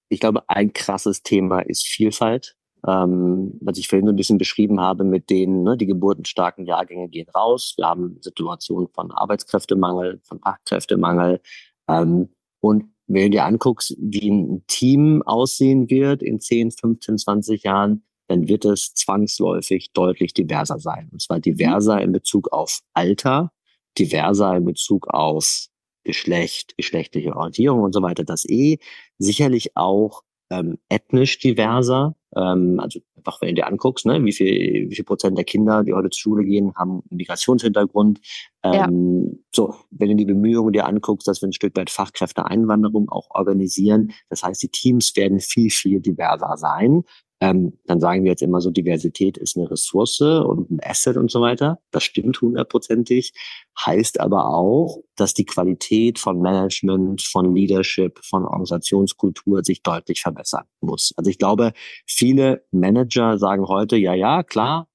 ich 0.09 0.21
glaube, 0.21 0.49
ein 0.49 0.73
krasses 0.73 1.23
Thema 1.23 1.61
ist 1.61 1.87
Vielfalt. 1.87 2.57
Ähm, 2.87 3.59
was 3.61 3.79
ich 3.79 3.89
vorhin 3.89 4.07
so 4.07 4.13
ein 4.13 4.17
bisschen 4.17 4.37
beschrieben 4.39 4.81
habe 4.81 5.05
mit 5.05 5.31
denen, 5.31 5.63
ne, 5.63 5.77
die 5.77 5.87
geburtenstarken 5.87 6.67
Jahrgänge 6.67 7.09
gehen 7.09 7.29
raus. 7.35 7.75
Wir 7.77 7.87
haben 7.87 8.19
Situationen 8.21 8.89
von 8.89 9.11
Arbeitskräftemangel, 9.11 10.21
von 10.23 10.41
Fachkräftemangel. 10.41 11.41
Ähm, 11.89 12.29
und 12.61 12.85
wenn 13.07 13.25
du 13.25 13.31
dir 13.31 13.45
anguckst, 13.45 13.97
wie 13.99 14.31
ein 14.31 14.65
Team 14.67 15.23
aussehen 15.23 15.89
wird 15.89 16.23
in 16.23 16.41
10, 16.41 16.73
15, 16.73 17.19
20 17.19 17.63
Jahren, 17.63 18.05
dann 18.29 18.49
wird 18.49 18.65
es 18.65 18.95
zwangsläufig 18.95 19.93
deutlich 19.93 20.33
diverser 20.33 20.79
sein. 20.79 21.09
Und 21.13 21.21
zwar 21.21 21.41
diverser 21.41 22.01
in 22.01 22.13
Bezug 22.13 22.53
auf 22.53 22.81
Alter, 22.95 23.53
diverser 23.99 24.57
in 24.57 24.65
Bezug 24.65 25.09
auf 25.09 25.67
Geschlecht, 26.05 26.77
geschlechtliche 26.77 27.35
Orientierung 27.35 27.81
und 27.81 27.95
so 27.95 28.03
weiter. 28.03 28.25
Das 28.25 28.45
eh 28.47 28.79
sicherlich 29.19 29.77
auch 29.77 30.23
ähm, 30.51 30.79
ethnisch 30.89 31.39
diverser. 31.39 32.15
Ähm, 32.37 32.81
also 32.81 33.01
einfach, 33.17 33.41
wenn 33.41 33.49
du 33.49 33.55
dir 33.55 33.67
anguckst, 33.67 34.07
ne, 34.07 34.25
wie 34.25 34.33
viel, 34.33 34.91
wie 34.91 34.95
viel 34.95 35.05
Prozent 35.05 35.39
der 35.39 35.45
Kinder, 35.45 35.85
die 35.85 35.95
heute 35.95 36.11
zur 36.11 36.21
Schule 36.21 36.45
gehen, 36.45 36.75
haben 36.75 37.03
einen 37.11 37.17
Migrationshintergrund. 37.17 38.21
Ja. 38.65 38.87
Ähm, 38.87 39.45
So, 39.53 39.75
wenn 39.91 40.09
du 40.09 40.17
die 40.17 40.25
Bemühungen 40.25 40.73
dir 40.73 40.87
anguckst, 40.87 41.29
dass 41.29 41.41
wir 41.41 41.49
ein 41.49 41.53
Stück 41.53 41.77
weit 41.77 41.91
Fachkräfteeinwanderung 41.91 43.09
auch 43.09 43.31
organisieren. 43.31 44.13
Das 44.29 44.43
heißt, 44.43 44.63
die 44.63 44.69
Teams 44.69 45.15
werden 45.17 45.39
viel, 45.39 45.71
viel 45.71 46.01
diverser 46.01 46.57
sein. 46.57 47.05
Ähm, 47.45 47.75
dann 47.85 48.01
sagen 48.01 48.25
wir 48.25 48.31
jetzt 48.31 48.41
immer 48.41 48.63
so, 48.63 48.71
Diversität 48.71 49.37
ist 49.37 49.59
eine 49.59 49.71
Ressource 49.71 50.23
und 50.23 50.71
ein 50.71 50.81
Asset 50.83 51.19
und 51.19 51.31
so 51.31 51.43
weiter. 51.43 51.79
Das 51.91 52.03
stimmt 52.03 52.41
hundertprozentig. 52.41 53.35
Heißt 53.79 54.19
aber 54.19 54.49
auch, 54.49 55.03
dass 55.15 55.35
die 55.35 55.45
Qualität 55.45 56.19
von 56.19 56.41
Management, 56.41 57.21
von 57.21 57.55
Leadership, 57.55 58.19
von 58.25 58.47
Organisationskultur 58.47 59.63
sich 59.63 59.83
deutlich 59.83 60.23
verbessern 60.23 60.65
muss. 60.81 61.13
Also 61.19 61.31
ich 61.31 61.37
glaube, 61.37 61.73
viele 62.07 62.65
Manager 62.71 63.37
sagen 63.37 63.69
heute, 63.69 63.97
ja, 63.97 64.15
ja, 64.15 64.43
klar, 64.43 64.89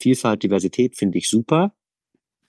Vielfalt, 0.00 0.42
Diversität 0.42 0.96
finde 0.96 1.18
ich 1.18 1.30
super. 1.30 1.72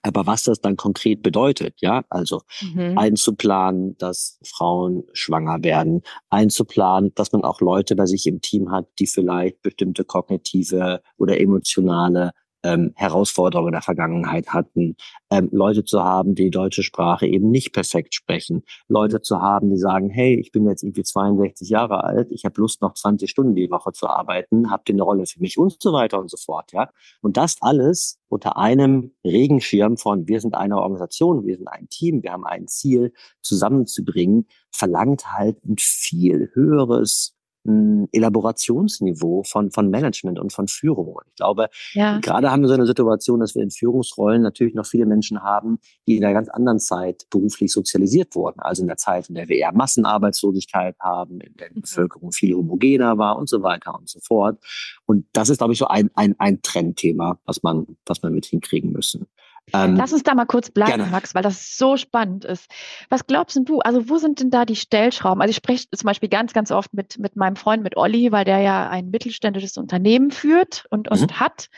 Aber 0.06 0.26
was 0.26 0.44
das 0.44 0.60
dann 0.60 0.76
konkret 0.76 1.22
bedeutet, 1.22 1.74
ja, 1.80 2.04
also 2.10 2.42
Mhm. 2.60 2.98
einzuplanen, 2.98 3.96
dass 3.98 4.38
Frauen 4.44 5.04
schwanger 5.14 5.62
werden, 5.64 6.02
einzuplanen, 6.28 7.12
dass 7.14 7.32
man 7.32 7.42
auch 7.42 7.60
Leute 7.62 7.96
bei 7.96 8.04
sich 8.06 8.26
im 8.26 8.40
Team 8.42 8.70
hat, 8.70 8.86
die 8.98 9.06
vielleicht 9.06 9.62
bestimmte 9.62 10.04
kognitive 10.04 11.00
oder 11.16 11.40
emotionale 11.40 12.32
ähm, 12.64 12.92
Herausforderungen 12.96 13.72
der 13.72 13.82
Vergangenheit 13.82 14.48
hatten, 14.48 14.96
ähm, 15.30 15.48
Leute 15.52 15.84
zu 15.84 16.02
haben, 16.02 16.34
die 16.34 16.44
die 16.44 16.50
deutsche 16.50 16.82
Sprache 16.82 17.26
eben 17.26 17.50
nicht 17.50 17.72
perfekt 17.72 18.14
sprechen, 18.14 18.64
Leute 18.88 19.20
zu 19.20 19.40
haben, 19.40 19.70
die 19.70 19.78
sagen, 19.78 20.10
hey, 20.10 20.38
ich 20.38 20.50
bin 20.50 20.66
jetzt 20.66 20.82
irgendwie 20.82 21.02
62 21.02 21.68
Jahre 21.68 22.04
alt, 22.04 22.28
ich 22.30 22.44
habe 22.44 22.60
Lust, 22.60 22.82
noch 22.82 22.94
20 22.94 23.30
Stunden 23.30 23.54
die 23.54 23.70
Woche 23.70 23.92
zu 23.92 24.08
arbeiten, 24.08 24.70
habt 24.70 24.88
ihr 24.88 24.94
eine 24.94 25.02
Rolle 25.02 25.26
für 25.26 25.40
mich 25.40 25.58
und 25.58 25.76
so 25.80 25.92
weiter 25.92 26.18
und 26.18 26.30
so 26.30 26.36
fort, 26.36 26.72
ja. 26.72 26.90
Und 27.22 27.36
das 27.36 27.56
alles 27.60 28.18
unter 28.28 28.56
einem 28.56 29.12
Regenschirm 29.24 29.96
von 29.96 30.26
wir 30.26 30.40
sind 30.40 30.54
eine 30.54 30.78
Organisation, 30.78 31.46
wir 31.46 31.56
sind 31.56 31.68
ein 31.68 31.88
Team, 31.88 32.22
wir 32.22 32.32
haben 32.32 32.44
ein 32.44 32.66
Ziel 32.66 33.12
zusammenzubringen, 33.42 34.46
verlangt 34.70 35.32
halt 35.32 35.64
ein 35.64 35.76
viel 35.78 36.50
höheres 36.54 37.33
mh, 37.64 38.06
Elaborationsniveau 38.12 39.42
von, 39.44 39.70
von 39.70 39.90
Management 39.90 40.38
und 40.38 40.52
von 40.52 40.68
Führung. 40.68 41.08
Und 41.14 41.24
ich 41.28 41.36
glaube, 41.36 41.68
Ja, 41.92 42.18
gerade 42.18 42.50
haben 42.50 42.62
wir 42.62 42.68
so 42.68 42.74
eine 42.74 42.86
Situation, 42.86 43.40
dass 43.40 43.54
wir 43.54 43.62
in 43.62 43.70
Führungsrollen 43.70 44.42
natürlich 44.42 44.74
noch 44.74 44.86
viele 44.86 45.06
Menschen 45.06 45.42
haben, 45.42 45.78
die 46.06 46.16
in 46.16 46.24
einer 46.24 46.34
ganz 46.34 46.48
anderen 46.48 46.78
Zeit 46.78 47.26
beruflich 47.30 47.72
sozialisiert 47.72 48.34
wurden. 48.34 48.60
Also 48.60 48.82
in 48.82 48.88
der 48.88 48.96
Zeit, 48.96 49.28
in 49.28 49.34
der 49.34 49.48
wir 49.48 49.56
eher 49.56 49.72
Massenarbeitslosigkeit 49.72 50.96
haben, 51.00 51.40
in 51.40 51.54
der 51.56 51.68
die 51.70 51.76
Mhm. 51.78 51.82
Bevölkerung 51.82 52.32
viel 52.32 52.54
homogener 52.54 53.18
war 53.18 53.36
und 53.38 53.48
so 53.48 53.62
weiter 53.62 53.94
und 53.98 54.08
so 54.08 54.20
fort. 54.20 54.58
Und 55.06 55.26
das 55.32 55.48
ist, 55.48 55.58
glaube 55.58 55.72
ich, 55.72 55.78
so 55.78 55.86
ein, 55.86 56.10
ein, 56.14 56.34
ein 56.38 56.62
Trendthema, 56.62 57.38
was 57.44 57.62
man, 57.62 57.86
was 58.06 58.22
man 58.22 58.32
mit 58.32 58.46
hinkriegen 58.46 58.92
müssen. 58.92 59.26
Ähm, 59.72 59.96
Lass 59.96 60.12
uns 60.12 60.22
da 60.22 60.34
mal 60.34 60.44
kurz 60.44 60.70
bleiben, 60.70 60.98
Gerne. 60.98 61.10
Max, 61.10 61.34
weil 61.34 61.42
das 61.42 61.76
so 61.76 61.96
spannend 61.96 62.44
ist. 62.44 62.70
Was 63.08 63.26
glaubst 63.26 63.56
denn 63.56 63.64
du? 63.64 63.80
Also, 63.80 64.08
wo 64.08 64.18
sind 64.18 64.40
denn 64.40 64.50
da 64.50 64.64
die 64.64 64.76
Stellschrauben? 64.76 65.40
Also, 65.40 65.50
ich 65.50 65.56
spreche 65.56 65.88
zum 65.90 66.06
Beispiel 66.06 66.28
ganz, 66.28 66.52
ganz 66.52 66.70
oft 66.70 66.92
mit, 66.92 67.18
mit 67.18 67.36
meinem 67.36 67.56
Freund, 67.56 67.82
mit 67.82 67.96
Olli, 67.96 68.30
weil 68.30 68.44
der 68.44 68.60
ja 68.60 68.88
ein 68.88 69.10
mittelständisches 69.10 69.76
Unternehmen 69.76 70.30
führt 70.30 70.84
und, 70.90 71.10
und 71.10 71.20
Mhm. 71.20 71.40
hat. 71.40 71.68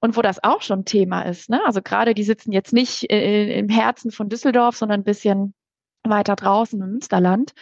Und 0.00 0.16
wo 0.16 0.22
das 0.22 0.42
auch 0.42 0.62
schon 0.62 0.84
Thema 0.84 1.22
ist. 1.22 1.48
Ne? 1.48 1.60
Also, 1.64 1.80
gerade 1.80 2.12
die 2.14 2.24
sitzen 2.24 2.52
jetzt 2.52 2.72
nicht 2.72 3.10
äh, 3.10 3.56
im 3.58 3.68
Herzen 3.68 4.10
von 4.10 4.28
Düsseldorf, 4.28 4.76
sondern 4.76 5.00
ein 5.00 5.04
bisschen 5.04 5.54
weiter 6.04 6.34
draußen 6.36 6.80
im 6.82 6.90
Münsterland. 6.90 7.52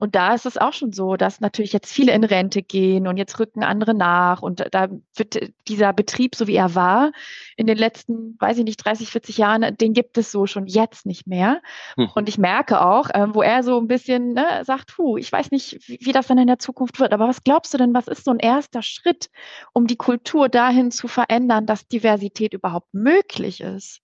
Und 0.00 0.14
da 0.14 0.34
ist 0.34 0.46
es 0.46 0.56
auch 0.56 0.72
schon 0.72 0.92
so, 0.92 1.16
dass 1.16 1.40
natürlich 1.40 1.74
jetzt 1.74 1.92
viele 1.92 2.12
in 2.12 2.24
Rente 2.24 2.62
gehen 2.62 3.06
und 3.06 3.18
jetzt 3.18 3.38
rücken 3.38 3.62
andere 3.62 3.92
nach. 3.92 4.40
Und 4.40 4.64
da 4.72 4.88
wird 5.14 5.52
dieser 5.68 5.92
Betrieb, 5.92 6.34
so 6.34 6.46
wie 6.46 6.56
er 6.56 6.74
war, 6.74 7.12
in 7.56 7.66
den 7.66 7.76
letzten, 7.76 8.34
weiß 8.40 8.56
ich 8.58 8.64
nicht, 8.64 8.82
30, 8.82 9.10
40 9.10 9.36
Jahren, 9.36 9.76
den 9.76 9.92
gibt 9.92 10.16
es 10.16 10.32
so 10.32 10.46
schon 10.46 10.66
jetzt 10.66 11.04
nicht 11.04 11.26
mehr. 11.26 11.60
Mhm. 11.98 12.08
Und 12.14 12.30
ich 12.30 12.38
merke 12.38 12.80
auch, 12.80 13.10
ähm, 13.12 13.34
wo 13.34 13.42
er 13.42 13.62
so 13.62 13.78
ein 13.78 13.88
bisschen 13.88 14.32
ne, 14.32 14.62
sagt, 14.64 14.96
hu, 14.96 15.18
ich 15.18 15.30
weiß 15.30 15.50
nicht, 15.50 15.78
wie, 15.86 15.98
wie 16.00 16.12
das 16.12 16.28
dann 16.28 16.38
in 16.38 16.46
der 16.46 16.58
Zukunft 16.58 16.98
wird, 16.98 17.12
aber 17.12 17.28
was 17.28 17.44
glaubst 17.44 17.74
du 17.74 17.78
denn, 17.78 17.92
was 17.92 18.08
ist 18.08 18.24
so 18.24 18.30
ein 18.30 18.38
erster 18.38 18.80
Schritt, 18.80 19.28
um 19.74 19.86
die 19.86 19.96
Kultur 19.96 20.48
dahin 20.48 20.90
zu 20.90 21.08
verändern, 21.08 21.66
dass 21.66 21.88
Diversität 21.88 22.54
überhaupt 22.54 22.94
möglich 22.94 23.60
ist? 23.60 24.00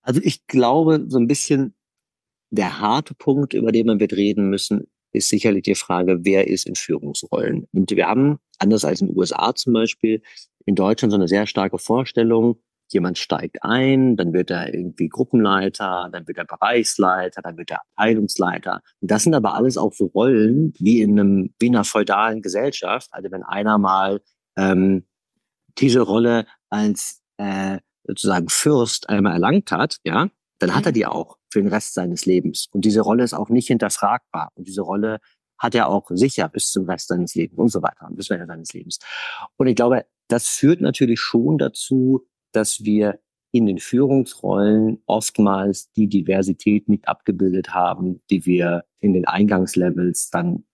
Also 0.00 0.22
ich 0.24 0.46
glaube, 0.46 1.04
so 1.08 1.18
ein 1.18 1.26
bisschen 1.26 1.74
der 2.50 2.80
harte 2.80 3.14
Punkt, 3.14 3.54
über 3.54 3.72
den 3.72 3.86
wir 3.86 4.00
wird 4.00 4.12
reden 4.12 4.50
müssen, 4.50 4.88
ist 5.12 5.28
sicherlich 5.28 5.62
die 5.62 5.74
Frage, 5.74 6.24
wer 6.24 6.48
ist 6.48 6.66
in 6.66 6.74
Führungsrollen. 6.74 7.66
Und 7.72 7.90
wir 7.90 8.06
haben, 8.06 8.38
anders 8.58 8.84
als 8.84 9.00
in 9.00 9.08
den 9.08 9.16
USA 9.16 9.54
zum 9.54 9.72
Beispiel, 9.72 10.22
in 10.66 10.74
Deutschland 10.74 11.12
so 11.12 11.16
eine 11.16 11.28
sehr 11.28 11.46
starke 11.46 11.78
Vorstellung, 11.78 12.60
jemand 12.92 13.18
steigt 13.18 13.62
ein, 13.62 14.16
dann 14.16 14.32
wird 14.32 14.50
er 14.50 14.74
irgendwie 14.74 15.08
Gruppenleiter, 15.08 16.08
dann 16.12 16.26
wird 16.26 16.38
er 16.38 16.44
Bereichsleiter, 16.44 17.40
dann 17.42 17.56
wird 17.56 17.70
er 17.70 17.80
Abteilungsleiter. 17.94 18.82
Und 19.00 19.10
das 19.10 19.22
sind 19.22 19.34
aber 19.34 19.54
alles 19.54 19.76
auch 19.76 19.92
so 19.92 20.06
Rollen 20.06 20.74
wie 20.78 21.00
in 21.00 21.18
einem 21.18 21.54
wie 21.58 21.68
in 21.68 21.76
einer 21.76 21.84
feudalen 21.84 22.42
Gesellschaft. 22.42 23.08
Also 23.12 23.30
wenn 23.30 23.42
einer 23.42 23.78
mal 23.78 24.20
ähm, 24.56 25.06
diese 25.78 26.00
Rolle 26.00 26.46
als 26.68 27.22
äh, 27.36 27.78
sozusagen 28.04 28.48
Fürst 28.48 29.08
einmal 29.08 29.34
erlangt 29.34 29.70
hat, 29.70 29.98
ja, 30.04 30.28
dann 30.60 30.74
hat 30.74 30.86
er 30.86 30.92
mhm. 30.92 30.94
die 30.94 31.06
auch 31.06 31.38
für 31.50 31.60
den 31.60 31.72
Rest 31.72 31.94
seines 31.94 32.26
Lebens. 32.26 32.68
Und 32.72 32.84
diese 32.84 33.00
Rolle 33.00 33.24
ist 33.24 33.34
auch 33.34 33.48
nicht 33.48 33.66
hinterfragbar. 33.66 34.52
Und 34.54 34.68
diese 34.68 34.82
Rolle 34.82 35.18
hat 35.58 35.74
er 35.74 35.88
auch 35.88 36.08
sicher 36.10 36.48
bis 36.48 36.70
zum 36.70 36.84
Rest 36.84 37.08
seines 37.08 37.34
Lebens 37.34 37.58
und 37.58 37.68
so 37.68 37.82
weiter, 37.82 38.08
bis 38.12 38.26
zum 38.26 38.34
Ende 38.34 38.46
seines 38.46 38.72
Lebens. 38.72 38.98
Und 39.56 39.66
ich 39.66 39.74
glaube, 39.74 40.06
das 40.28 40.48
führt 40.48 40.80
natürlich 40.80 41.20
schon 41.20 41.58
dazu, 41.58 42.26
dass 42.52 42.84
wir 42.84 43.18
in 43.52 43.66
den 43.66 43.78
Führungsrollen 43.78 45.02
oftmals 45.06 45.90
die 45.92 46.08
Diversität 46.08 46.88
nicht 46.88 47.08
abgebildet 47.08 47.74
haben, 47.74 48.22
die 48.30 48.46
wir 48.46 48.84
in 49.00 49.12
den 49.12 49.26
Eingangslevels 49.26 50.30
dann 50.30 50.64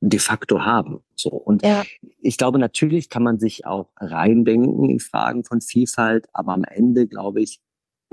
de 0.00 0.18
facto 0.18 0.64
haben. 0.64 1.00
So. 1.14 1.30
Und 1.30 1.62
ja. 1.62 1.84
ich 2.20 2.36
glaube, 2.36 2.58
natürlich 2.58 3.08
kann 3.08 3.22
man 3.22 3.38
sich 3.38 3.66
auch 3.66 3.90
reindenken 3.96 4.90
in 4.90 5.00
Fragen 5.00 5.44
von 5.44 5.60
Vielfalt, 5.60 6.26
aber 6.32 6.52
am 6.52 6.64
Ende, 6.64 7.06
glaube 7.06 7.40
ich, 7.40 7.60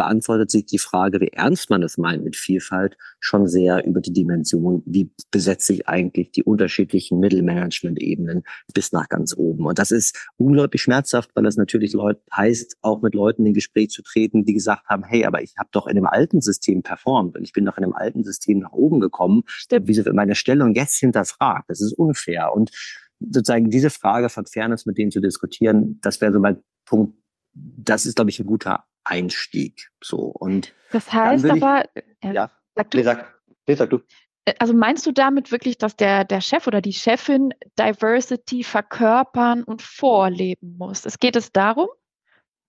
beantwortet 0.01 0.49
sich 0.49 0.65
die 0.65 0.79
Frage, 0.79 1.21
wie 1.21 1.27
ernst 1.27 1.69
man 1.69 1.83
es 1.83 1.99
meint 1.99 2.23
mit 2.23 2.35
Vielfalt, 2.35 2.97
schon 3.19 3.47
sehr 3.47 3.85
über 3.85 4.01
die 4.01 4.11
Dimension, 4.11 4.81
wie 4.87 5.11
besetze 5.29 5.73
ich 5.73 5.87
eigentlich 5.87 6.31
die 6.31 6.43
unterschiedlichen 6.43 7.19
Mittelmanagement-Ebenen 7.19 8.41
bis 8.73 8.93
nach 8.93 9.07
ganz 9.09 9.37
oben. 9.37 9.67
Und 9.67 9.77
das 9.77 9.91
ist 9.91 10.17
unglaublich 10.37 10.81
schmerzhaft, 10.81 11.29
weil 11.35 11.43
das 11.43 11.55
natürlich 11.55 11.93
Leute 11.93 12.19
heißt, 12.35 12.77
auch 12.81 13.03
mit 13.03 13.13
Leuten 13.13 13.45
in 13.45 13.53
Gespräch 13.53 13.89
zu 13.89 14.01
treten, 14.01 14.43
die 14.43 14.53
gesagt 14.53 14.87
haben, 14.87 15.03
hey, 15.03 15.23
aber 15.23 15.43
ich 15.43 15.53
habe 15.59 15.69
doch 15.71 15.85
in 15.85 15.93
dem 15.93 16.07
alten 16.07 16.41
System 16.41 16.81
performt 16.81 17.37
und 17.37 17.43
ich 17.43 17.53
bin 17.53 17.63
doch 17.65 17.77
in 17.77 17.83
dem 17.83 17.93
alten 17.93 18.23
System 18.23 18.57
nach 18.57 18.71
oben 18.71 19.01
gekommen. 19.01 19.43
Stimmt. 19.45 19.87
Wieso 19.87 20.03
wird 20.03 20.15
meine 20.15 20.33
Stellung 20.33 20.73
jetzt 20.73 20.97
hinterfragt? 20.97 21.69
Das 21.69 21.79
ist 21.79 21.93
unfair. 21.93 22.53
Und 22.55 22.71
sozusagen 23.19 23.69
diese 23.69 23.91
Frage 23.91 24.29
von 24.29 24.47
Fairness 24.47 24.87
mit 24.87 24.97
denen 24.97 25.11
zu 25.11 25.21
diskutieren, 25.21 25.99
das 26.01 26.21
wäre 26.21 26.33
so 26.33 26.39
mein 26.39 26.57
Punkt. 26.85 27.13
Das 27.53 28.07
ist, 28.07 28.15
glaube 28.15 28.31
ich, 28.31 28.39
ein 28.39 28.47
guter 28.47 28.85
Einstieg. 29.03 29.89
So 30.03 30.17
und 30.17 30.73
das 30.91 31.11
heißt 31.11 31.45
aber, 31.45 31.85
ich, 31.95 32.33
ja, 32.33 32.51
sag 32.75 32.91
du. 32.91 33.03
sag, 33.03 33.41
sag 33.67 33.89
du. 33.89 33.99
Äh, 34.45 34.53
also 34.59 34.73
meinst 34.73 35.05
du 35.05 35.11
damit 35.11 35.51
wirklich, 35.51 35.77
dass 35.77 35.95
der, 35.95 36.25
der 36.25 36.41
Chef 36.41 36.67
oder 36.67 36.81
die 36.81 36.93
Chefin 36.93 37.53
Diversity 37.79 38.63
verkörpern 38.63 39.63
und 39.63 39.81
vorleben 39.81 40.77
muss? 40.77 41.05
Es 41.05 41.19
geht 41.19 41.35
es 41.35 41.51
darum? 41.51 41.87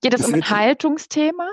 Geht 0.03 0.14
es 0.14 0.26
um 0.26 0.35
ein 0.35 0.49
Haltungsthema? 0.49 1.49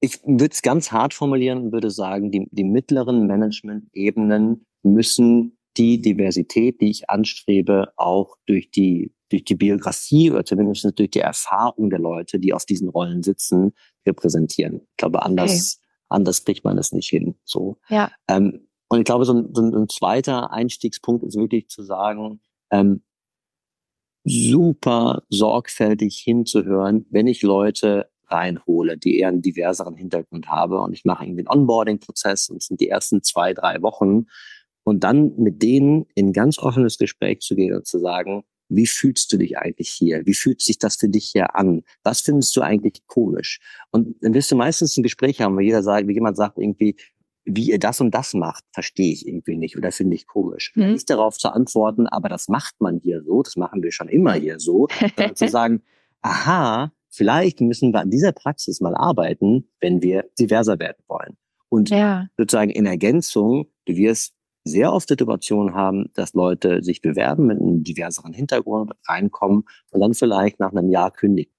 Ich 0.00 0.22
würde 0.24 0.52
es 0.52 0.60
ganz 0.60 0.92
hart 0.92 1.14
formulieren 1.14 1.58
und 1.62 1.72
würde 1.72 1.90
sagen, 1.90 2.30
die, 2.30 2.46
die 2.50 2.64
mittleren 2.64 3.26
Management-Ebenen 3.26 4.66
müssen 4.82 5.56
die 5.78 6.00
Diversität, 6.02 6.80
die 6.82 6.90
ich 6.90 7.08
anstrebe, 7.08 7.92
auch 7.96 8.36
durch 8.46 8.70
die 8.70 9.12
durch 9.34 9.44
die 9.44 9.56
Biografie 9.56 10.30
oder 10.30 10.44
zumindest 10.44 10.96
durch 10.96 11.10
die 11.10 11.18
Erfahrung 11.18 11.90
der 11.90 11.98
Leute, 11.98 12.38
die 12.38 12.52
auf 12.52 12.64
diesen 12.64 12.88
Rollen 12.88 13.24
sitzen, 13.24 13.72
repräsentieren. 14.06 14.82
Ich 14.90 14.96
glaube, 14.96 15.24
anders, 15.24 15.80
okay. 15.80 16.06
anders 16.08 16.44
kriegt 16.44 16.62
man 16.62 16.76
das 16.76 16.92
nicht 16.92 17.08
hin. 17.08 17.34
So. 17.44 17.78
Ja. 17.88 18.12
Ähm, 18.28 18.68
und 18.88 19.00
ich 19.00 19.04
glaube, 19.04 19.24
so 19.24 19.34
ein, 19.34 19.52
so 19.52 19.62
ein 19.62 19.88
zweiter 19.88 20.52
Einstiegspunkt 20.52 21.24
ist 21.24 21.36
wirklich 21.36 21.66
zu 21.66 21.82
sagen, 21.82 22.40
ähm, 22.70 23.02
super 24.22 25.24
sorgfältig 25.30 26.18
hinzuhören, 26.18 27.04
wenn 27.10 27.26
ich 27.26 27.42
Leute 27.42 28.08
reinhole, 28.28 28.96
die 28.96 29.18
eher 29.18 29.28
einen 29.28 29.42
diverseren 29.42 29.96
Hintergrund 29.96 30.46
habe 30.46 30.80
und 30.80 30.92
ich 30.92 31.04
mache 31.04 31.24
irgendwie 31.24 31.40
einen 31.40 31.60
Onboarding-Prozess 31.60 32.50
und 32.50 32.58
es 32.58 32.66
sind 32.66 32.80
die 32.80 32.88
ersten 32.88 33.24
zwei, 33.24 33.52
drei 33.52 33.82
Wochen 33.82 34.26
und 34.84 35.02
dann 35.02 35.34
mit 35.38 35.60
denen 35.60 36.06
in 36.14 36.32
ganz 36.32 36.60
offenes 36.60 36.98
Gespräch 36.98 37.40
zu 37.40 37.56
gehen 37.56 37.74
und 37.74 37.84
zu 37.84 37.98
sagen, 37.98 38.44
wie 38.68 38.86
fühlst 38.86 39.32
du 39.32 39.36
dich 39.36 39.58
eigentlich 39.58 39.90
hier? 39.90 40.24
Wie 40.26 40.34
fühlt 40.34 40.60
sich 40.60 40.78
das 40.78 40.96
für 40.96 41.08
dich 41.08 41.30
hier 41.32 41.56
an? 41.56 41.82
Was 42.02 42.20
findest 42.20 42.56
du 42.56 42.62
eigentlich 42.62 43.06
komisch? 43.06 43.60
Und 43.90 44.16
dann 44.20 44.34
wirst 44.34 44.50
du 44.50 44.56
meistens 44.56 44.96
ein 44.96 45.02
Gespräch 45.02 45.40
haben, 45.40 45.56
wo 45.56 45.60
jeder 45.60 45.82
sagt, 45.82 46.08
wie 46.08 46.14
jemand 46.14 46.36
sagt 46.36 46.58
irgendwie, 46.58 46.96
wie 47.44 47.70
ihr 47.70 47.78
das 47.78 48.00
und 48.00 48.14
das 48.14 48.34
macht, 48.34 48.64
verstehe 48.72 49.12
ich 49.12 49.26
irgendwie 49.26 49.56
nicht 49.56 49.76
oder 49.76 49.92
finde 49.92 50.16
ich 50.16 50.26
komisch. 50.26 50.72
Mhm. 50.74 50.92
Nicht 50.92 51.10
darauf 51.10 51.36
zu 51.36 51.50
antworten, 51.50 52.06
aber 52.06 52.28
das 52.28 52.48
macht 52.48 52.80
man 52.80 52.98
hier 52.98 53.22
so, 53.22 53.42
das 53.42 53.56
machen 53.56 53.82
wir 53.82 53.92
schon 53.92 54.08
immer 54.08 54.32
hier 54.34 54.58
so, 54.58 54.88
zu 55.34 55.48
sagen, 55.48 55.82
aha, 56.22 56.92
vielleicht 57.10 57.60
müssen 57.60 57.92
wir 57.92 58.00
an 58.00 58.10
dieser 58.10 58.32
Praxis 58.32 58.80
mal 58.80 58.94
arbeiten, 58.94 59.68
wenn 59.80 60.02
wir 60.02 60.24
diverser 60.38 60.78
werden 60.78 61.02
wollen. 61.06 61.36
Und 61.68 61.90
ja. 61.90 62.28
sozusagen 62.38 62.70
in 62.70 62.86
Ergänzung, 62.86 63.66
du 63.84 63.96
wirst 63.96 64.32
sehr 64.64 64.92
oft 64.92 65.08
Situationen 65.08 65.74
haben, 65.74 66.10
dass 66.14 66.34
Leute 66.34 66.82
sich 66.82 67.02
bewerben 67.02 67.46
mit 67.46 67.60
einem 67.60 67.84
diverseren 67.84 68.32
Hintergrund, 68.32 68.92
reinkommen 69.06 69.64
und 69.90 70.00
dann 70.00 70.14
vielleicht 70.14 70.58
nach 70.58 70.72
einem 70.72 70.90
Jahr 70.90 71.10
kündigen. 71.10 71.52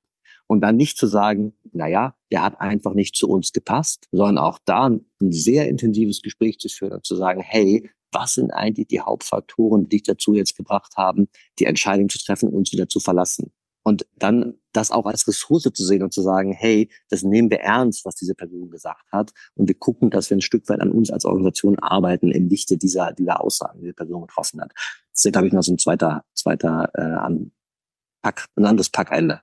Und 0.48 0.62
dann 0.62 0.76
nicht 0.76 0.98
zu 0.98 1.08
sagen, 1.08 1.54
na 1.72 1.88
ja, 1.88 2.16
der 2.32 2.44
hat 2.44 2.62
einfach 2.62 2.94
nicht 2.94 3.16
zu 3.16 3.28
uns 3.28 3.52
gepasst, 3.52 4.08
sondern 4.12 4.38
auch 4.38 4.60
da 4.66 4.88
ein 4.88 5.06
sehr 5.32 5.68
intensives 5.68 6.22
Gespräch 6.22 6.60
zu 6.60 6.70
führen 6.70 6.94
und 6.94 7.06
zu 7.06 7.16
sagen, 7.16 7.42
hey, 7.42 7.90
was 8.12 8.36
sind 8.36 8.52
eigentlich 8.52 8.88
die 8.88 9.02
Hauptfaktoren, 9.02 9.84
die 9.84 9.98
dich 9.98 10.04
dazu 10.04 10.34
jetzt 10.34 10.56
gebracht 10.56 10.94
haben, 10.98 11.28
die 11.60 11.66
Entscheidung 11.66 12.10
zu 12.10 12.20
treffen, 12.20 12.50
uns 12.50 12.72
wieder 12.72 12.88
zu 12.88 13.00
verlassen? 13.00 13.52
Und 13.88 14.08
dann 14.18 14.56
das 14.74 14.90
auch 14.90 15.06
als 15.06 15.28
Ressource 15.28 15.70
zu 15.72 15.86
sehen 15.86 16.02
und 16.02 16.12
zu 16.12 16.24
sagen, 16.24 16.52
hey, 16.52 16.90
das 17.10 17.22
nehmen 17.22 17.52
wir 17.52 17.60
ernst, 17.60 18.04
was 18.04 18.16
diese 18.16 18.34
Person 18.34 18.72
gesagt 18.72 19.06
hat. 19.12 19.32
Und 19.54 19.68
wir 19.68 19.76
gucken, 19.76 20.10
dass 20.10 20.32
wir 20.32 20.38
ein 20.38 20.42
Stück 20.42 20.68
weit 20.70 20.82
an 20.82 20.92
uns 20.92 21.12
als 21.12 21.24
Organisation 21.24 21.78
arbeiten 21.78 22.32
im 22.32 22.50
Lichte 22.50 22.78
dieser, 22.78 23.14
dieser 23.14 23.42
Aussagen, 23.42 23.82
die 23.82 23.88
die 23.88 23.94
Person 23.94 24.22
getroffen 24.22 24.60
hat. 24.60 24.72
Das 25.12 25.24
ist, 25.24 25.32
glaube 25.32 25.48
ich, 25.48 25.54
noch 25.54 25.62
so 25.62 25.72
ein 25.72 25.78
zweiter, 25.78 26.26
zweiter 26.34 26.90
äh, 26.96 27.36
Pack, 28.24 28.48
ein 28.56 28.66
anderes 28.66 28.90
Packende 28.90 29.42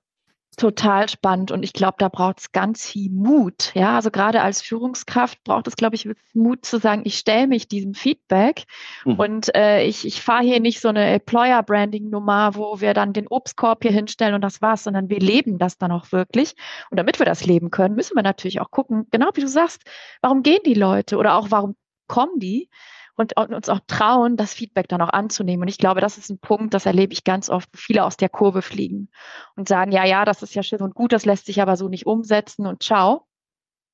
total 0.57 1.09
spannend 1.09 1.51
und 1.51 1.63
ich 1.63 1.73
glaube, 1.73 1.95
da 1.99 2.09
braucht 2.09 2.41
es 2.41 2.53
ganz 2.53 2.87
viel 2.87 3.11
Mut. 3.11 3.73
Ja, 3.75 3.97
also 3.97 4.11
gerade 4.11 4.43
als 4.43 4.61
Führungskraft 4.61 5.43
braucht 5.45 5.67
es, 5.67 5.77
glaube 5.77 5.97
ich, 5.97 6.09
Mut 6.35 6.65
zu 6.65 6.79
sagen, 6.79 7.03
ich 7.05 7.17
stelle 7.17 7.47
mich 7.47 7.69
diesem 7.69 7.95
Feedback 7.95 8.65
mhm. 9.05 9.15
und 9.15 9.55
äh, 9.55 9.85
ich, 9.85 10.07
ich 10.07 10.21
fahre 10.21 10.45
hier 10.45 10.61
nicht 10.61 10.81
so 10.81 10.89
eine 10.89 11.07
Employer-Branding-Nummer, 11.07 12.55
wo 12.55 12.81
wir 12.81 12.93
dann 12.93 13.15
den 13.15 13.29
Obstkorb 13.29 13.83
hier 13.83 13.93
hinstellen 13.93 14.35
und 14.35 14.43
das 14.43 14.61
war's, 14.61 14.85
sondern 14.85 15.09
wir 15.09 15.21
leben 15.21 15.59
das 15.59 15.79
dann 15.79 15.91
auch 15.91 16.13
wirklich. 16.13 16.55
Und 16.91 16.99
damit 16.99 17.19
wir 17.19 17.27
das 17.27 17.47
leben 17.47 17.71
können, 17.71 17.95
müssen 17.95 18.15
wir 18.15 18.23
natürlich 18.23 18.61
auch 18.61 18.71
gucken, 18.71 19.07
genau 19.11 19.31
wie 19.35 19.41
du 19.41 19.49
sagst, 19.49 19.83
warum 20.21 20.43
gehen 20.43 20.61
die 20.67 20.75
Leute 20.75 21.17
oder 21.17 21.37
auch 21.37 21.51
warum 21.51 21.77
kommen 22.09 22.39
die? 22.39 22.69
Und, 23.17 23.37
und 23.37 23.53
uns 23.53 23.69
auch 23.69 23.81
trauen, 23.87 24.37
das 24.37 24.55
Feedback 24.55 24.89
dann 24.89 25.03
auch 25.03 25.11
anzunehmen. 25.11 25.63
Und 25.63 25.69
ich 25.69 25.79
glaube, 25.79 26.01
das 26.01 26.19
ist 26.19 26.31
ein 26.31 26.39
Punkt, 26.39 26.75
das 26.75 26.87
erlebe 26.87 27.13
ich 27.13 27.25
ganz 27.25 27.51
oft, 27.51 27.69
wo 27.73 27.79
viele 27.79 28.05
aus 28.05 28.17
der 28.17 28.29
Kurve 28.29 28.63
fliegen 28.63 29.11
und 29.57 29.69
sagen, 29.69 29.93
ja, 29.93 30.05
ja, 30.05 30.25
das 30.25 30.43
ist 30.43 30.55
ja 30.55 30.63
schön 30.63 30.81
und 30.81 30.95
gut, 30.95 31.13
das 31.13 31.25
lässt 31.25 31.47
sich 31.47 31.61
aber 31.61 31.77
so 31.77 31.89
nicht 31.89 32.07
umsetzen 32.07 32.67
und 32.67 32.83
ciao. 32.83 33.27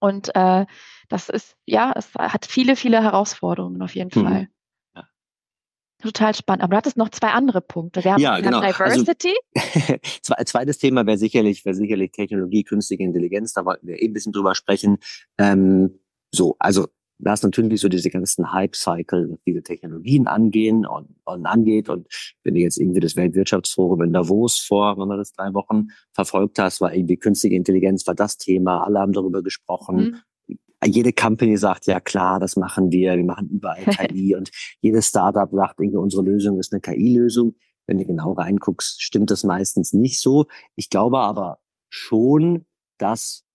Und 0.00 0.34
äh, 0.36 0.66
das 1.08 1.28
ist, 1.28 1.56
ja, 1.66 1.92
es 1.96 2.14
hat 2.14 2.46
viele, 2.46 2.76
viele 2.76 3.02
Herausforderungen 3.02 3.82
auf 3.82 3.94
jeden 3.94 4.10
mhm. 4.14 4.24
Fall. 4.24 4.48
Total 6.00 6.32
spannend. 6.32 6.62
Aber 6.62 6.70
du 6.70 6.76
hattest 6.76 6.96
noch 6.96 7.08
zwei 7.08 7.30
andere 7.30 7.60
Punkte. 7.60 8.04
Wir 8.04 8.12
haben, 8.12 8.20
ja, 8.20 8.38
genau. 8.38 8.60
Also 8.60 9.02
Diversity. 9.02 9.34
Also, 10.28 10.44
zweites 10.44 10.78
Thema 10.78 11.04
wäre 11.06 11.18
sicherlich, 11.18 11.64
wäre 11.64 11.74
sicherlich 11.74 12.12
Technologie, 12.12 12.62
künstliche 12.62 13.02
Intelligenz. 13.02 13.52
Da 13.52 13.64
wollten 13.64 13.88
wir 13.88 14.00
eben 14.00 14.12
ein 14.12 14.14
bisschen 14.14 14.32
drüber 14.32 14.54
sprechen. 14.54 14.98
Ähm, 15.38 15.98
so, 16.32 16.54
also 16.60 16.86
da 17.18 17.32
ist 17.32 17.42
natürlich 17.42 17.80
so 17.80 17.88
diese 17.88 18.10
ganzen 18.10 18.52
Hype-Cycle, 18.52 19.30
was 19.30 19.38
diese 19.44 19.62
Technologien 19.62 20.26
angehen 20.26 20.86
und, 20.86 21.08
und 21.24 21.46
angeht. 21.46 21.88
Und 21.88 22.06
wenn 22.44 22.54
du 22.54 22.60
jetzt 22.60 22.78
irgendwie 22.78 23.00
das 23.00 23.16
Weltwirtschaftsforum 23.16 24.02
in 24.02 24.12
Davos 24.12 24.58
vor, 24.58 24.96
wenn 24.98 25.08
man 25.08 25.18
das 25.18 25.32
drei 25.32 25.52
Wochen 25.52 25.88
verfolgt 26.12 26.58
hast, 26.58 26.80
war 26.80 26.94
irgendwie 26.94 27.16
künstliche 27.16 27.56
Intelligenz 27.56 28.06
war 28.06 28.14
das 28.14 28.38
Thema. 28.38 28.84
Alle 28.84 29.00
haben 29.00 29.12
darüber 29.12 29.42
gesprochen. 29.42 30.22
Mhm. 30.46 30.58
Jede 30.84 31.12
Company 31.12 31.56
sagt, 31.56 31.86
ja 31.86 31.98
klar, 31.98 32.38
das 32.38 32.54
machen 32.54 32.92
wir. 32.92 33.16
Wir 33.16 33.24
machen 33.24 33.48
überall 33.48 33.84
KI. 33.84 34.36
und 34.36 34.50
jedes 34.80 35.08
Startup 35.08 35.50
sagt, 35.50 35.80
irgendwie, 35.80 35.98
unsere 35.98 36.22
Lösung 36.22 36.60
ist 36.60 36.72
eine 36.72 36.80
KI-Lösung. 36.80 37.56
Wenn 37.88 37.98
du 37.98 38.04
genau 38.04 38.32
reinguckst, 38.32 39.02
stimmt 39.02 39.30
das 39.32 39.42
meistens 39.42 39.92
nicht 39.92 40.20
so. 40.20 40.46
Ich 40.76 40.88
glaube 40.88 41.18
aber 41.18 41.58
schon, 41.88 42.64
dass 42.98 43.47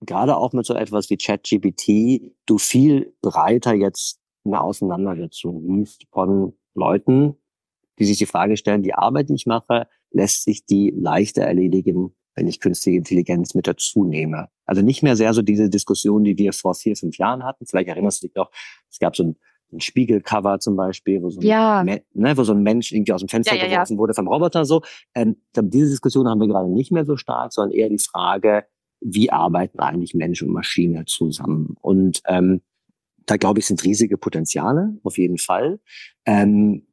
gerade 0.00 0.36
auch 0.36 0.52
mit 0.52 0.66
so 0.66 0.74
etwas 0.74 1.10
wie 1.10 1.16
ChatGPT 1.16 2.32
du 2.46 2.58
viel 2.58 3.14
breiter 3.20 3.74
jetzt 3.74 4.20
eine 4.44 4.60
Auseinandersetzung 4.60 5.62
liest 5.66 6.04
von 6.10 6.54
Leuten, 6.74 7.36
die 7.98 8.04
sich 8.04 8.18
die 8.18 8.26
Frage 8.26 8.56
stellen, 8.56 8.82
die 8.82 8.94
Arbeit, 8.94 9.28
die 9.28 9.34
ich 9.34 9.46
mache, 9.46 9.88
lässt 10.10 10.44
sich 10.44 10.64
die 10.64 10.92
leichter 10.96 11.42
erledigen, 11.42 12.14
wenn 12.34 12.46
ich 12.46 12.60
künstliche 12.60 12.98
Intelligenz 12.98 13.54
mit 13.54 13.66
dazu 13.66 14.04
nehme. 14.04 14.48
Also 14.64 14.82
nicht 14.82 15.02
mehr 15.02 15.16
sehr 15.16 15.34
so 15.34 15.42
diese 15.42 15.68
Diskussion, 15.68 16.24
die 16.24 16.38
wir 16.38 16.52
vor 16.52 16.74
vier, 16.74 16.96
fünf 16.96 17.18
Jahren 17.18 17.44
hatten. 17.44 17.66
Vielleicht 17.66 17.88
erinnerst 17.88 18.22
du 18.22 18.28
dich 18.28 18.36
noch, 18.36 18.50
es 18.90 18.98
gab 18.98 19.16
so 19.16 19.24
ein, 19.24 19.36
ein 19.72 19.80
Spiegelcover 19.80 20.60
zum 20.60 20.76
Beispiel, 20.76 21.20
wo 21.22 21.30
so, 21.30 21.40
ein, 21.40 21.46
ja. 21.46 21.82
ne, 21.82 22.02
wo 22.14 22.44
so 22.44 22.52
ein 22.52 22.62
Mensch 22.62 22.92
irgendwie 22.92 23.12
aus 23.12 23.20
dem 23.20 23.28
Fenster 23.28 23.56
ja, 23.56 23.64
ja, 23.64 23.68
geworfen 23.68 23.98
wurde 23.98 24.14
vom 24.14 24.28
Roboter 24.28 24.64
so. 24.64 24.82
Ähm, 25.14 25.36
diese 25.54 25.90
Diskussion 25.90 26.28
haben 26.28 26.40
wir 26.40 26.48
gerade 26.48 26.70
nicht 26.70 26.92
mehr 26.92 27.04
so 27.04 27.16
stark, 27.16 27.52
sondern 27.52 27.76
eher 27.76 27.88
die 27.88 27.98
Frage, 27.98 28.64
wie 29.00 29.30
arbeiten 29.30 29.80
eigentlich 29.80 30.14
Mensch 30.14 30.42
und 30.42 30.50
Maschine 30.50 31.04
zusammen. 31.04 31.76
Und 31.80 32.22
ähm, 32.26 32.62
da 33.26 33.36
glaube 33.36 33.60
ich, 33.60 33.66
sind 33.66 33.84
riesige 33.84 34.16
Potenziale, 34.16 34.96
auf 35.02 35.18
jeden 35.18 35.38
Fall. 35.38 35.80
Ähm, 36.24 36.86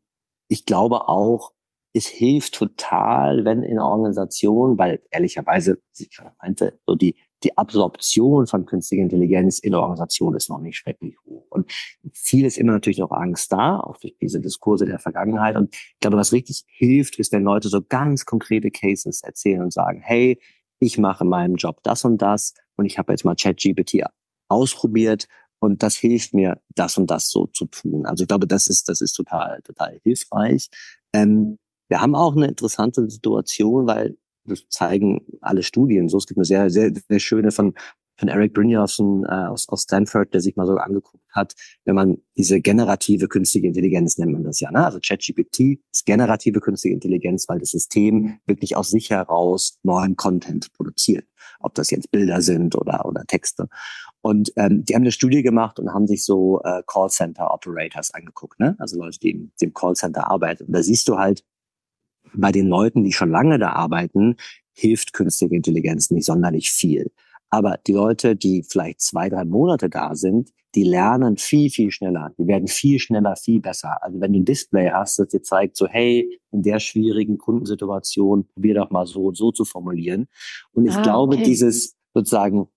ich 0.48 0.66
glaube 0.66 1.08
auch, 1.08 1.54
es 1.94 2.08
hilft 2.08 2.56
total, 2.56 3.46
wenn 3.46 3.64
in 3.64 3.80
Organisationen, 3.80 4.78
weil 4.78 5.02
ehrlicherweise, 5.12 5.82
ich 5.98 6.10
meinte, 6.42 6.78
so 6.86 6.96
die, 6.96 7.16
die 7.44 7.58
Absorption 7.58 8.48
von 8.48 8.66
künstlicher 8.66 9.04
Intelligenz 9.04 9.60
in 9.60 9.72
der 9.72 9.80
Organisation 9.80 10.36
ist 10.36 10.50
noch 10.50 10.60
nicht 10.60 10.76
schrecklich 10.76 11.16
hoch. 11.26 11.46
Und 11.50 11.72
viel 12.12 12.46
ist 12.46 12.58
immer 12.58 12.74
natürlich 12.74 12.98
noch 12.98 13.12
Angst 13.12 13.52
da, 13.54 13.80
auch 13.80 13.98
durch 13.98 14.18
diese 14.20 14.42
Diskurse 14.42 14.86
der 14.86 15.00
Vergangenheit. 15.00 15.56
Und 15.56 15.74
ich 15.74 16.00
glaube, 16.02 16.18
was 16.18 16.34
richtig 16.34 16.66
hilft, 16.68 17.18
ist, 17.18 17.32
wenn 17.32 17.44
Leute 17.44 17.70
so 17.70 17.82
ganz 17.82 18.26
konkrete 18.26 18.72
Cases 18.72 19.22
erzählen 19.24 19.62
und 19.62 19.72
sagen, 19.72 20.02
hey, 20.04 20.38
ich 20.80 20.98
mache 20.98 21.24
in 21.24 21.30
meinem 21.30 21.56
Job 21.56 21.80
das 21.84 22.06
und 22.06 22.22
das 22.22 22.54
und 22.76 22.86
ich 22.86 22.98
habe 22.98 23.14
jetzt 23.14 23.26
mal 23.26 23.36
ChatGPT 23.36 24.04
ausprobiert 24.50 25.28
und 25.60 25.82
das 25.82 25.96
hilft 25.96 26.34
mir, 26.34 26.62
das 26.76 26.98
und 26.98 27.10
das 27.10 27.30
so 27.30 27.48
zu 27.48 27.66
tun. 27.66 28.06
Also 28.06 28.24
ich 28.24 28.28
glaube, 28.28 28.48
das 28.48 28.68
ist, 28.68 28.88
das 28.90 29.02
ist 29.02 29.14
total, 29.14 29.62
total 29.64 30.00
hilfreich. 30.04 30.70
Ähm, 31.14 31.58
wir 31.88 32.02
haben 32.02 32.16
auch 32.16 32.36
eine 32.36 32.48
interessante 32.48 33.10
Situation, 33.10 33.88
weil 33.88 34.18
das 34.46 34.68
zeigen 34.70 35.26
alle 35.42 35.64
Studien 35.64 36.10
so. 36.10 36.18
Es 36.18 36.28
gibt 36.28 36.38
eine 36.38 36.46
sehr, 36.46 36.70
sehr, 36.70 36.92
sehr 37.08 37.20
schöne 37.20 37.52
von, 37.52 37.74
von 38.18 38.30
Eric 38.30 38.54
Brynjolfsson 38.54 39.26
äh, 39.26 39.48
aus, 39.48 39.68
aus 39.70 39.84
Stanford, 39.84 40.34
der 40.34 40.42
sich 40.42 40.56
mal 40.56 40.66
so 40.66 40.76
angeguckt 40.78 41.24
hat, 41.32 41.54
wenn 41.84 41.96
man 41.96 42.18
diese 42.38 42.62
generative 42.62 43.28
künstliche 43.28 43.68
Intelligenz 43.68 44.18
nennt 44.18 44.32
man 44.32 44.44
das 44.44 44.60
ja. 44.60 44.72
Ne? 44.72 44.86
Also 44.86 45.00
ChatGPT 45.00 45.80
ist 45.92 46.06
generative 46.06 46.60
künstliche 46.60 46.94
Intelligenz, 46.94 47.48
weil 47.50 47.60
das 47.60 47.72
System 47.72 48.40
wirklich 48.46 48.76
aus 48.78 48.90
sich 48.90 49.10
heraus 49.10 49.80
neuen 49.84 50.16
Content 50.16 50.72
produziert. 50.74 51.26
Ob 51.60 51.74
das 51.76 51.90
jetzt 51.92 52.12
Bilder 52.12 52.42
sind 52.42 52.76
oder, 52.76 53.06
oder 53.06 53.24
Texte. 53.26 53.68
Und 54.22 54.52
ähm, 54.56 54.84
die 54.86 54.96
haben 54.96 55.04
eine 55.04 55.12
Studie 55.12 55.44
gemacht 55.44 55.80
und 55.80 55.94
haben 55.94 56.08
sich 56.08 56.26
so 56.26 56.62
äh, 56.64 56.82
Callcenter 56.88 57.54
Operators 57.54 58.14
angeguckt, 58.14 58.60
ne? 58.60 58.76
Also 58.80 58.98
Leute, 58.98 59.20
die 59.20 59.32
im, 59.32 59.52
die 59.60 59.66
im 59.66 59.74
Callcenter 59.74 60.30
arbeiten. 60.30 60.66
Und 60.66 60.74
da 60.74 60.82
siehst 60.82 61.08
du 61.08 61.18
halt, 61.18 61.44
bei 62.34 62.52
den 62.52 62.68
Leuten, 62.68 63.04
die 63.04 63.14
schon 63.14 63.30
lange 63.30 63.60
da 63.60 63.72
arbeiten, 63.72 64.36
hilft 64.74 65.14
künstliche 65.14 65.56
Intelligenz 65.56 66.12
nicht 66.12 66.26
sonderlich 66.26 66.72
viel. 66.72 67.12
Aber 67.56 67.80
die 67.88 67.94
Leute, 67.94 68.36
die 68.36 68.64
vielleicht 68.64 69.00
zwei, 69.00 69.30
drei 69.30 69.46
Monate 69.46 69.90
da 69.90 70.14
sind, 70.14 70.50
die 70.76 70.84
lernen 70.84 71.38
viel, 71.38 71.70
viel 71.70 71.90
schneller. 71.90 72.34
Die 72.38 72.48
werden 72.48 72.68
viel 72.68 73.00
schneller, 73.00 73.38
viel 73.38 73.62
besser. 73.62 74.04
Also 74.04 74.20
wenn 74.20 74.34
du 74.34 74.40
ein 74.40 74.46
Display 74.46 74.92
hast, 74.92 75.20
das 75.20 75.30
dir 75.30 75.42
zeigt, 75.42 75.78
so 75.78 75.88
hey, 75.88 76.38
in 76.52 76.64
der 76.64 76.82
schwierigen 76.82 77.38
Kundensituation, 77.38 78.46
probier 78.54 78.76
doch 78.76 78.92
mal 78.92 79.08
so 79.08 79.28
und 79.28 79.38
so 79.38 79.54
zu 79.54 79.64
formulieren. 79.64 80.28
Und 80.74 80.86
ich 80.86 80.98
ah, 80.98 81.02
glaube, 81.02 81.36
okay. 81.36 81.46
dieses 81.46 81.96
sozusagen 82.14 82.68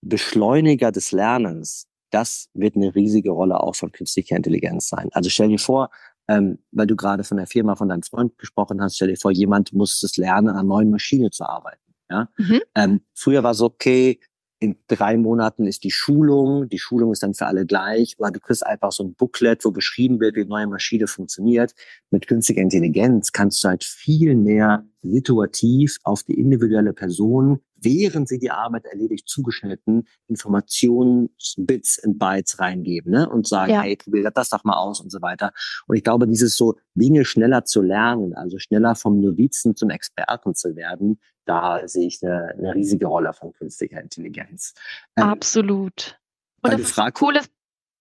Beschleuniger 0.00 0.90
des 0.90 1.12
Lernens, 1.12 1.86
das 2.10 2.48
wird 2.52 2.74
eine 2.74 2.96
riesige 2.96 3.30
Rolle 3.30 3.60
auch 3.60 3.76
von 3.76 3.92
künstlicher 3.92 4.34
Intelligenz 4.34 4.88
sein. 4.88 5.08
Also 5.12 5.30
stell 5.30 5.50
dir 5.50 5.60
vor, 5.60 5.90
ähm, 6.26 6.58
weil 6.72 6.88
du 6.88 6.96
gerade 6.96 7.22
von 7.22 7.36
der 7.36 7.46
Firma 7.46 7.76
von 7.76 7.90
deinem 7.90 8.02
Freund 8.02 8.36
gesprochen 8.38 8.82
hast, 8.82 8.96
stell 8.96 9.06
dir 9.06 9.16
vor, 9.16 9.30
jemand 9.30 9.72
muss 9.72 10.02
es 10.02 10.16
lernen, 10.16 10.48
an 10.48 10.56
einer 10.56 10.64
neuen 10.64 10.90
Maschine 10.90 11.30
zu 11.30 11.48
arbeiten. 11.48 11.85
Ja? 12.10 12.28
Mhm. 12.36 12.60
Ähm, 12.74 13.00
früher 13.14 13.42
war 13.42 13.52
es 13.52 13.60
okay, 13.60 14.20
in 14.58 14.76
drei 14.88 15.18
Monaten 15.18 15.66
ist 15.66 15.84
die 15.84 15.90
Schulung, 15.90 16.68
die 16.68 16.78
Schulung 16.78 17.12
ist 17.12 17.22
dann 17.22 17.34
für 17.34 17.46
alle 17.46 17.66
gleich, 17.66 18.14
oder 18.18 18.30
du 18.30 18.40
kriegst 18.40 18.66
einfach 18.66 18.90
so 18.90 19.04
ein 19.04 19.14
Booklet, 19.14 19.64
wo 19.64 19.70
beschrieben 19.70 20.18
wird, 20.18 20.34
wie 20.36 20.40
eine 20.40 20.48
neue 20.48 20.66
Maschine 20.66 21.06
funktioniert. 21.06 21.74
Mit 22.10 22.26
künstlicher 22.26 22.62
Intelligenz 22.62 23.32
kannst 23.32 23.62
du 23.62 23.68
halt 23.68 23.84
viel 23.84 24.34
mehr 24.34 24.86
situativ 25.02 25.98
auf 26.04 26.22
die 26.22 26.40
individuelle 26.40 26.94
Person, 26.94 27.60
während 27.76 28.28
sie 28.28 28.38
die 28.38 28.50
Arbeit 28.50 28.86
erledigt, 28.86 29.28
zugeschnitten 29.28 30.08
Informationsbits 30.28 32.02
und 32.04 32.18
Bytes 32.18 32.58
reingeben 32.58 33.12
ne? 33.12 33.28
und 33.28 33.46
sagen, 33.46 33.72
ja. 33.72 33.82
hey, 33.82 33.96
probier 33.96 34.30
das 34.30 34.48
doch 34.48 34.64
mal 34.64 34.78
aus 34.78 35.00
und 35.00 35.10
so 35.10 35.20
weiter. 35.20 35.52
Und 35.86 35.96
ich 35.96 36.02
glaube, 36.02 36.26
dieses 36.26 36.56
so 36.56 36.76
Dinge 36.94 37.26
schneller 37.26 37.64
zu 37.66 37.82
lernen, 37.82 38.32
also 38.34 38.58
schneller 38.58 38.94
vom 38.94 39.20
Novizen 39.20 39.76
zum 39.76 39.90
Experten 39.90 40.54
zu 40.54 40.74
werden, 40.76 41.20
da 41.46 41.86
sehe 41.88 42.06
ich 42.06 42.22
eine, 42.22 42.54
eine 42.58 42.74
riesige 42.74 43.06
Rolle 43.06 43.32
von 43.32 43.52
künstlicher 43.52 44.00
Intelligenz. 44.00 44.74
Ähm, 45.16 45.24
Absolut. 45.24 46.18
Und 46.62 46.72
das 46.72 46.80
ist 46.80 46.98
ein 46.98 47.12
cooles, 47.12 47.48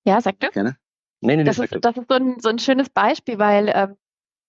ja, 0.05 0.21
sag 0.21 0.39
du? 0.39 0.49
Gerne. 0.49 0.77
Nee, 1.21 1.37
nee, 1.37 1.43
das, 1.43 1.59
ist, 1.59 1.75
das 1.81 1.97
ist 1.97 2.09
so 2.09 2.15
ein, 2.15 2.39
so 2.39 2.49
ein 2.49 2.59
schönes 2.59 2.89
Beispiel, 2.89 3.39
weil 3.39 3.71
ähm, 3.73 3.95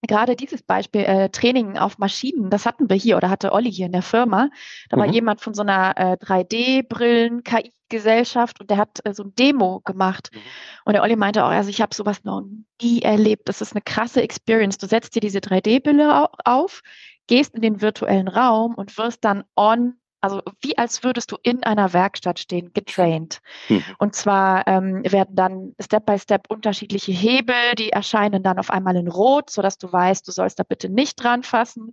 gerade 0.03 0.36
dieses 0.36 0.62
Beispiel 0.62 1.01
äh, 1.03 1.28
Training 1.30 1.78
auf 1.78 1.99
Maschinen, 1.99 2.51
das 2.51 2.66
hatten 2.66 2.90
wir 2.90 2.97
hier 2.97 3.16
oder 3.16 3.30
hatte 3.30 3.53
Olli 3.53 3.72
hier 3.72 3.86
in 3.86 3.92
der 3.92 4.03
Firma. 4.03 4.51
Da 4.88 4.97
mhm. 4.97 5.01
war 5.01 5.07
jemand 5.09 5.40
von 5.40 5.55
so 5.55 5.62
einer 5.62 5.94
äh, 5.97 6.16
3D-Brillen-KI-Gesellschaft 6.22 8.61
und 8.61 8.70
der 8.70 8.78
hat 8.78 9.01
äh, 9.05 9.14
so 9.14 9.22
ein 9.24 9.34
Demo 9.34 9.80
gemacht. 9.80 10.30
Mhm. 10.32 10.38
Und 10.84 10.92
der 10.94 11.03
Olli 11.03 11.16
meinte 11.16 11.44
auch, 11.44 11.51
also 11.51 11.70
ich 11.70 11.80
habe 11.80 11.94
sowas 11.94 12.24
noch 12.24 12.42
nie 12.80 13.03
erlebt. 13.03 13.49
Das 13.49 13.61
ist 13.61 13.72
eine 13.72 13.82
krasse 13.82 14.22
Experience. 14.22 14.78
Du 14.78 14.86
setzt 14.86 15.14
dir 15.14 15.20
diese 15.20 15.38
3D-Brille 15.38 16.28
auf, 16.44 16.82
gehst 17.27 17.55
in 17.55 17.62
den 17.62 17.81
virtuellen 17.81 18.29
Raum 18.29 18.74
und 18.74 18.97
wirst 18.99 19.24
dann 19.24 19.45
on 19.57 19.99
also 20.27 20.43
wie 20.61 20.77
als 20.77 21.05
würdest 21.05 21.31
du 21.31 21.37
in 21.43 21.62
einer 21.62 21.93
Werkstatt 21.93 22.41
stehen, 22.41 22.72
getraint. 22.72 23.41
Mhm. 23.68 23.85
Und 23.99 24.14
zwar 24.14 24.66
ähm, 24.66 25.03
werden 25.05 25.37
dann 25.37 25.74
Step 25.81 26.07
by 26.07 26.18
Step 26.18 26.47
unterschiedliche 26.49 27.12
Hebel, 27.12 27.55
die 27.79 27.91
erscheinen 27.91 28.43
dann 28.43 28.59
auf 28.59 28.70
einmal 28.70 28.97
in 28.97 29.09
Rot, 29.09 29.51
sodass 29.51 29.79
du 29.79 29.93
weißt, 29.93 30.27
du 30.27 30.33
sollst 30.33 30.59
da 30.59 30.64
bitte 30.64 30.89
nicht 30.89 31.22
dran 31.22 31.43
fassen. 31.43 31.93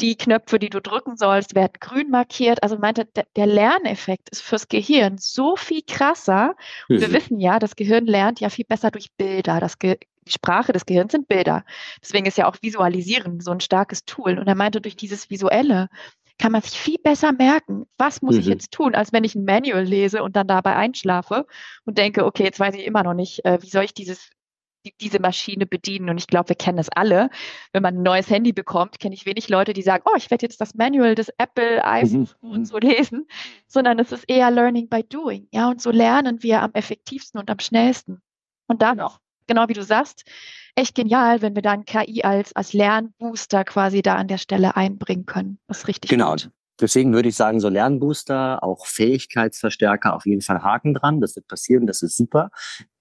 Die 0.00 0.16
Knöpfe, 0.16 0.58
die 0.58 0.70
du 0.70 0.80
drücken 0.80 1.16
sollst, 1.16 1.54
werden 1.54 1.72
grün 1.80 2.10
markiert. 2.10 2.62
Also 2.62 2.78
meinte, 2.78 3.06
der, 3.06 3.26
der 3.36 3.46
Lerneffekt 3.46 4.30
ist 4.30 4.42
fürs 4.42 4.68
Gehirn 4.68 5.16
so 5.18 5.56
viel 5.56 5.82
krasser. 5.86 6.54
Mhm. 6.88 7.00
wir 7.00 7.12
wissen 7.12 7.40
ja, 7.40 7.58
das 7.58 7.74
Gehirn 7.74 8.06
lernt 8.06 8.38
ja 8.38 8.48
viel 8.48 8.66
besser 8.66 8.90
durch 8.90 9.12
Bilder. 9.16 9.58
Das 9.58 9.78
Ge 9.78 9.98
die 10.26 10.32
Sprache 10.32 10.72
des 10.72 10.86
Gehirns 10.86 11.12
sind 11.12 11.28
Bilder. 11.28 11.64
Deswegen 12.00 12.26
ist 12.26 12.38
ja 12.38 12.48
auch 12.48 12.56
Visualisieren 12.60 13.40
so 13.40 13.50
ein 13.50 13.60
starkes 13.60 14.04
Tool. 14.04 14.38
Und 14.38 14.48
er 14.48 14.54
meinte, 14.54 14.80
durch 14.80 14.96
dieses 14.96 15.30
Visuelle 15.30 15.88
kann 16.38 16.52
man 16.52 16.62
sich 16.62 16.78
viel 16.78 16.98
besser 17.02 17.32
merken, 17.32 17.84
was 17.98 18.22
muss 18.22 18.34
mhm. 18.34 18.40
ich 18.40 18.46
jetzt 18.46 18.72
tun, 18.72 18.94
als 18.94 19.12
wenn 19.12 19.24
ich 19.24 19.34
ein 19.34 19.44
Manual 19.44 19.84
lese 19.84 20.22
und 20.22 20.34
dann 20.34 20.48
dabei 20.48 20.76
einschlafe 20.76 21.46
und 21.84 21.98
denke, 21.98 22.24
okay, 22.24 22.44
jetzt 22.44 22.58
weiß 22.58 22.74
ich 22.74 22.86
immer 22.86 23.02
noch 23.02 23.14
nicht, 23.14 23.44
äh, 23.44 23.62
wie 23.62 23.68
soll 23.68 23.84
ich 23.84 23.94
dieses 23.94 24.30
diese 25.00 25.20
Maschine 25.20 25.66
bedienen. 25.66 26.10
Und 26.10 26.18
ich 26.18 26.26
glaube, 26.26 26.50
wir 26.50 26.56
kennen 26.56 26.76
das 26.76 26.88
alle. 26.88 27.30
Wenn 27.72 27.82
man 27.82 27.98
ein 27.98 28.02
neues 28.02 28.28
Handy 28.28 28.52
bekommt, 28.52 28.98
kenne 28.98 29.14
ich 29.14 29.26
wenig 29.26 29.48
Leute, 29.48 29.72
die 29.72 29.82
sagen, 29.82 30.04
oh, 30.06 30.16
ich 30.16 30.30
werde 30.30 30.44
jetzt 30.44 30.60
das 30.60 30.74
Manual 30.74 31.14
des 31.14 31.28
Apple 31.38 31.84
iPhone 31.84 32.28
mhm. 32.40 32.50
und 32.50 32.64
so 32.66 32.78
lesen, 32.78 33.26
sondern 33.66 33.98
es 33.98 34.12
ist 34.12 34.24
eher 34.28 34.50
Learning 34.50 34.88
by 34.88 35.04
Doing. 35.04 35.48
Ja, 35.52 35.68
und 35.68 35.80
so 35.80 35.90
lernen 35.90 36.42
wir 36.42 36.62
am 36.62 36.72
effektivsten 36.72 37.38
und 37.40 37.50
am 37.50 37.58
schnellsten. 37.60 38.22
Und 38.66 38.82
dann 38.82 38.96
noch, 38.96 39.20
genau 39.52 39.68
wie 39.68 39.74
du 39.74 39.82
sagst, 39.82 40.24
echt 40.74 40.94
genial, 40.94 41.42
wenn 41.42 41.54
wir 41.54 41.62
dann 41.62 41.84
KI 41.84 42.22
als, 42.22 42.54
als 42.56 42.72
Lernbooster 42.72 43.64
quasi 43.64 44.02
da 44.02 44.16
an 44.16 44.28
der 44.28 44.38
Stelle 44.38 44.76
einbringen 44.76 45.26
können. 45.26 45.58
Das 45.68 45.78
ist 45.78 45.88
richtig 45.88 46.10
genau. 46.10 46.32
gut. 46.32 46.50
Deswegen 46.80 47.12
würde 47.12 47.28
ich 47.28 47.36
sagen, 47.36 47.60
so 47.60 47.68
Lernbooster, 47.68 48.62
auch 48.62 48.86
Fähigkeitsverstärker 48.86 50.16
auf 50.16 50.26
jeden 50.26 50.40
Fall 50.40 50.62
Haken 50.62 50.94
dran. 50.94 51.20
Das 51.20 51.36
wird 51.36 51.46
passieren, 51.46 51.86
das 51.86 52.02
ist 52.02 52.16
super. 52.16 52.50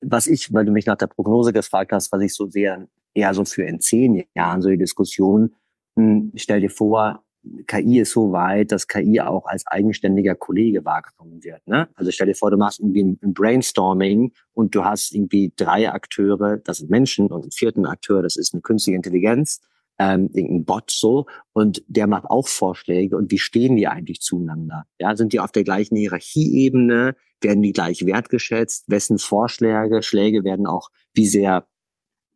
Was 0.02 0.28
ich, 0.28 0.54
weil 0.54 0.66
du 0.66 0.72
mich 0.72 0.86
nach 0.86 0.98
der 0.98 1.08
Prognose 1.08 1.54
gefragt 1.54 1.92
hast, 1.92 2.12
was 2.12 2.22
ich 2.22 2.36
so 2.36 2.48
sehe, 2.48 2.88
eher 3.14 3.34
so 3.34 3.46
für 3.46 3.64
in 3.64 3.80
zehn 3.80 4.24
Jahren 4.36 4.62
so 4.62 4.70
die 4.70 4.78
Diskussion, 4.78 5.56
hm, 5.96 6.32
stell 6.36 6.62
dir 6.62 6.70
vor, 6.70 7.24
KI 7.68 8.00
ist 8.00 8.12
so 8.12 8.32
weit, 8.32 8.72
dass 8.72 8.88
KI 8.88 9.20
auch 9.20 9.46
als 9.46 9.66
eigenständiger 9.66 10.36
Kollege 10.36 10.86
wahrgenommen 10.86 11.44
wird. 11.44 11.66
Ne? 11.68 11.90
Also 11.96 12.12
stell 12.12 12.28
dir 12.28 12.36
vor, 12.36 12.52
du 12.52 12.58
machst 12.58 12.80
irgendwie 12.80 13.04
ein, 13.04 13.34
Brainstorming 13.34 14.32
und 14.54 14.76
du 14.76 14.86
hast 14.86 15.14
irgendwie 15.14 15.52
drei 15.56 15.92
Akteure, 15.92 16.58
das 16.58 16.78
sind 16.78 16.92
Menschen, 16.92 17.28
und 17.28 17.42
einen 17.42 17.52
vierten 17.52 17.86
Akteur, 17.86 18.22
das 18.22 18.36
ist 18.36 18.54
eine 18.54 18.62
künstliche 18.62 18.96
Intelligenz, 18.96 19.60
ähm, 19.98 20.30
irgendein 20.34 20.66
Bot 20.66 20.92
so, 20.92 21.26
und 21.54 21.84
der 21.88 22.08
macht 22.08 22.26
auch 22.26 22.48
Vorschläge. 22.48 23.18
Und 23.18 23.32
wie 23.32 23.40
stehen 23.40 23.76
die 23.76 23.88
eigentlich 23.88 24.22
zueinander? 24.22 24.86
Ja, 25.00 25.16
sind 25.16 25.34
die 25.34 25.40
auf 25.40 25.52
der 25.52 25.64
gleichen 25.64 25.96
Hierarchieebene? 25.96 27.16
Werden 27.42 27.64
die 27.64 27.72
gleich 27.72 28.06
wertgeschätzt? 28.06 28.86
Wessen 28.88 29.18
Vorschläge, 29.18 30.04
Schläge 30.04 30.44
werden 30.44 30.68
auch 30.68 30.90
wie 31.14 31.26
sehr 31.26 31.68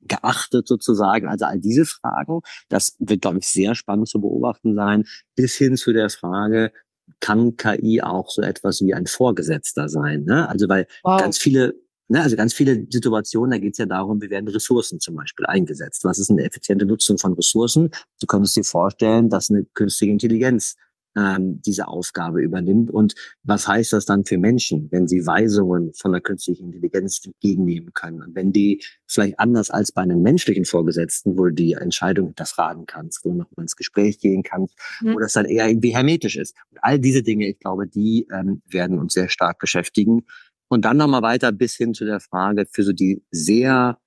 geachtet 0.06 0.68
sozusagen? 0.68 1.28
Also 1.28 1.46
all 1.46 1.60
diese 1.60 1.86
Fragen, 1.86 2.42
das 2.70 2.96
wird, 3.00 3.22
glaube 3.22 3.40
ich, 3.40 3.48
sehr 3.48 3.76
spannend 3.76 4.08
zu 4.08 4.22
beobachten 4.22 4.76
sein, 4.76 5.06
bis 5.36 5.56
hin 5.56 5.78
zu 5.78 5.94
der 5.94 6.10
Frage, 6.10 6.72
kann 7.20 7.56
KI 7.56 8.02
auch 8.02 8.30
so 8.30 8.42
etwas 8.42 8.82
wie 8.82 8.94
ein 8.94 9.06
Vorgesetzter 9.06 9.90
sein? 9.90 10.24
Ne? 10.24 10.48
Also 10.50 10.68
weil 10.70 10.88
wow. 11.04 11.20
ganz 11.20 11.38
viele 11.38 11.76
Ne, 12.08 12.22
also 12.22 12.36
ganz 12.36 12.54
viele 12.54 12.86
Situationen, 12.92 13.50
da 13.50 13.58
geht 13.58 13.74
es 13.74 13.80
ja 13.80 13.88
darum, 13.88 14.22
wie 14.22 14.30
werden 14.30 14.48
Ressourcen 14.48 15.00
zum 15.00 15.16
Beispiel 15.16 15.48
eingesetzt. 15.48 16.04
Was 16.04 16.20
ist 16.20 16.30
eine 16.30 16.44
effiziente 16.44 16.86
Nutzung 16.86 17.18
von 17.18 17.34
Ressourcen? 17.34 17.90
Du 18.22 18.28
könntest 18.28 18.56
dir 18.56 18.64
vorstellen, 18.64 19.30
dass 19.32 19.50
eine 19.50 19.66
künstliche 19.74 20.12
Intelligenz 20.12 20.76
ähm, 21.16 21.62
diese 21.62 21.88
Aufgabe 21.88 22.42
übernimmt. 22.42 22.92
Und 22.92 23.16
was 23.44 23.68
heißt 23.68 23.94
das 23.94 24.06
dann 24.06 24.26
für 24.26 24.38
Menschen, 24.38 24.90
wenn 24.92 25.08
sie 25.08 25.26
Weisungen 25.26 25.94
von 25.94 26.12
der 26.12 26.22
künstlichen 26.22 26.68
Intelligenz 26.68 27.22
entgegennehmen 27.26 27.94
können? 27.94 28.22
Und 28.22 28.36
wenn 28.36 28.52
die 28.52 28.84
vielleicht 29.08 29.40
anders 29.40 29.70
als 29.70 29.92
bei 29.92 30.02
einem 30.02 30.22
menschlichen 30.22 30.66
Vorgesetzten, 30.66 31.38
wo 31.38 31.46
du 31.46 31.54
die 31.54 31.74
Entscheidung 31.74 32.28
hinterfragen 32.28 32.86
kannst, 32.86 33.24
wo 33.24 33.30
du 33.30 33.38
nochmal 33.38 33.64
ins 33.64 33.76
Gespräch 33.76 34.20
gehen 34.20 34.44
kannst, 34.44 34.78
mhm. 35.02 35.14
wo 35.14 35.20
das 35.20 35.34
dann 35.34 35.46
eher 35.46 35.68
irgendwie 35.68 35.96
hermetisch 35.96 36.36
ist. 36.36 36.56
Und 36.72 36.80
all 36.82 37.00
diese 37.00 37.24
Dinge, 37.24 37.48
ich 37.48 37.60
glaube, 37.60 37.88
die 37.88 38.28
ähm, 38.32 38.62
werden 38.66 39.00
uns 39.00 39.14
sehr 39.14 39.30
stark 39.30 39.60
beschäftigen. 39.60 40.26
Und 40.68 40.84
dann 40.84 40.98
nochmal 40.98 41.22
weiter 41.22 41.52
bis 41.52 41.76
hin 41.76 41.94
zu 41.94 42.06
der 42.06 42.20
Frage 42.20 42.66
für 42.70 42.84
so 42.84 42.92
die 42.92 43.24
sehr 43.30 44.00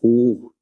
hoch 0.00 0.52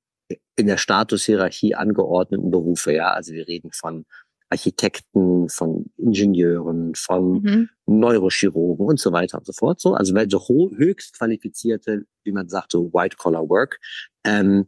in 0.56 0.66
der 0.66 0.76
Statushierarchie 0.76 1.74
angeordneten 1.74 2.50
Berufe. 2.50 2.92
Ja, 2.92 3.12
also 3.12 3.32
wir 3.32 3.48
reden 3.48 3.70
von 3.72 4.04
Architekten, 4.51 5.48
von 5.48 5.86
Ingenieuren, 5.96 6.94
von 6.94 7.42
mhm. 7.42 7.68
Neurochirurgen 7.86 8.84
und 8.86 8.98
so 8.98 9.12
weiter 9.12 9.38
und 9.38 9.46
so 9.46 9.53
fort. 9.53 9.80
So, 9.80 9.94
also 9.94 10.14
so 10.28 10.70
höchst 10.76 11.16
qualifizierte, 11.16 12.05
wie 12.24 12.32
man 12.32 12.48
sagt, 12.48 12.72
so 12.72 12.92
White-Collar-Work. 12.92 13.78
Ähm, 14.24 14.66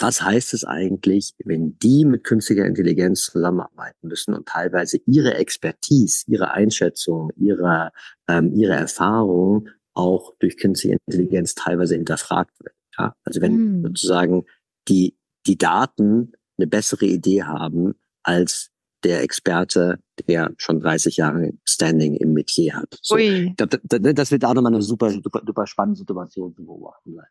was 0.00 0.22
heißt 0.22 0.54
es 0.54 0.64
eigentlich, 0.64 1.34
wenn 1.44 1.76
die 1.80 2.04
mit 2.04 2.22
künstlicher 2.22 2.64
Intelligenz 2.64 3.24
zusammenarbeiten 3.24 4.06
müssen 4.06 4.32
und 4.32 4.46
teilweise 4.46 4.98
ihre 5.06 5.34
Expertise, 5.34 6.24
ihre 6.28 6.52
Einschätzung, 6.52 7.32
ihre, 7.36 7.90
ähm, 8.28 8.54
ihre 8.54 8.74
Erfahrung 8.74 9.68
auch 9.94 10.34
durch 10.38 10.56
künstliche 10.56 10.98
Intelligenz 11.06 11.56
teilweise 11.56 11.96
hinterfragt 11.96 12.52
wird? 12.60 12.76
Ja? 12.96 13.12
Also 13.24 13.40
wenn 13.40 13.80
mm. 13.80 13.86
sozusagen 13.86 14.44
die, 14.86 15.16
die 15.48 15.58
Daten 15.58 16.32
eine 16.58 16.68
bessere 16.68 17.06
Idee 17.06 17.42
haben 17.42 17.96
als 18.28 18.70
der 19.04 19.22
Experte, 19.22 19.98
der 20.26 20.50
schon 20.58 20.80
30 20.80 21.16
Jahre 21.16 21.52
Standing 21.64 22.14
im 22.16 22.32
Metier 22.32 22.74
hat. 22.74 22.98
So, 23.00 23.16
das, 23.56 23.68
das, 23.82 24.30
wird 24.30 24.44
auch 24.44 24.54
nochmal 24.54 24.74
eine 24.74 24.82
super, 24.82 25.10
super, 25.10 25.40
super 25.46 25.66
spannende 25.66 25.98
Situation 25.98 26.54
zu 26.54 26.64
beobachten 26.64 27.14
sein. 27.14 27.26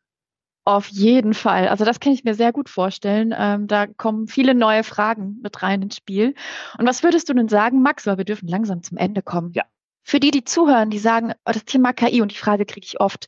Auf 0.66 0.88
jeden 0.88 1.34
Fall. 1.34 1.68
Also 1.68 1.86
das 1.86 2.00
kann 2.00 2.14
ich 2.14 2.24
mir 2.24 2.36
sehr 2.36 2.52
gut 2.52 2.68
vorstellen. 2.68 3.34
Ähm, 3.38 3.68
da 3.68 3.88
kommen 3.88 4.28
viele 4.28 4.54
neue 4.54 4.84
Fragen 4.84 5.40
mit 5.42 5.62
rein 5.62 5.82
ins 5.82 5.98
Spiel. 5.98 6.36
Und 6.78 6.88
was 6.88 7.04
würdest 7.04 7.30
du 7.30 7.34
denn 7.34 7.48
sagen, 7.48 7.82
Max, 7.82 8.06
weil 8.06 8.18
wir 8.18 8.26
dürfen 8.26 8.48
langsam 8.48 8.84
zum 8.84 8.98
Ende 8.98 9.22
kommen? 9.22 9.52
Ja. 9.54 9.64
Für 10.04 10.20
die, 10.20 10.32
die 10.32 10.44
zuhören, 10.44 10.90
die 10.90 11.00
sagen, 11.00 11.34
oh, 11.46 11.52
das 11.52 11.66
Thema 11.66 11.94
KI 11.94 12.22
und 12.22 12.32
die 12.32 12.38
Frage 12.38 12.66
kriege 12.66 12.86
ich 12.86 13.00
oft, 13.00 13.28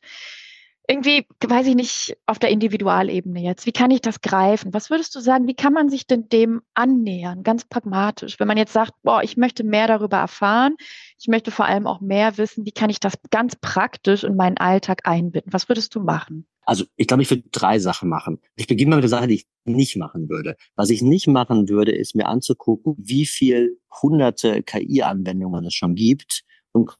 irgendwie, 0.90 1.24
weiß 1.46 1.68
ich 1.68 1.76
nicht, 1.76 2.16
auf 2.26 2.40
der 2.40 2.50
Individualebene 2.50 3.40
jetzt. 3.40 3.64
Wie 3.64 3.72
kann 3.72 3.92
ich 3.92 4.00
das 4.00 4.20
greifen? 4.22 4.74
Was 4.74 4.90
würdest 4.90 5.14
du 5.14 5.20
sagen, 5.20 5.46
wie 5.46 5.54
kann 5.54 5.72
man 5.72 5.88
sich 5.88 6.08
denn 6.08 6.28
dem 6.28 6.62
annähern, 6.74 7.44
ganz 7.44 7.64
pragmatisch? 7.64 8.40
Wenn 8.40 8.48
man 8.48 8.56
jetzt 8.56 8.72
sagt, 8.72 8.92
boah, 9.04 9.22
ich 9.22 9.36
möchte 9.36 9.62
mehr 9.62 9.86
darüber 9.86 10.16
erfahren, 10.16 10.74
ich 11.16 11.28
möchte 11.28 11.52
vor 11.52 11.66
allem 11.66 11.86
auch 11.86 12.00
mehr 12.00 12.38
wissen, 12.38 12.66
wie 12.66 12.72
kann 12.72 12.90
ich 12.90 12.98
das 12.98 13.14
ganz 13.30 13.54
praktisch 13.54 14.24
in 14.24 14.34
meinen 14.34 14.56
Alltag 14.56 15.02
einbinden? 15.04 15.52
Was 15.52 15.68
würdest 15.68 15.94
du 15.94 16.00
machen? 16.00 16.46
Also 16.66 16.84
ich 16.96 17.06
glaube, 17.06 17.22
ich 17.22 17.30
würde 17.30 17.44
drei 17.52 17.78
Sachen 17.78 18.08
machen. 18.08 18.40
Ich 18.56 18.66
beginne 18.66 18.90
mal 18.90 18.96
mit 18.96 19.04
der 19.04 19.10
Sache, 19.10 19.28
die 19.28 19.34
ich 19.34 19.46
nicht 19.64 19.96
machen 19.96 20.28
würde. 20.28 20.56
Was 20.74 20.90
ich 20.90 21.02
nicht 21.02 21.28
machen 21.28 21.68
würde, 21.68 21.92
ist 21.92 22.16
mir 22.16 22.26
anzugucken, 22.26 22.96
wie 22.98 23.26
viel 23.26 23.78
hunderte 24.02 24.62
KI-Anwendungen 24.64 25.64
es 25.64 25.74
schon 25.74 25.94
gibt 25.94 26.42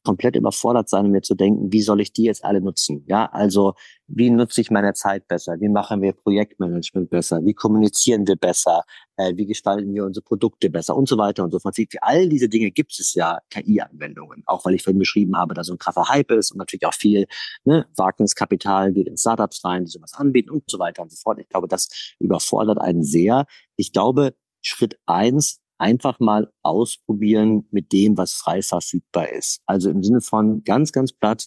komplett 0.02 0.36
überfordert 0.36 0.88
sein, 0.88 1.06
um 1.06 1.12
mir 1.12 1.22
zu 1.22 1.34
denken, 1.34 1.72
wie 1.72 1.82
soll 1.82 2.00
ich 2.00 2.12
die 2.12 2.24
jetzt 2.24 2.44
alle 2.44 2.60
nutzen? 2.60 3.04
Ja, 3.06 3.26
also 3.26 3.74
wie 4.08 4.30
nutze 4.30 4.60
ich 4.60 4.70
meine 4.70 4.94
Zeit 4.94 5.28
besser? 5.28 5.54
Wie 5.60 5.68
machen 5.68 6.02
wir 6.02 6.12
Projektmanagement 6.12 7.10
besser? 7.10 7.44
Wie 7.44 7.54
kommunizieren 7.54 8.26
wir 8.26 8.36
besser? 8.36 8.82
Äh, 9.16 9.36
wie 9.36 9.46
gestalten 9.46 9.94
wir 9.94 10.04
unsere 10.04 10.24
Produkte 10.24 10.70
besser? 10.70 10.96
Und 10.96 11.08
so 11.08 11.16
weiter 11.18 11.44
und 11.44 11.52
so 11.52 11.60
fort. 11.60 11.76
Für 11.76 12.02
all 12.02 12.28
diese 12.28 12.48
Dinge 12.48 12.72
gibt 12.72 12.98
es 12.98 13.14
ja 13.14 13.38
KI-Anwendungen. 13.50 14.42
Auch 14.46 14.64
weil 14.64 14.74
ich 14.74 14.82
vorhin 14.82 14.98
beschrieben 14.98 15.36
habe, 15.36 15.54
dass 15.54 15.68
so 15.68 15.74
ein 15.74 15.78
krasser 15.78 16.08
Hype 16.08 16.32
ist 16.32 16.50
und 16.50 16.58
natürlich 16.58 16.86
auch 16.86 16.94
viel 16.94 17.26
ne, 17.64 17.86
Wagniskapital 17.96 18.92
geht 18.92 19.06
in 19.06 19.16
Startups 19.16 19.64
rein, 19.64 19.84
die 19.84 19.90
sowas 19.90 20.14
anbieten 20.14 20.50
und 20.50 20.64
so 20.68 20.78
weiter 20.80 21.02
und 21.02 21.12
so 21.12 21.16
fort. 21.22 21.38
Ich 21.38 21.48
glaube, 21.48 21.68
das 21.68 22.14
überfordert 22.18 22.78
einen 22.78 23.04
sehr. 23.04 23.46
Ich 23.76 23.92
glaube, 23.92 24.34
Schritt 24.62 24.98
eins 25.06 25.59
einfach 25.80 26.20
mal 26.20 26.52
ausprobieren 26.62 27.66
mit 27.70 27.92
dem, 27.92 28.16
was 28.16 28.32
frei 28.32 28.62
verfügbar 28.62 29.30
ist. 29.30 29.60
Also 29.66 29.90
im 29.90 30.02
Sinne 30.02 30.20
von 30.20 30.62
ganz, 30.64 30.92
ganz 30.92 31.12
platt 31.12 31.46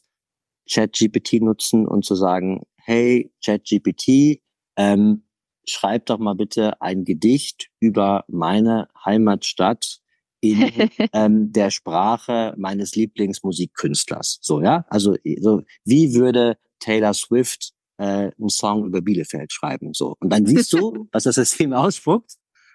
ChatGPT 0.70 1.42
nutzen 1.42 1.88
und 1.88 2.06
zu 2.06 2.16
sagen, 2.16 2.64
hey 2.78 3.32
ChatGPT, 3.44 4.42
ähm, 4.76 5.24
schreib 5.68 6.08
doch 6.08 6.20
mal 6.20 6.36
bitte 6.36 6.82
ein 6.82 7.06
Gedicht 7.06 7.70
über 7.80 8.26
meine 8.28 8.90
Heimatstadt 9.06 10.00
in 10.42 10.72
ähm, 11.14 11.52
der 11.54 11.70
Sprache 11.70 12.54
meines 12.58 12.96
Lieblingsmusikkünstlers. 12.96 14.40
So, 14.42 14.62
ja? 14.62 14.86
Also 14.90 15.16
so, 15.40 15.62
wie 15.86 16.14
würde 16.16 16.58
Taylor 16.80 17.14
Swift 17.14 17.72
äh, 17.98 18.32
einen 18.38 18.50
Song 18.50 18.86
über 18.86 19.02
Bielefeld 19.02 19.54
schreiben? 19.54 19.94
So. 19.94 20.16
Und 20.20 20.32
dann 20.32 20.46
siehst 20.46 20.74
du, 20.74 21.08
was 21.12 21.24
das 21.24 21.36
System 21.36 21.74
ausspuckt. 21.74 22.34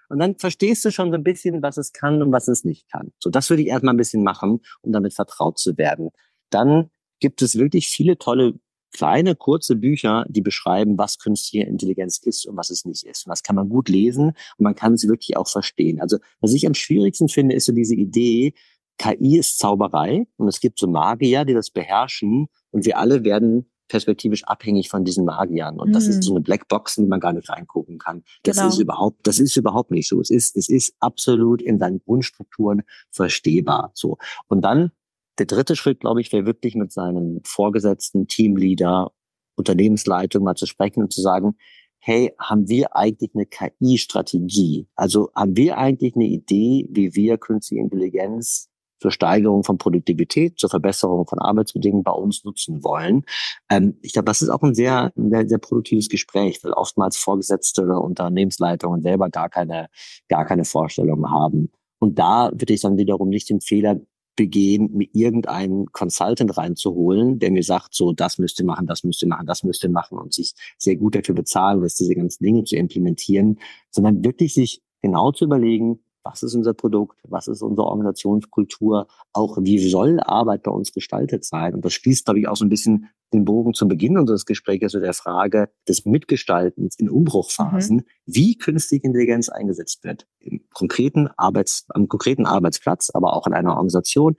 Und 0.09 0.18
dann 0.18 0.36
verstehst 0.38 0.84
du 0.84 0.90
schon 0.90 1.11
so 1.11 1.14
ein 1.14 1.24
bisschen, 1.24 1.62
was 1.62 1.76
es 1.76 1.92
kann 1.92 2.22
und 2.22 2.32
was 2.32 2.48
es 2.48 2.64
nicht 2.64 2.90
kann. 2.90 3.12
So, 3.18 3.30
das 3.30 3.50
würde 3.50 3.62
ich 3.62 3.68
erstmal 3.68 3.94
ein 3.94 3.98
bisschen 3.98 4.22
machen, 4.22 4.61
um 4.80 4.92
damit 4.92 5.14
vertraut 5.14 5.59
zu 5.59 5.76
werden. 5.76 6.11
Dann 6.50 6.90
gibt 7.20 7.42
es 7.42 7.56
wirklich 7.56 7.88
viele 7.88 8.18
tolle 8.18 8.59
kleine, 8.92 9.36
kurze 9.36 9.76
Bücher, 9.76 10.24
die 10.28 10.40
beschreiben, 10.40 10.96
was 10.98 11.18
künstliche 11.18 11.66
Intelligenz 11.66 12.18
ist 12.18 12.46
und 12.46 12.56
was 12.56 12.70
es 12.70 12.84
nicht 12.84 13.04
ist. 13.04 13.26
Und 13.26 13.30
das 13.30 13.42
kann 13.42 13.56
man 13.56 13.68
gut 13.68 13.88
lesen 13.88 14.28
und 14.28 14.61
man 14.61 14.74
kann 14.74 14.94
es 14.94 15.06
wirklich 15.06 15.36
auch 15.36 15.48
verstehen. 15.48 16.00
Also, 16.00 16.18
was 16.40 16.54
ich 16.54 16.66
am 16.66 16.74
schwierigsten 16.74 17.28
finde, 17.28 17.54
ist 17.54 17.66
so 17.66 17.72
diese 17.72 17.94
Idee, 17.94 18.54
KI 18.98 19.38
ist 19.38 19.59
Zauberei 19.59 20.26
und 20.36 20.48
es 20.48 20.61
gibt 20.61 20.78
so 20.78 20.88
Magier, 20.88 21.44
die 21.44 21.54
das 21.54 21.70
beherrschen 21.70 22.48
und 22.70 22.84
wir 22.84 22.98
alle 22.98 23.24
werden 23.24 23.70
perspektivisch 23.89 24.45
abhängig 24.45 24.89
von 24.89 25.05
diesen 25.05 25.24
Magiern. 25.24 25.78
Und 25.78 25.89
mhm. 25.89 25.93
das 25.93 26.07
ist 26.07 26.22
so 26.22 26.34
eine 26.34 26.41
Blackbox, 26.41 26.99
in 26.99 27.05
die 27.05 27.09
man 27.09 27.20
gar 27.20 27.32
nicht 27.32 27.49
reingucken 27.49 27.99
kann. 27.99 28.22
Das 28.43 28.57
genau. 28.57 28.68
ist 28.68 28.78
überhaupt, 28.78 29.26
das 29.26 29.39
ist 29.39 29.57
überhaupt 29.57 29.91
nicht 29.91 30.09
so. 30.09 30.20
Es 30.20 30.30
ist, 30.30 30.57
es 30.57 30.68
ist 30.68 30.95
absolut 31.01 31.62
in 31.62 31.78
seinen 31.78 32.01
Grundstrukturen 32.01 32.82
verstehbar. 33.11 33.91
So. 33.95 34.18
Und 34.49 34.62
dann 34.62 34.93
der 35.39 35.47
dritte 35.47 35.76
Schritt, 35.76 36.01
glaube 36.01 36.20
ich, 36.20 36.32
wäre 36.32 36.47
wirklich 36.47 36.74
mit 36.74 36.93
seinem 36.93 37.41
Vorgesetzten, 37.45 38.26
Teamleader, 38.26 39.12
Unternehmensleitung 39.57 40.45
mal 40.45 40.57
zu 40.57 40.66
sprechen 40.66 41.03
und 41.03 41.12
zu 41.12 41.20
sagen, 41.20 41.57
hey, 41.99 42.32
haben 42.39 42.68
wir 42.68 42.97
eigentlich 42.97 43.32
eine 43.34 43.47
KI-Strategie? 43.47 44.89
Also 44.95 45.30
haben 45.34 45.57
wir 45.57 45.78
eigentlich 45.78 46.14
eine 46.14 46.26
Idee, 46.26 46.86
wie 46.91 47.14
wir 47.14 47.39
künstliche 47.39 47.82
Intelligenz 47.82 48.68
zur 48.99 49.11
Steigerung 49.11 49.64
von 49.64 49.78
Produktivität, 49.78 50.59
zur 50.59 50.70
Verbesserung 50.70 51.26
von 51.26 51.38
Arbeitsbedingungen 51.38 52.05
bei 52.05 52.12
uns 52.12 52.44
nutzen 52.44 52.82
wollen. 52.84 53.24
Ähm, 53.70 53.96
ich 54.03 54.12
glaube, 54.12 54.26
das 54.26 54.42
ist 54.42 54.49
auch 54.49 54.62
ein 54.62 54.74
sehr, 54.74 55.12
sehr, 55.16 55.49
sehr 55.49 55.59
produktives 55.59 56.09
Gespräch, 56.09 56.62
weil 56.62 56.72
oftmals 56.72 57.16
Vorgesetzte 57.16 57.84
oder 57.84 58.03
Unternehmensleitungen 58.03 59.03
selber 59.03 59.30
gar 59.30 59.49
keine, 59.49 59.88
gar 60.28 60.44
keine 60.44 60.64
Vorstellungen 60.64 61.30
haben. 61.30 61.70
Und 61.99 62.18
da 62.18 62.51
würde 62.53 62.74
ich 62.74 62.80
dann 62.80 62.96
wiederum 62.96 63.28
nicht 63.28 63.51
den 63.51 63.61
Fehler 63.61 64.01
begehen, 64.38 64.90
mir 64.94 65.09
irgendeinen 65.12 65.86
Consultant 65.86 66.57
reinzuholen, 66.57 67.40
der 67.40 67.51
mir 67.51 67.64
sagt, 67.64 67.92
so, 67.94 68.12
das 68.12 68.38
müsste 68.38 68.64
machen, 68.64 68.86
das 68.86 69.03
müsste 69.03 69.26
machen, 69.26 69.46
das 69.46 69.64
müsste 69.64 69.88
machen 69.88 70.16
und 70.16 70.32
sich 70.32 70.55
sehr 70.78 70.94
gut 70.96 71.16
dafür 71.16 71.34
bezahlen 71.34 71.82
lässt, 71.82 71.99
diese 71.99 72.14
ganzen 72.14 72.44
Dinge 72.44 72.62
zu 72.62 72.76
implementieren, 72.76 73.59
sondern 73.90 74.24
wirklich 74.24 74.55
sich 74.55 74.80
genau 75.03 75.32
zu 75.32 75.44
überlegen, 75.44 76.01
was 76.22 76.42
ist 76.42 76.54
unser 76.54 76.74
Produkt, 76.74 77.18
was 77.24 77.48
ist 77.48 77.62
unsere 77.62 77.86
Organisationskultur, 77.86 79.06
auch 79.32 79.58
wie 79.60 79.78
soll 79.78 80.20
Arbeit 80.20 80.62
bei 80.62 80.70
uns 80.70 80.92
gestaltet 80.92 81.44
sein. 81.44 81.74
Und 81.74 81.84
das 81.84 81.92
schließt, 81.94 82.24
glaube 82.24 82.40
ich, 82.40 82.48
auch 82.48 82.56
so 82.56 82.64
ein 82.64 82.68
bisschen 82.68 83.08
den 83.32 83.44
Bogen 83.44 83.74
zum 83.74 83.88
Beginn 83.88 84.18
unseres 84.18 84.46
Gesprächs 84.46 84.92
zu 84.92 85.00
der 85.00 85.12
Frage 85.12 85.68
des 85.86 86.04
Mitgestaltens 86.04 86.98
in 86.98 87.10
Umbruchphasen, 87.10 87.96
mhm. 87.96 88.04
wie 88.26 88.56
künstliche 88.56 89.06
Intelligenz 89.06 89.48
eingesetzt 89.48 90.04
wird. 90.04 90.26
Im 90.40 90.62
konkreten 90.72 91.28
Arbeits, 91.36 91.86
am 91.90 92.08
konkreten 92.08 92.46
Arbeitsplatz, 92.46 93.10
aber 93.12 93.34
auch 93.34 93.46
in 93.46 93.52
einer 93.52 93.70
Organisation. 93.70 94.36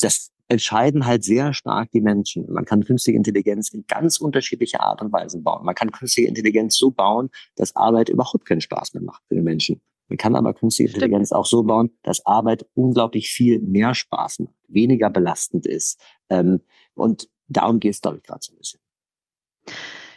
Das 0.00 0.30
entscheiden 0.48 1.06
halt 1.06 1.24
sehr 1.24 1.52
stark 1.52 1.90
die 1.90 2.00
Menschen. 2.00 2.50
Man 2.50 2.64
kann 2.64 2.84
künstliche 2.84 3.16
Intelligenz 3.16 3.68
in 3.68 3.84
ganz 3.86 4.18
unterschiedlicher 4.18 4.80
Art 4.80 5.02
und 5.02 5.12
Weise 5.12 5.38
bauen. 5.38 5.64
Man 5.64 5.74
kann 5.74 5.92
künstliche 5.92 6.28
Intelligenz 6.28 6.76
so 6.76 6.90
bauen, 6.90 7.30
dass 7.56 7.76
Arbeit 7.76 8.08
überhaupt 8.08 8.46
keinen 8.46 8.62
Spaß 8.62 8.94
mehr 8.94 9.02
macht 9.02 9.22
für 9.28 9.34
den 9.34 9.44
Menschen. 9.44 9.82
Man 10.08 10.16
kann 10.16 10.36
aber 10.36 10.54
künstliche. 10.54 10.94
Intelligenz 10.94 11.32
auch 11.32 11.46
so 11.46 11.62
bauen, 11.62 11.90
dass 12.02 12.24
Arbeit 12.26 12.66
unglaublich 12.74 13.28
viel 13.30 13.60
mehr 13.60 13.94
Spaß 13.94 14.40
macht, 14.40 14.54
weniger 14.66 15.10
belastend 15.10 15.66
ist. 15.66 16.00
Ähm, 16.30 16.60
und 16.94 17.28
darum 17.46 17.80
geht 17.80 17.94
es, 17.94 18.00
glaube 18.00 18.18
ich, 18.18 18.22
gerade 18.22 18.40
so 18.42 18.52
ein 18.52 18.58
bisschen. 18.58 18.80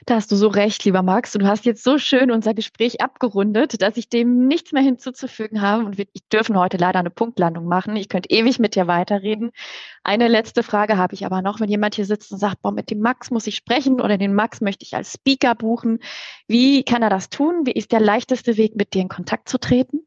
Da 0.06 0.16
hast 0.16 0.32
du 0.32 0.36
so 0.36 0.48
recht, 0.48 0.84
lieber 0.86 1.04
Max. 1.04 1.36
Und 1.36 1.44
du 1.44 1.48
hast 1.48 1.66
jetzt 1.66 1.84
so 1.84 1.98
schön 1.98 2.32
unser 2.32 2.54
Gespräch 2.54 3.02
abgerundet, 3.02 3.82
dass 3.82 3.98
ich 3.98 4.10
dem 4.10 4.48
nichts 4.48 4.72
mehr 4.72 4.82
hinzuzufügen 4.82 5.62
habe. 5.62 5.86
Und 5.86 5.98
wir 5.98 6.06
dürfen 6.32 6.58
heute 6.58 6.78
leider 6.78 7.00
eine 7.00 7.10
Punktlandung 7.10 7.66
machen. 7.66 7.96
Ich 7.96 8.10
könnte 8.10 8.30
ewig 8.30 8.60
mit 8.60 8.76
dir 8.76 8.88
weiterreden. 8.88 9.52
Eine 10.04 10.28
letzte 10.28 10.64
Frage 10.64 10.98
habe 10.98 11.14
ich 11.14 11.26
aber 11.26 11.42
noch. 11.42 11.60
Wenn 11.60 11.70
jemand 11.70 11.96
hier 11.96 12.06
sitzt 12.06 12.32
und 12.32 12.40
sagt, 12.40 12.62
boah, 12.62 12.72
mit 12.72 12.90
dem 12.90 13.00
Max 13.00 13.32
muss 13.32 13.48
ich 13.48 13.56
sprechen 13.56 14.02
oder 14.02 14.18
den 14.18 14.34
Max 14.34 14.62
möchte 14.62 14.86
ich 14.86 14.96
als 14.96 15.14
Speaker 15.14 15.56
buchen, 15.56 16.00
wie 16.48 16.84
kann 16.84 17.04
er 17.04 17.10
das 17.10 17.30
tun? 17.30 17.66
Wie 17.66 17.72
ist 17.72 17.92
der 17.92 18.00
leichteste 18.00 18.58
Weg, 18.58 18.76
mit 18.76 18.94
dir 18.94 19.02
in 19.02 19.10
Kontakt 19.10 19.50
zu 19.50 19.60
treten? 19.60 20.02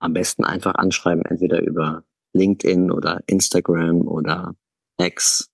am 0.00 0.14
besten 0.14 0.44
einfach 0.44 0.74
anschreiben, 0.74 1.24
entweder 1.24 1.60
über 1.60 2.02
LinkedIn 2.32 2.90
oder 2.90 3.20
Instagram 3.26 4.08
oder 4.08 4.54
X. 4.98 5.49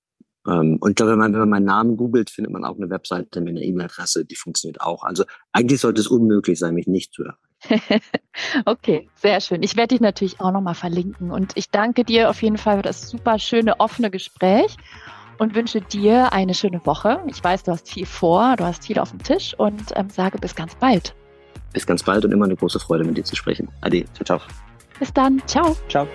Ähm, 0.46 0.78
und 0.80 0.90
ich 0.90 0.96
glaube, 0.96 1.12
wenn 1.12 1.18
man, 1.18 1.32
wenn 1.32 1.40
man 1.40 1.48
meinen 1.50 1.66
Namen 1.66 1.96
googelt, 1.96 2.30
findet 2.30 2.52
man 2.52 2.64
auch 2.64 2.76
eine 2.76 2.90
Webseite 2.90 3.40
mit 3.40 3.56
einer 3.56 3.62
E-Mail-Adresse, 3.62 4.24
die 4.24 4.36
funktioniert 4.36 4.80
auch. 4.80 5.04
Also 5.04 5.24
eigentlich 5.52 5.80
sollte 5.80 6.00
es 6.00 6.06
unmöglich 6.06 6.58
sein, 6.58 6.74
mich 6.74 6.86
nicht 6.86 7.12
zu 7.12 7.24
erreichen. 7.24 7.46
okay, 8.64 9.08
sehr 9.14 9.40
schön. 9.40 9.62
Ich 9.62 9.76
werde 9.76 9.94
dich 9.94 10.00
natürlich 10.00 10.40
auch 10.40 10.52
nochmal 10.52 10.74
verlinken. 10.74 11.30
Und 11.30 11.52
ich 11.56 11.70
danke 11.70 12.04
dir 12.04 12.30
auf 12.30 12.42
jeden 12.42 12.58
Fall 12.58 12.76
für 12.76 12.82
das 12.82 13.08
super 13.08 13.38
schöne, 13.38 13.80
offene 13.80 14.10
Gespräch 14.10 14.76
und 15.38 15.54
wünsche 15.54 15.80
dir 15.80 16.32
eine 16.32 16.54
schöne 16.54 16.84
Woche. 16.84 17.20
Ich 17.26 17.42
weiß, 17.42 17.64
du 17.64 17.72
hast 17.72 17.90
viel 17.90 18.06
vor, 18.06 18.56
du 18.56 18.64
hast 18.64 18.84
viel 18.84 18.98
auf 18.98 19.10
dem 19.10 19.22
Tisch 19.22 19.54
und 19.58 19.92
ähm, 19.94 20.10
sage 20.10 20.38
bis 20.38 20.54
ganz 20.54 20.74
bald. 20.74 21.14
Bis 21.72 21.86
ganz 21.86 22.02
bald 22.02 22.24
und 22.24 22.32
immer 22.32 22.46
eine 22.46 22.56
große 22.56 22.78
Freude, 22.78 23.04
mit 23.04 23.16
dir 23.16 23.24
zu 23.24 23.36
sprechen. 23.36 23.68
Ade, 23.80 24.04
ciao, 24.14 24.24
ciao. 24.24 24.40
Bis 24.98 25.12
dann, 25.12 25.42
ciao. 25.46 25.76
Ciao. 25.88 26.06